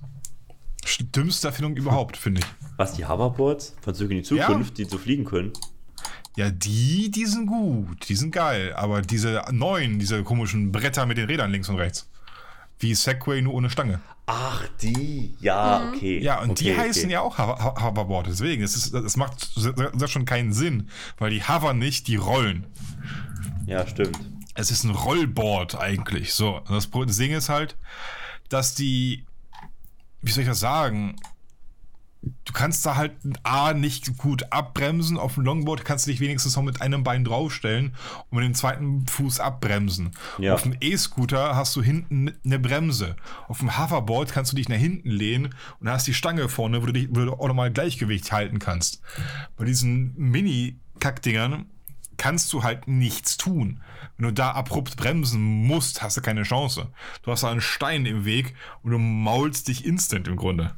Dümmste 1.15 1.47
Erfindung 1.47 1.75
überhaupt, 1.75 2.17
finde 2.17 2.41
ich. 2.41 2.47
Was, 2.77 2.93
die 2.93 3.05
Hoverboards 3.05 3.75
Zurück 3.81 4.11
in 4.11 4.17
die 4.17 4.23
Zukunft, 4.23 4.77
die 4.77 4.85
so 4.85 4.97
fliegen 4.97 5.23
können? 5.25 5.51
Ja, 6.39 6.49
die, 6.51 7.11
die 7.11 7.25
sind 7.25 7.47
gut, 7.47 8.07
die 8.07 8.15
sind 8.15 8.31
geil. 8.31 8.73
Aber 8.75 9.01
diese 9.01 9.43
neuen, 9.51 9.99
diese 9.99 10.23
komischen 10.23 10.71
Bretter 10.71 11.05
mit 11.05 11.17
den 11.17 11.25
Rädern 11.25 11.51
links 11.51 11.67
und 11.67 11.75
rechts. 11.75 12.09
Wie 12.79 12.95
Segway, 12.95 13.41
nur 13.41 13.55
ohne 13.55 13.69
Stange. 13.69 13.99
Ach, 14.25 14.65
die. 14.81 15.35
Ja, 15.41 15.89
okay. 15.89 16.19
Ja, 16.19 16.39
und 16.39 16.61
die 16.61 16.71
okay, 16.71 16.79
heißen 16.79 17.03
okay. 17.03 17.11
ja 17.11 17.19
auch 17.19 17.37
Hover- 17.37 17.61
Ho- 17.61 17.81
Hoverboard. 17.83 18.27
Deswegen, 18.27 18.61
das, 18.61 18.77
ist, 18.77 18.93
das 18.93 19.17
macht 19.17 19.51
das 19.99 20.09
schon 20.11 20.23
keinen 20.23 20.53
Sinn, 20.53 20.87
weil 21.17 21.31
die 21.31 21.43
hovern 21.43 21.77
nicht, 21.77 22.07
die 22.07 22.15
rollen. 22.15 22.65
Ja, 23.65 23.85
stimmt. 23.85 24.17
Es 24.55 24.71
ist 24.71 24.85
ein 24.85 24.91
Rollboard 24.91 25.75
eigentlich. 25.75 26.33
So, 26.33 26.61
das 26.69 26.89
Ding 27.17 27.31
ist 27.33 27.49
halt, 27.49 27.75
dass 28.47 28.75
die, 28.75 29.25
wie 30.21 30.31
soll 30.31 30.43
ich 30.43 30.49
das 30.49 30.61
sagen? 30.61 31.17
Du 32.21 32.51
kannst 32.51 32.85
da 32.85 32.95
halt 32.95 33.13
A 33.43 33.73
nicht 33.73 34.17
gut 34.17 34.51
abbremsen. 34.51 35.17
Auf 35.17 35.35
dem 35.35 35.43
Longboard 35.43 35.85
kannst 35.85 36.05
du 36.05 36.11
dich 36.11 36.19
wenigstens 36.19 36.55
noch 36.55 36.63
mit 36.63 36.81
einem 36.81 37.03
Bein 37.03 37.23
draufstellen 37.23 37.95
und 38.29 38.37
mit 38.37 38.45
dem 38.45 38.55
zweiten 38.55 39.07
Fuß 39.07 39.39
abbremsen. 39.39 40.11
Ja. 40.37 40.53
Auf 40.53 40.63
dem 40.63 40.75
E-Scooter 40.81 41.55
hast 41.55 41.75
du 41.77 41.81
hinten 41.81 42.33
eine 42.43 42.59
Bremse. 42.59 43.15
Auf 43.47 43.59
dem 43.59 43.77
Hoverboard 43.77 44.33
kannst 44.33 44.51
du 44.51 44.57
dich 44.57 44.67
nach 44.67 44.75
hinten 44.75 45.09
lehnen 45.09 45.55
und 45.79 45.89
hast 45.89 46.07
die 46.07 46.13
Stange 46.13 46.49
vorne, 46.49 46.81
wo 46.81 46.87
du, 46.87 46.93
dich, 46.93 47.07
wo 47.09 47.23
du 47.23 47.33
auch 47.33 47.47
nochmal 47.47 47.71
Gleichgewicht 47.71 48.31
halten 48.33 48.59
kannst. 48.59 49.01
Bei 49.55 49.63
diesen 49.63 50.13
Mini-Kackdingern 50.17 51.67
kannst 52.17 52.51
du 52.51 52.63
halt 52.63 52.87
nichts 52.87 53.37
tun. 53.37 53.81
Wenn 54.17 54.27
du 54.27 54.33
da 54.33 54.51
abrupt 54.51 54.97
bremsen 54.97 55.41
musst, 55.41 56.01
hast 56.01 56.17
du 56.17 56.21
keine 56.21 56.43
Chance. 56.43 56.89
Du 57.23 57.31
hast 57.31 57.43
da 57.43 57.49
einen 57.51 57.61
Stein 57.61 58.05
im 58.05 58.25
Weg 58.25 58.55
und 58.83 58.91
du 58.91 58.97
maulst 58.97 59.69
dich 59.69 59.85
instant 59.85 60.27
im 60.27 60.35
Grunde. 60.35 60.75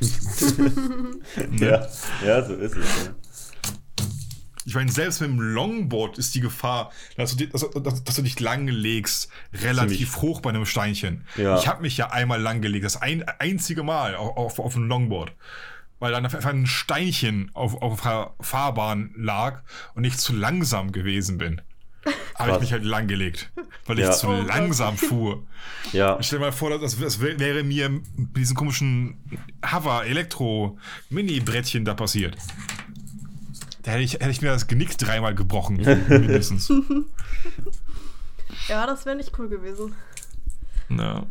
Ja, 1.58 1.86
ja, 2.24 2.44
so 2.44 2.54
ist 2.54 2.76
es. 2.76 3.04
Ja. 3.04 3.14
Ich 4.66 4.74
meine, 4.74 4.90
selbst 4.90 5.20
mit 5.20 5.28
dem 5.28 5.40
Longboard 5.40 6.16
ist 6.16 6.34
die 6.34 6.40
Gefahr, 6.40 6.90
dass 7.16 7.36
du, 7.36 7.46
dass, 7.46 7.68
dass, 7.70 8.02
dass 8.02 8.16
du 8.16 8.22
dich 8.22 8.40
lang 8.40 8.66
legst, 8.66 9.28
relativ 9.52 10.12
Ziemlich. 10.12 10.22
hoch 10.22 10.40
bei 10.40 10.50
einem 10.50 10.64
Steinchen. 10.64 11.26
Ja. 11.36 11.58
Ich 11.58 11.68
habe 11.68 11.82
mich 11.82 11.96
ja 11.98 12.10
einmal 12.10 12.40
lang 12.40 12.62
gelegt, 12.62 12.84
das 12.84 13.00
ein, 13.00 13.24
einzige 13.38 13.82
Mal 13.82 14.16
auf, 14.16 14.36
auf, 14.36 14.58
auf 14.58 14.76
einem 14.76 14.88
Longboard. 14.88 15.32
Weil 15.98 16.12
dann 16.12 16.24
einfach 16.24 16.44
ein 16.44 16.66
Steinchen 16.66 17.50
auf, 17.54 17.80
auf 17.82 18.00
der 18.02 18.32
Fahrbahn 18.40 19.12
lag 19.16 19.62
und 19.94 20.04
ich 20.04 20.16
zu 20.16 20.34
langsam 20.34 20.92
gewesen 20.92 21.38
bin. 21.38 21.60
Habe 22.34 22.52
ich 22.52 22.60
mich 22.60 22.72
halt 22.72 22.84
lang 22.84 23.06
gelegt, 23.08 23.50
weil 23.86 23.98
Ja. 23.98 24.10
ich 24.10 24.16
zu 24.16 24.30
langsam 24.30 24.96
fuhr. 24.98 25.42
ja. 25.92 26.22
Stell 26.22 26.38
dir 26.38 26.44
mal 26.46 26.52
vor, 26.52 26.76
das, 26.78 26.98
das 26.98 27.20
wär- 27.20 27.38
wäre 27.38 27.62
mir 27.64 27.88
mit 27.88 28.04
diesem 28.36 28.56
komischen 28.56 29.16
Hover-Elektro-Mini-Brettchen 29.64 31.84
da 31.84 31.94
passiert. 31.94 32.36
Da 33.82 33.92
hätte 33.92 34.02
ich, 34.02 34.14
hätte 34.14 34.30
ich 34.30 34.42
mir 34.42 34.48
das 34.48 34.66
Genick 34.66 34.96
dreimal 34.98 35.34
gebrochen, 35.34 35.76
mindestens. 36.08 36.70
Ja, 38.68 38.86
das 38.86 39.06
wäre 39.06 39.16
nicht 39.16 39.32
cool 39.38 39.48
gewesen. 39.48 39.94
ja. 40.90 41.24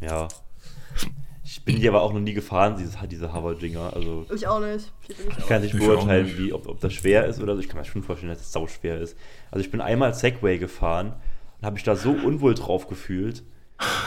Ja. 0.00 0.28
Bin 1.64 1.80
die 1.80 1.88
aber 1.88 2.02
auch 2.02 2.12
noch 2.12 2.20
nie 2.20 2.34
gefahren, 2.34 2.76
diese, 2.78 2.96
diese 3.08 3.32
Hover-Dinger. 3.32 3.92
Also 3.94 4.26
Ich 4.34 4.46
auch 4.46 4.60
nicht. 4.60 4.92
Ich, 5.08 5.46
kann 5.46 5.62
nicht 5.62 5.72
Ich 5.74 5.80
beurteilen, 5.80 6.26
nicht. 6.26 6.38
wie, 6.38 6.52
ob, 6.52 6.68
ob 6.68 6.78
das 6.80 6.92
schwer 6.92 7.24
ist 7.26 7.40
oder 7.40 7.54
so. 7.54 7.60
Ich 7.60 7.68
kann 7.68 7.78
mir 7.78 7.84
schon 7.86 8.02
vorstellen, 8.02 8.30
dass 8.32 8.40
es 8.42 8.52
sau 8.52 8.66
schwer 8.66 9.00
ist. 9.00 9.16
Also 9.50 9.64
ich 9.64 9.70
bin 9.70 9.80
einmal 9.80 10.12
Segway 10.12 10.58
gefahren 10.58 11.14
und 11.60 11.64
habe 11.66 11.74
mich 11.74 11.82
da 11.82 11.96
so 11.96 12.10
unwohl 12.10 12.54
drauf 12.54 12.86
gefühlt, 12.86 13.42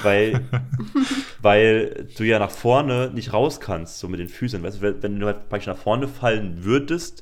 weil, 0.04 0.42
weil 1.42 2.08
du 2.18 2.24
ja 2.24 2.40
nach 2.40 2.52
vorne 2.52 3.12
nicht 3.14 3.34
raus 3.34 3.60
kannst, 3.60 4.00
so 4.00 4.08
mit 4.08 4.20
den 4.20 4.30
Füßen. 4.30 4.62
Weißt 4.62 4.78
du, 4.78 4.82
wenn 4.82 5.04
wenn 5.04 5.20
du 5.20 5.26
halt 5.26 5.50
praktisch 5.50 5.68
nach 5.68 5.78
vorne 5.78 6.08
fallen 6.08 6.64
würdest, 6.64 7.22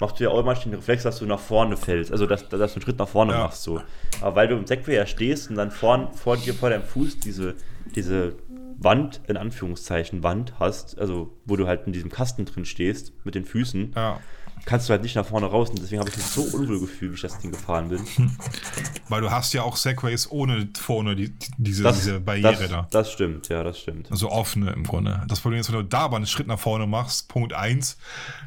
machst 0.00 0.18
du 0.18 0.24
ja 0.24 0.30
auch 0.30 0.40
immer 0.40 0.54
den 0.54 0.74
Reflex, 0.74 1.02
dass 1.02 1.18
du 1.18 1.26
nach 1.26 1.38
vorne 1.40 1.76
fällst. 1.76 2.10
Also 2.10 2.26
dass, 2.26 2.48
dass 2.48 2.72
du 2.72 2.76
einen 2.76 2.82
Schritt 2.82 2.98
nach 2.98 3.08
vorne 3.08 3.32
Ja. 3.32 3.38
machst. 3.44 3.62
So. 3.62 3.80
Aber 4.20 4.34
weil 4.36 4.48
du 4.48 4.56
im 4.56 4.66
Segway 4.66 4.96
ja 4.96 5.06
stehst 5.06 5.50
und 5.50 5.56
dann 5.56 5.70
vorn, 5.70 6.12
vor 6.14 6.36
dir, 6.36 6.54
vor 6.54 6.70
deinem 6.70 6.82
Fuß 6.84 7.20
diese, 7.20 7.54
diese 7.94 8.34
Wand, 8.82 9.20
in 9.28 9.36
Anführungszeichen, 9.36 10.22
Wand 10.22 10.54
hast, 10.58 10.98
also 10.98 11.36
wo 11.44 11.56
du 11.56 11.66
halt 11.66 11.86
in 11.86 11.92
diesem 11.92 12.10
Kasten 12.10 12.44
drin 12.46 12.64
stehst 12.64 13.12
mit 13.24 13.34
den 13.34 13.44
Füßen, 13.44 13.92
ja. 13.94 14.18
kannst 14.64 14.88
du 14.88 14.92
halt 14.92 15.02
nicht 15.02 15.16
nach 15.16 15.26
vorne 15.26 15.46
raus. 15.46 15.68
Und 15.70 15.80
deswegen 15.82 16.00
habe 16.00 16.08
ich 16.10 16.16
mich 16.16 16.24
so 16.24 16.42
unwohl 16.56 16.80
gefühlt, 16.80 17.10
wie 17.12 17.14
ich 17.16 17.20
das 17.20 17.38
Ding 17.40 17.50
gefahren 17.50 17.88
bin. 17.90 18.00
Weil 19.10 19.20
du 19.20 19.30
hast 19.30 19.52
ja 19.52 19.62
auch 19.62 19.76
Segways 19.76 20.30
ohne 20.30 20.68
vorne 20.78 21.14
die, 21.14 21.28
die, 21.30 21.50
diese, 21.58 21.82
diese 21.92 22.20
Barriere 22.20 22.56
das, 22.58 22.70
da. 22.70 22.88
Das 22.90 23.12
stimmt, 23.12 23.48
ja, 23.48 23.62
das 23.62 23.78
stimmt. 23.78 24.10
Also 24.10 24.30
offene 24.30 24.70
im 24.72 24.84
Grunde. 24.84 25.24
Das 25.28 25.40
Problem 25.40 25.60
ist, 25.60 25.70
wenn 25.70 25.78
du 25.78 25.84
da 25.84 26.00
aber 26.00 26.16
einen 26.16 26.26
Schritt 26.26 26.46
nach 26.46 26.58
vorne 26.58 26.86
machst, 26.86 27.28
Punkt 27.28 27.52
1, 27.52 27.98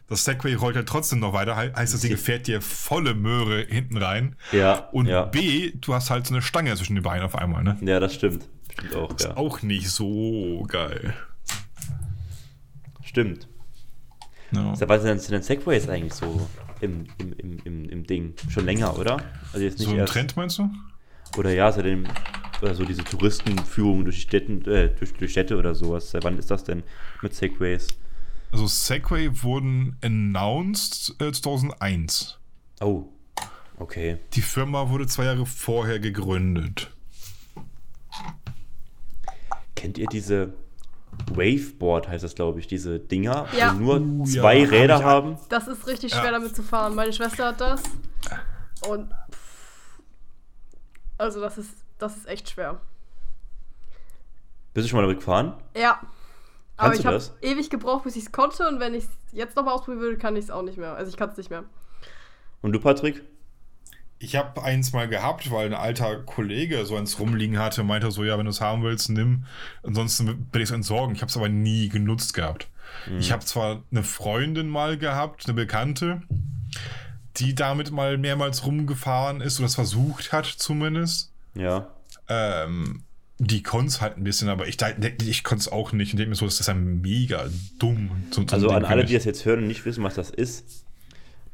das 0.08 0.24
Segway 0.24 0.56
rollt 0.56 0.76
halt 0.76 0.88
trotzdem 0.90 1.20
noch 1.20 1.34
weiter, 1.34 1.60
he- 1.60 1.74
heißt 1.76 1.94
das 1.94 2.02
Ding 2.02 2.18
fährt 2.18 2.48
dir 2.48 2.62
volle 2.62 3.14
Möhre 3.14 3.62
hinten 3.70 3.98
rein. 3.98 4.36
Ja, 4.52 4.90
Und 4.94 5.06
ja. 5.06 5.26
B, 5.26 5.72
du 5.76 5.94
hast 5.94 6.10
halt 6.10 6.26
so 6.26 6.34
eine 6.34 6.42
Stange 6.42 6.76
zwischen 6.76 6.96
den 6.96 7.04
Beinen 7.04 7.24
auf 7.24 7.36
einmal, 7.36 7.64
ne? 7.64 7.78
Ja, 7.82 8.00
das 8.00 8.14
stimmt. 8.16 8.48
Auch, 8.96 9.20
ja. 9.20 9.38
Auch 9.38 9.62
nicht 9.62 9.90
so 9.90 10.64
geil. 10.68 11.14
Stimmt. 13.04 13.48
Seit 14.76 14.88
wann 14.88 15.02
sind 15.02 15.32
denn- 15.32 15.42
Segways 15.42 15.90
eigentlich 15.90 16.14
so 16.14 16.48
im, 16.80 17.06
im, 17.18 17.34
im, 17.34 17.60
im, 17.64 17.90
im 17.90 18.04
Ding? 18.06 18.36
Schon 18.50 18.66
länger, 18.66 18.98
oder? 19.00 19.18
Also 19.52 19.66
jetzt 19.66 19.80
nicht 19.80 19.88
So 19.88 19.94
ein 19.94 20.00
erst, 20.00 20.14
Trend 20.14 20.38
meinst 20.38 20.60
du? 20.60 20.70
Oder 21.38 21.52
ja, 21.54 21.72
seitdem, 21.72 22.06
oder 22.62 22.76
so 22.76 22.86
diese 22.86 23.04
Touristenführung 23.04 24.04
durch 24.04 24.18
die 24.18 24.22
Städten, 24.22 24.64
äh, 24.70 24.90
durch, 24.94 25.14
durch 25.14 25.32
Städte 25.32 25.58
oder 25.58 25.74
sowas. 25.74 26.12
Seit 26.12 26.24
wann 26.24 26.38
ist 26.38 26.52
das 26.52 26.64
denn 26.64 26.84
mit 27.24 27.34
Segways? 27.34 27.88
Also 28.52 28.68
Segway 28.68 29.30
wurden 29.42 29.98
announced 30.04 31.20
äh, 31.20 31.32
2001. 31.32 32.38
Oh, 32.82 33.06
okay. 33.80 34.20
Die 34.34 34.42
Firma 34.42 34.90
wurde 34.90 35.08
zwei 35.08 35.26
Jahre 35.26 35.48
vorher 35.48 36.00
gegründet. 36.00 36.92
Kennt 39.84 39.98
ihr 39.98 40.08
diese 40.08 40.54
Waveboard, 41.34 42.08
heißt 42.08 42.24
das, 42.24 42.36
glaube 42.36 42.60
ich, 42.62 42.68
diese 42.68 43.00
Dinger, 43.00 43.48
Ja. 43.56 43.74
die 43.74 43.80
nur 43.80 44.00
Uh, 44.00 44.24
ja, 44.26 44.42
zwei 44.42 44.64
hab 44.64 44.72
Räder 44.72 44.98
ich- 45.00 45.04
haben? 45.04 45.38
Das 45.50 45.68
ist 45.68 45.86
richtig 45.88 46.14
Ja. 46.14 46.22
schwer 46.22 46.32
damit 46.32 46.56
zu 46.56 46.64
fahren. 46.64 46.96
Meine 46.96 47.12
Schwester 47.12 47.48
hat 47.48 47.60
das. 47.60 47.84
Und 48.88 49.12
pff, 49.32 50.00
also 51.18 51.42
das 51.42 51.58
ist 51.58 51.72
das 52.00 52.16
ist 52.16 52.28
echt 52.30 52.50
schwer. 52.50 52.80
Bist 54.74 54.86
du 54.86 54.90
schon 54.90 54.98
mal 54.98 55.04
damit 55.04 55.20
gefahren? 55.20 55.54
Ja. 55.76 56.00
Aber 56.78 56.88
Kannst 56.90 57.00
ich 57.00 57.02
du 57.04 57.08
habe 57.08 57.18
das? 57.18 57.34
ewig 57.42 57.70
gebraucht, 57.70 58.06
bis 58.06 58.16
ich 58.16 58.24
es 58.24 58.32
konnte 58.32 58.68
und 58.68 58.80
wenn 58.80 58.94
ich 58.96 59.04
es 59.04 59.10
jetzt 59.34 59.56
nochmal 59.58 59.74
ausprobieren 59.76 60.02
würde, 60.02 60.18
kann 60.18 60.36
ich 60.38 60.46
es 60.46 60.50
auch 60.52 60.64
nicht 60.64 60.78
mehr. 60.78 60.96
Also 60.96 61.10
ich 61.12 61.18
kann 61.18 61.30
es 61.30 61.38
nicht 61.38 61.50
mehr. 61.50 61.66
Und 62.62 62.72
du, 62.72 62.80
Patrick? 62.80 63.22
Ich 64.24 64.36
habe 64.36 64.64
eins 64.64 64.94
mal 64.94 65.08
gehabt, 65.10 65.52
weil 65.52 65.68
ein 65.68 65.74
alter 65.74 66.16
Kollege 66.18 66.86
so 66.86 66.96
eins 66.96 67.20
rumliegen 67.20 67.60
hatte, 67.60 67.84
meinte 67.84 68.10
so, 68.10 68.24
ja, 68.24 68.38
wenn 68.38 68.46
du 68.46 68.52
es 68.52 68.62
haben 68.62 68.82
willst, 68.84 69.10
nimm. 69.10 69.46
Ansonsten 69.84 70.28
will 70.52 70.62
ich 70.62 70.70
es 70.70 70.72
entsorgen. 70.72 71.16
Ich 71.16 71.22
habe 71.22 71.30
es 71.30 71.36
aber 71.36 71.50
nie 71.50 71.90
genutzt 71.90 72.34
gehabt. 72.34 72.70
Ich 73.20 73.32
habe 73.32 73.44
zwar 73.44 73.84
eine 73.92 74.04
Freundin 74.04 74.70
mal 74.70 74.98
gehabt, 74.98 75.46
eine 75.46 75.54
Bekannte, 75.54 76.22
die 77.38 77.56
damit 77.56 77.92
mal 77.92 78.18
mehrmals 78.18 78.66
rumgefahren 78.66 79.42
ist 79.42 79.60
oder 79.60 79.66
es 79.66 79.76
versucht 79.76 80.32
hat 80.32 80.46
zumindest. 80.46 81.32
Ja. 81.56 81.88
Ähm, 82.30 83.04
die 83.40 83.64
konnte 83.64 83.88
es 83.88 84.02
halt 84.02 84.18
ein 84.18 84.24
bisschen, 84.24 84.48
aber 84.48 84.68
ich, 84.68 84.78
ich 85.26 85.44
konnte 85.44 85.62
es 85.62 85.68
auch 85.68 85.92
nicht. 85.92 86.14
Und 86.14 86.20
denke 86.20 86.30
mir 86.30 86.36
so, 86.36 86.46
das 86.46 86.60
ist 86.60 86.68
ja 86.68 86.74
mega 86.74 87.50
dumm. 87.80 88.10
So, 88.32 88.42
so 88.42 88.48
Also 88.54 88.70
an 88.70 88.86
alle, 88.86 89.06
die 89.06 89.16
das 89.16 89.26
jetzt 89.26 89.44
hören 89.46 89.60
und 89.60 89.68
nicht 89.68 89.86
wissen, 89.86 90.04
was 90.04 90.16
das 90.16 90.30
ist. 90.30 90.83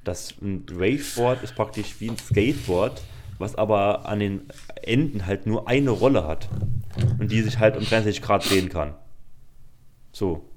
Das 0.10 0.34
ein 0.42 0.66
Waveboard 0.68 1.44
ist 1.44 1.54
praktisch 1.54 2.00
wie 2.00 2.10
ein 2.10 2.18
Skateboard, 2.18 3.00
was 3.38 3.54
aber 3.54 4.08
an 4.08 4.20
den 4.20 4.42
Enden 4.82 5.28
halt 5.28 5.46
nur 5.46 5.68
eine 5.68 5.92
Rolle 5.92 6.26
hat. 6.26 6.50
Und 7.20 7.32
die 7.32 7.42
sich 7.44 7.60
halt 7.60 7.78
um 7.78 7.84
63 7.84 8.20
Grad 8.24 8.50
drehen 8.50 8.70
kann. 8.70 8.96
So. 10.12 10.50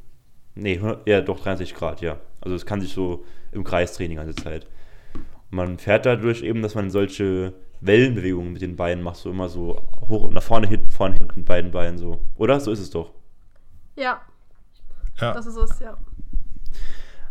Nee, 0.54 0.76
100 0.76 1.06
ja, 1.06 1.20
doch 1.20 1.38
63 1.38 1.74
Grad, 1.74 2.00
ja. 2.00 2.18
Also 2.40 2.56
es 2.56 2.64
kann 2.64 2.80
sich 2.80 2.94
so 2.94 3.26
im 3.52 3.62
Kreis 3.62 3.92
drehen 3.94 4.08
die 4.08 4.16
ganze 4.16 4.34
Zeit. 4.34 4.66
Und 5.12 5.56
man 5.58 5.78
fährt 5.78 6.06
dadurch 6.06 6.42
eben, 6.42 6.62
dass 6.62 6.74
man 6.74 6.90
solche 6.90 7.52
Wellenbewegungen 7.82 8.54
mit 8.54 8.62
den 8.62 8.76
Beinen 8.76 9.04
macht, 9.04 9.16
so 9.16 9.30
immer 9.30 9.50
so 9.50 9.82
hoch 10.08 10.30
nach 10.30 10.42
vorne, 10.42 10.66
hinten, 10.66 10.88
vorne, 10.88 11.16
hinten, 11.16 11.44
beiden 11.44 11.72
Beinen 11.72 11.98
so. 11.98 12.22
Oder? 12.36 12.58
So 12.58 12.70
ist 12.72 12.80
es 12.80 12.88
doch. 12.88 13.10
Ja, 13.96 14.22
Ja. 15.20 15.34
das 15.34 15.44
ist 15.44 15.56
es, 15.56 15.78
ja. 15.80 15.98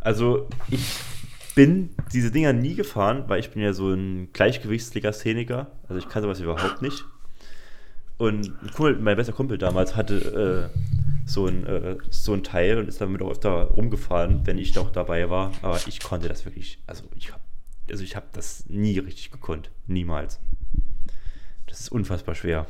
Also 0.01 0.47
ich 0.69 0.79
bin 1.55 1.89
diese 2.13 2.31
Dinger 2.31 2.53
nie 2.53 2.75
gefahren, 2.75 3.25
weil 3.27 3.39
ich 3.39 3.51
bin 3.51 3.61
ja 3.61 3.73
so 3.73 3.91
ein 3.93 4.29
Gleichgewichtslegastheniker. 4.33 5.71
Also 5.87 5.97
ich 5.99 6.07
kann 6.09 6.21
sowas 6.21 6.39
überhaupt 6.39 6.81
nicht. 6.81 7.03
Und 8.17 8.51
Kumpel, 8.75 8.97
mein 8.97 9.15
bester 9.15 9.33
Kumpel 9.33 9.57
damals 9.57 9.95
hatte 9.95 10.69
äh, 10.73 10.79
so, 11.25 11.47
ein, 11.47 11.65
äh, 11.65 11.97
so 12.11 12.33
ein 12.33 12.43
Teil 12.43 12.77
und 12.77 12.87
ist 12.87 13.01
damit 13.01 13.21
auch 13.21 13.31
öfter 13.31 13.49
rumgefahren, 13.63 14.45
wenn 14.45 14.57
ich 14.59 14.73
doch 14.73 14.91
dabei 14.91 15.29
war. 15.29 15.51
Aber 15.63 15.79
ich 15.87 15.99
konnte 15.99 16.27
das 16.27 16.45
wirklich, 16.45 16.79
also 16.87 17.03
ich 17.15 17.31
habe 17.31 17.41
also 17.89 18.03
ich 18.05 18.15
habe 18.15 18.27
das 18.31 18.63
nie 18.69 18.99
richtig 18.99 19.31
gekonnt. 19.31 19.69
Niemals. 19.87 20.39
Das 21.67 21.79
ist 21.81 21.91
unfassbar 21.91 22.35
schwer. 22.35 22.67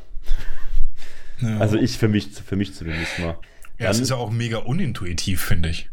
Ja. 1.42 1.58
Also 1.60 1.78
ich 1.78 1.98
für 1.98 2.08
mich, 2.08 2.28
für 2.32 2.56
mich 2.56 2.74
zumindest 2.74 3.20
mal. 3.20 3.38
ja, 3.78 3.90
es 3.90 3.98
Dann- 3.98 4.04
ist 4.04 4.10
ja 4.10 4.16
auch 4.16 4.32
mega 4.32 4.60
unintuitiv, 4.60 5.42
finde 5.42 5.70
ich. 5.70 5.90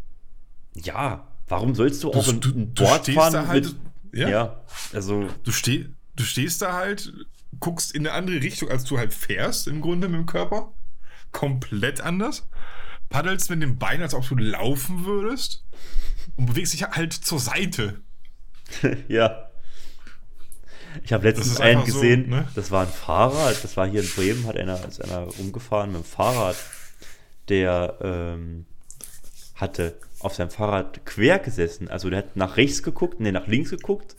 ja, 0.73 1.27
warum 1.49 1.75
sollst 1.75 2.03
du 2.03 2.11
Du, 2.11 2.17
auch 2.19 2.27
ein, 2.27 2.39
du, 2.39 2.51
du 2.51 2.65
Board 2.65 3.07
fahren 3.07 3.33
da 3.33 3.47
halt. 3.47 3.65
mit, 3.65 3.75
ja, 4.19 4.29
ja, 4.29 4.61
also 4.93 5.27
Du, 5.43 5.51
steh, 5.51 5.87
du 6.15 6.23
stehst 6.23 6.61
da 6.61 6.73
halt, 6.73 7.13
guckst 7.59 7.93
in 7.93 8.07
eine 8.07 8.15
andere 8.15 8.41
Richtung, 8.41 8.69
als 8.69 8.85
du 8.85 8.97
halt 8.97 9.13
fährst, 9.13 9.67
im 9.67 9.81
Grunde 9.81 10.07
mit 10.07 10.19
dem 10.19 10.25
Körper. 10.25 10.73
Komplett 11.31 12.01
anders. 12.01 12.47
Paddelst 13.09 13.49
mit 13.49 13.61
den 13.61 13.77
Beinen, 13.77 14.03
als 14.03 14.13
ob 14.13 14.27
du 14.27 14.35
laufen 14.35 15.05
würdest. 15.05 15.65
Und 16.37 16.47
bewegst 16.47 16.73
dich 16.73 16.83
halt 16.83 17.13
zur 17.13 17.39
Seite. 17.39 17.99
ja. 19.07 19.49
Ich 21.03 21.13
habe 21.13 21.27
letztens 21.27 21.59
einen 21.59 21.77
einfach 21.77 21.87
so, 21.91 22.01
gesehen, 22.01 22.29
ne? 22.29 22.47
das 22.55 22.71
war 22.71 22.85
ein 22.85 22.91
Fahrrad, 22.91 23.63
das 23.63 23.77
war 23.77 23.87
hier 23.87 24.01
in 24.01 24.09
Bremen, 24.09 24.45
hat 24.47 24.57
einer, 24.57 24.87
ist 24.87 25.03
einer 25.03 25.19
rumgefahren 25.19 25.91
mit 25.91 26.01
dem 26.01 26.05
Fahrrad, 26.05 26.55
der 27.47 27.97
ähm, 28.01 28.65
hatte 29.55 29.99
auf 30.19 30.35
seinem 30.35 30.49
Fahrrad 30.49 31.05
quer 31.05 31.39
gesessen. 31.39 31.87
Also 31.87 32.09
der 32.09 32.19
hat 32.19 32.35
nach 32.35 32.57
rechts 32.57 32.83
geguckt, 32.83 33.19
nee, 33.19 33.31
nach 33.31 33.47
links 33.47 33.69
geguckt, 33.69 34.15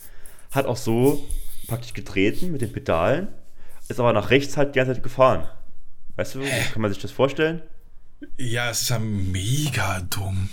hat 0.51 0.66
auch 0.66 0.76
so 0.76 1.24
praktisch 1.66 1.94
getreten 1.94 2.53
mit 2.53 2.62
den 2.62 2.72
Pedalen, 2.72 3.28
ist 3.88 4.01
aber 4.01 4.12
nach 4.12 4.30
rechts 4.30 4.57
halt 4.57 4.74
die 4.74 4.78
ganze 4.78 4.94
Zeit 4.94 5.03
gefahren. 5.03 5.48
Weißt 6.16 6.34
du, 6.34 6.40
kann 6.72 6.82
man 6.82 6.92
sich 6.92 7.01
das 7.01 7.12
vorstellen? 7.12 7.62
Ja, 8.36 8.70
es 8.70 8.82
ist 8.82 8.90
ja 8.90 8.98
mega 8.98 10.01
dumm. 10.11 10.51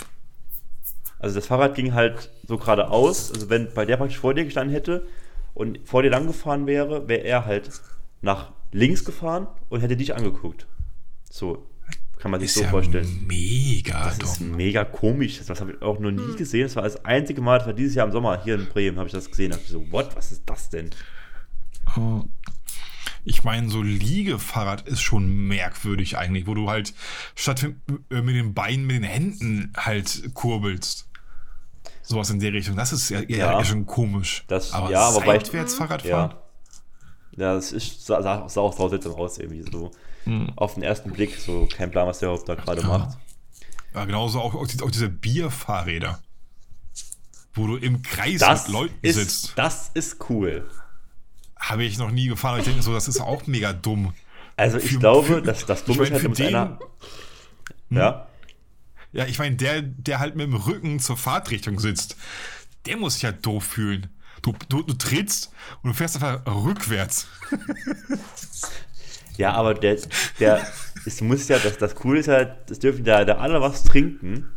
Also 1.20 1.36
das 1.36 1.48
Fahrrad 1.48 1.76
ging 1.76 1.94
halt 1.94 2.30
so 2.48 2.58
geradeaus. 2.58 3.32
Also 3.32 3.50
wenn 3.50 3.74
bei 3.74 3.86
der 3.86 3.98
praktisch 3.98 4.20
vor 4.20 4.34
dir 4.34 4.46
gestanden 4.46 4.74
hätte 4.74 5.08
und 5.54 5.80
vor 5.84 6.04
dir 6.04 6.10
lang 6.10 6.28
gefahren 6.28 6.68
wäre, 6.68 7.08
wäre 7.08 7.24
er 7.24 7.46
halt 7.46 7.70
nach 8.22 8.52
links 8.72 9.04
gefahren 9.04 9.48
und 9.70 9.82
hätte 9.82 9.98
dich 9.98 10.16
angeguckt. 10.16 10.68
So 11.30 11.67
kann 12.20 12.32
man 12.32 12.40
sich 12.40 12.50
Ist 12.50 12.56
so 12.56 12.62
ja 12.64 12.70
vorstellen. 12.70 13.26
mega 13.28 14.06
Das 14.06 14.18
ist 14.18 14.40
dumm. 14.42 14.56
mega 14.56 14.84
komisch. 14.86 15.40
Das 15.46 15.60
habe 15.62 15.74
ich 15.74 15.82
auch 15.82 16.00
noch 16.00 16.12
nie 16.12 16.36
gesehen. 16.36 16.64
Das 16.64 16.76
war 16.76 16.84
das 16.84 17.04
einzige 17.06 17.42
Mal, 17.42 17.60
das 17.60 17.68
war 17.68 17.74
dieses 17.74 17.96
Jahr 17.96 18.06
im 18.08 18.12
Sommer 18.12 18.42
hier 18.44 18.56
in 18.56 18.68
Bremen, 18.68 18.98
habe 18.98 19.08
ich 19.08 19.14
das 19.14 19.30
gesehen. 19.30 19.52
Da 19.52 19.58
hab 19.58 19.64
ich 19.64 19.70
so, 19.70 19.92
what, 19.92 20.16
was 20.16 20.32
ist 20.32 20.44
das 20.46 20.70
denn? 20.70 20.90
Oh. 21.96 22.24
Ich 23.24 23.44
meine, 23.44 23.70
so 23.70 23.82
Liegefahrrad 23.82 24.88
ist 24.88 25.02
schon 25.02 25.48
merkwürdig 25.48 26.18
eigentlich, 26.18 26.48
wo 26.48 26.54
du 26.54 26.70
halt 26.70 26.94
statt 27.36 27.64
äh, 28.10 28.22
mit 28.22 28.36
den 28.36 28.54
Beinen 28.54 28.86
mit 28.88 28.96
den 28.96 29.04
Händen 29.04 29.74
halt 29.78 30.34
kurbelst. 30.34 31.10
Sowas 32.02 32.30
in 32.30 32.40
der 32.40 32.54
Richtung. 32.54 32.78
Das 32.78 32.94
ist 32.94 33.10
ja, 33.10 33.20
ja. 33.28 33.52
Ja. 33.60 33.66
schon 33.66 33.86
komisch. 33.86 34.46
Das- 34.48 34.72
aber 34.72 34.90
ja, 34.92 35.02
aber 35.10 35.22
Fahrradfahren? 35.22 36.32
Ja. 36.32 36.42
Ja, 37.38 37.54
das 37.54 37.72
ist, 37.72 38.06
sah, 38.06 38.22
sah 38.24 38.50
sah 38.50 38.62
auch 38.62 38.74
sau 38.76 38.90
seltsam 38.90 39.14
aus, 39.14 39.38
irgendwie 39.38 39.64
so. 39.72 39.92
Hm. 40.28 40.54
Auf 40.56 40.74
den 40.76 40.84
ersten 40.84 41.12
Blick, 41.12 41.36
so 41.38 41.68
kein 41.76 41.90
Plan, 41.92 42.08
was 42.08 42.20
der 42.20 42.30
überhaupt 42.30 42.48
da 42.50 42.56
gerade 42.56 42.84
macht. 42.86 43.18
Ja, 43.94 44.06
genauso 44.06 44.40
auch, 44.42 44.54
auch, 44.54 44.68
auch 44.82 44.92
diese 44.92 45.10
Bierfahrräder. 45.10 46.20
wo 47.54 47.66
du 47.66 47.78
im 47.78 48.04
Kreis 48.04 48.40
Das 48.40 48.68
mit 48.68 48.74
Leuten 48.74 48.96
ist, 49.02 49.16
sitzt. 49.16 49.54
das 49.56 49.90
ist 49.96 50.30
cool. 50.30 50.70
Habe 51.60 51.84
ich 51.86 51.98
noch 51.98 52.12
nie 52.12 52.28
gefahren, 52.28 52.52
aber 52.52 52.60
ich 52.60 52.66
denke 52.66 52.84
so, 52.84 52.94
das 52.94 53.08
ist 53.08 53.20
auch 53.20 53.48
mega 53.48 53.74
dumm. 53.74 54.14
Also 54.56 54.78
ich 54.78 54.92
Für- 54.92 55.00
glaube, 55.00 55.28
für- 55.28 55.42
dass 55.42 55.66
das 55.66 55.80
ich 55.80 55.86
dumm 55.88 56.02
ist 56.04 56.12
halt 56.12 56.24
mit 56.24 56.38
den- 56.38 56.48
einer. 56.56 56.80
Ja. 57.90 58.28
Ja, 59.14 59.26
ich 59.26 59.40
meine, 59.40 59.56
der, 59.56 59.82
der 59.82 60.20
halt 60.20 60.36
mit 60.36 60.46
dem 60.46 60.56
Rücken 60.56 61.00
zur 61.00 61.18
Fahrtrichtung 61.18 61.80
sitzt, 61.80 62.16
der 62.86 62.98
muss 62.98 63.16
sich 63.16 63.26
halt 63.26 63.44
doof 63.46 63.64
fühlen. 63.64 64.08
Du, 64.44 64.54
du, 64.70 64.84
du 64.84 64.94
trittst 64.94 65.52
und 65.82 65.90
du 65.90 65.94
fährst 65.96 66.16
einfach 66.22 66.46
rückwärts. 66.64 67.26
Ja, 69.38 69.54
aber 69.54 69.74
der, 69.74 69.98
der, 70.40 70.66
es 71.06 71.22
muss 71.22 71.48
ja, 71.48 71.58
das, 71.60 71.78
das 71.78 71.96
Coole 71.96 72.20
ist 72.20 72.26
ja, 72.26 72.56
es 72.70 72.80
dürfen 72.80 73.04
da, 73.04 73.24
da 73.26 73.38
alle 73.38 73.62
was 73.62 73.84
trinken, 73.84 74.50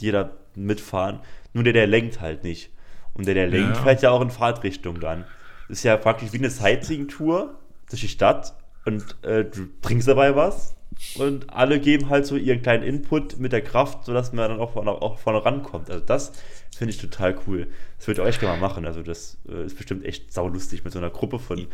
die 0.00 0.10
da 0.10 0.30
mitfahren, 0.54 1.20
nur 1.52 1.64
der, 1.64 1.72
der 1.72 1.86
lenkt 1.86 2.20
halt 2.20 2.42
nicht. 2.44 2.70
Und 3.14 3.26
der, 3.26 3.34
der 3.34 3.46
lenkt, 3.48 3.76
Ja. 3.76 3.82
fährt 3.82 4.02
ja 4.02 4.10
auch 4.10 4.20
in 4.20 4.30
Fahrtrichtung 4.30 5.00
dann. 5.00 5.24
Das 5.68 5.78
ist 5.78 5.84
ja 5.84 5.96
praktisch 5.96 6.32
wie 6.32 6.38
eine 6.38 6.50
Sightseeing-Tour 6.50 7.58
durch 7.90 8.00
die 8.00 8.08
Stadt 8.08 8.54
und 8.84 9.04
äh, 9.22 9.44
du 9.44 9.68
trinkst 9.82 10.06
dabei 10.08 10.36
was 10.36 10.76
und 11.18 11.50
alle 11.52 11.80
geben 11.80 12.08
halt 12.08 12.26
so 12.26 12.36
ihren 12.36 12.62
kleinen 12.62 12.82
Input 12.82 13.38
mit 13.38 13.52
der 13.52 13.62
Kraft, 13.62 14.04
sodass 14.04 14.32
man 14.32 14.48
dann 14.48 14.60
auch 14.60 14.72
vorne, 14.72 14.90
auch 14.90 15.18
vorne 15.18 15.44
rankommt. 15.44 15.90
Also 15.90 16.04
das 16.04 16.32
finde 16.76 16.92
ich 16.94 17.00
total 17.00 17.36
cool. 17.46 17.66
Das 17.98 18.06
würde 18.06 18.22
ich 18.22 18.28
echt 18.28 18.40
gerne 18.40 18.58
mal 18.58 18.68
machen. 18.68 18.86
Also 18.86 19.02
das 19.02 19.38
äh, 19.48 19.64
ist 19.64 19.76
bestimmt 19.76 20.04
echt 20.04 20.32
saulustig 20.32 20.84
mit 20.84 20.92
so 20.92 20.98
einer 20.98 21.10
Gruppe 21.10 21.38
von 21.38 21.66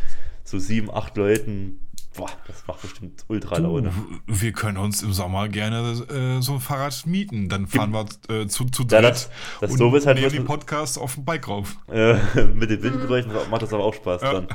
so 0.45 0.59
sieben, 0.59 0.91
acht 0.91 1.17
Leuten. 1.17 1.81
Boah, 2.15 2.31
das 2.47 2.67
macht 2.67 2.83
bestimmt 2.83 3.25
ultra 3.29 3.57
Laune. 3.59 3.91
Du, 4.27 4.41
wir 4.41 4.53
können 4.53 4.77
uns 4.77 5.03
im 5.03 5.13
Sommer 5.15 5.49
gerne 5.49 5.93
äh, 6.11 6.43
so 6.43 6.55
ein 6.55 6.61
Fahrrad 6.61 7.07
mieten. 7.07 7.49
Dann 7.49 7.67
fahren 7.67 7.93
wir 7.93 8.07
äh, 8.29 8.47
zu, 8.49 8.67
zu 8.67 8.83
Ja, 8.83 9.01
dritt 9.01 9.11
das- 9.13 9.31
das 9.61 9.77
Doofe 9.77 9.97
ist 9.97 10.07
halt 10.07 10.19
nehmen 10.19 10.31
den 10.31 10.45
Podcast 10.45 10.99
auf 10.99 11.15
dem 11.15 11.25
Bike 11.25 11.49
rauf. 11.49 11.77
Äh, 11.91 12.15
mit 12.55 12.69
den 12.71 12.83
Windgeräuschen 12.83 13.33
macht 13.51 13.63
das 13.63 13.73
aber 13.73 13.85
auch 13.85 13.95
Spaß 13.95 14.21
Ja. 14.23 14.33
dann. 14.35 14.49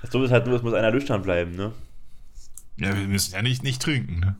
Das 0.00 0.10
Dumme 0.10 0.24
ist 0.26 0.30
halt 0.30 0.46
nur, 0.46 0.56
es 0.56 0.62
muss 0.62 0.72
einer 0.74 0.90
nüchtern 0.92 1.20
bleiben, 1.22 1.56
ne? 1.56 1.72
Ja, 2.76 2.96
wir 2.96 3.08
müssen 3.08 3.34
ja 3.34 3.42
nicht, 3.42 3.62
nicht 3.64 3.82
trinken. 3.82 4.20
Ne? 4.20 4.36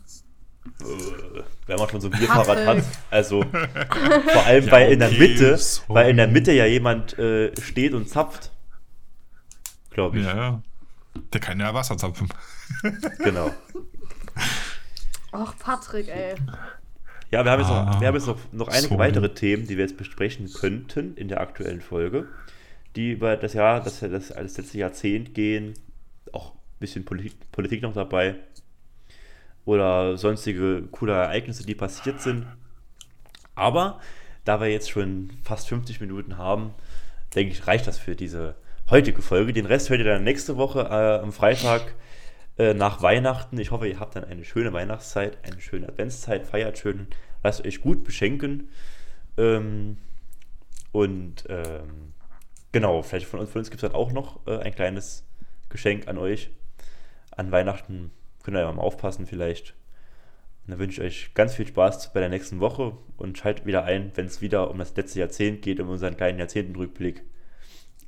Äh, 0.81 1.43
Wenn 1.67 1.77
man 1.79 1.89
schon 1.91 2.01
so 2.01 2.09
ein 2.09 2.19
Bierfahrrad 2.19 2.65
hat. 2.67 2.85
Also 3.11 3.43
vor 4.33 4.47
allem, 4.47 4.65
Ja, 4.67 4.73
weil 4.73 4.93
in 4.93 5.01
der 5.01 5.09
okay, 5.11 5.19
Mitte, 5.19 5.57
sorry. 5.59 5.95
weil 5.95 6.11
in 6.11 6.17
der 6.17 6.29
Mitte 6.29 6.53
ja 6.53 6.65
jemand 6.67 7.19
äh, 7.19 7.53
steht 7.61 7.93
und 7.95 8.09
zapft. 8.09 8.53
Glaube 9.91 10.21
ich. 10.21 10.25
Ja, 10.25 10.37
ja. 10.37 10.63
Der 11.33 11.41
kann 11.41 11.61
ja 11.61 11.73
Wasser 11.75 11.97
zapfen. 11.97 12.29
Genau. 13.19 13.51
Och, 15.33 15.55
Patrick, 15.59 16.09
ey. 16.09 16.35
Ja, 17.31 17.45
wir 17.45 17.51
haben 17.53 17.61
jetzt, 17.61 17.71
Ah, 17.71 17.85
noch, 17.85 18.01
wir 18.01 18.09
haben 18.09 18.15
jetzt 18.15 18.27
noch, 18.27 18.39
noch 18.53 18.69
einige 18.69 18.89
sorry. 18.89 18.99
weitere 19.01 19.35
Themen, 19.35 19.67
die 19.67 19.77
wir 19.77 19.85
jetzt 19.85 19.97
besprechen 19.99 20.51
könnten 20.53 21.15
in 21.17 21.29
der 21.29 21.41
aktuellen 21.41 21.81
Folge, 21.83 22.27
die 22.97 23.13
über 23.13 23.37
das 23.37 23.53
Jahr, 23.53 23.81
das, 23.83 24.01
das, 24.01 24.29
das 24.29 24.57
letzte 24.57 24.79
Jahrzehnt 24.79 25.35
gehen, 25.35 25.75
auch 26.33 26.53
ein 26.53 26.59
bisschen 26.81 27.05
Politik, 27.05 27.35
Politik 27.53 27.83
noch 27.83 27.93
dabei 27.93 28.37
oder 29.67 30.17
sonstige 30.17 30.83
coole 30.91 31.13
Ereignisse, 31.13 31.67
die 31.67 31.75
passiert 31.75 32.23
sind. 32.23 32.47
Aber 33.55 34.01
da 34.45 34.61
wir 34.61 34.69
jetzt 34.69 34.91
schon 34.91 35.31
fast 35.45 35.69
50 35.69 36.01
Minuten 36.01 36.39
haben, 36.39 36.73
denke 37.35 37.53
ich, 37.53 37.67
reicht 37.67 37.87
das 37.87 37.99
für 37.99 38.17
diese 38.17 38.55
heutige 38.91 39.21
Folge. 39.21 39.53
Den 39.53 39.67
Rest 39.67 39.91
hört 39.91 40.01
ihr 40.01 40.07
dann 40.07 40.25
nächste 40.25 40.57
Woche 40.57 40.81
äh, 40.81 41.23
am 41.23 41.33
Freitag 41.33 41.95
äh, 42.57 42.73
nach 42.73 43.03
Weihnachten. 43.03 43.59
Ich 43.59 43.71
hoffe, 43.71 43.87
ihr 43.87 44.01
habt 44.01 44.17
dann 44.17 44.25
eine 44.25 44.45
schöne 44.45 44.73
Weihnachtszeit, 44.73 45.39
eine 45.45 45.61
schöne 45.61 45.89
Adventszeit, 45.89 46.47
feiert 46.47 46.79
schön, 46.79 47.09
lasst 47.43 47.65
euch 47.67 47.81
gut 47.81 48.05
beschenken. 48.05 48.69
Ähm, 49.37 49.99
und 50.93 51.45
ähm, 51.49 52.15
genau, 52.73 53.03
vielleicht 53.03 53.27
von 53.27 53.41
uns, 53.41 53.55
uns 53.55 53.71
gibt 53.71 53.83
es 53.83 53.91
dann 53.91 53.99
auch 53.99 54.13
noch 54.13 54.47
äh, 54.47 54.59
ein 54.59 54.75
kleines 54.75 55.27
Geschenk 55.69 56.09
an 56.09 56.17
euch. 56.17 56.51
An 57.31 57.53
Weihnachten 57.53 58.11
könnt 58.43 58.57
ihr 58.57 58.63
ja 58.63 58.73
mal 58.73 58.83
aufpassen 58.83 59.27
vielleicht. 59.27 59.75
Und 60.65 60.73
dann 60.73 60.79
wünsche 60.79 61.03
ich 61.03 61.07
euch 61.07 61.35
ganz 61.35 61.55
viel 61.55 61.67
Spaß 61.67 62.15
bei 62.15 62.21
der 62.21 62.31
nächsten 62.31 62.61
Woche 62.61 62.97
und 63.19 63.37
schaltet 63.37 63.67
wieder 63.67 63.85
ein, 63.85 64.13
wenn 64.15 64.27
es 64.27 64.41
wieder 64.41 64.71
um 64.71 64.79
das 64.79 64.97
letzte 64.97 65.21
Jahrzehnt 65.21 65.61
geht, 65.61 65.79
um 65.79 65.91
unseren 65.91 66.17
kleinen 66.17 66.39
Jahrzehntenrückblick. 66.39 67.23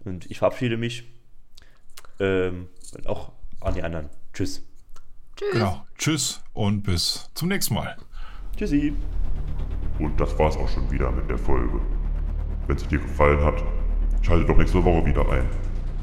Und 0.05 0.31
ich 0.31 0.39
verabschiede 0.39 0.77
mich. 0.77 1.05
Ähm, 2.19 2.69
und 2.95 3.07
auch 3.07 3.33
an 3.61 3.75
die 3.75 3.83
anderen. 3.83 4.09
Tschüss. 4.33 4.63
Tschüss. 5.37 5.53
Genau. 5.53 5.87
Tschüss 5.97 6.43
und 6.53 6.83
bis 6.83 7.31
zum 7.35 7.49
nächsten 7.49 7.75
Mal. 7.75 7.97
Tschüssi. 8.57 8.95
Und 9.99 10.19
das 10.21 10.39
war's 10.39 10.57
auch 10.57 10.69
schon 10.69 10.91
wieder 10.91 11.11
mit 11.11 11.29
der 11.29 11.39
Folge. 11.39 11.81
Wenn 12.67 12.79
sie 12.79 12.87
dir 12.87 12.99
gefallen 12.99 13.41
hat, 13.45 13.63
schalte 14.23 14.47
doch 14.47 14.57
nächste 14.57 14.83
Woche 14.85 15.05
wieder 15.05 15.29
ein, 15.31 15.47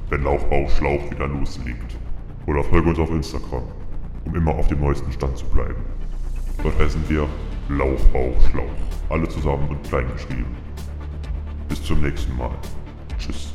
wenn 0.09 0.23
Lauchbau 0.23 0.67
Schlauch 0.69 1.09
wieder 1.11 1.27
loslegt. 1.27 1.97
Oder 2.45 2.63
folge 2.63 2.89
uns 2.89 2.99
auf 2.99 3.09
Instagram, 3.09 3.63
um 4.25 4.35
immer 4.35 4.55
auf 4.55 4.67
dem 4.67 4.79
neuesten 4.79 5.11
Stand 5.11 5.37
zu 5.37 5.45
bleiben. 5.47 5.83
Dort 6.63 6.77
heißen 6.79 7.01
wir 7.09 7.27
Lauchbau 7.69 8.33
Schlauch. 8.49 8.63
Alle 9.09 9.27
zusammen 9.29 9.69
und 9.69 9.83
klein 9.83 10.11
geschrieben. 10.11 10.55
Bis 11.69 11.83
zum 11.83 12.01
nächsten 12.01 12.35
Mal. 12.37 12.57
Tschüss. 13.17 13.53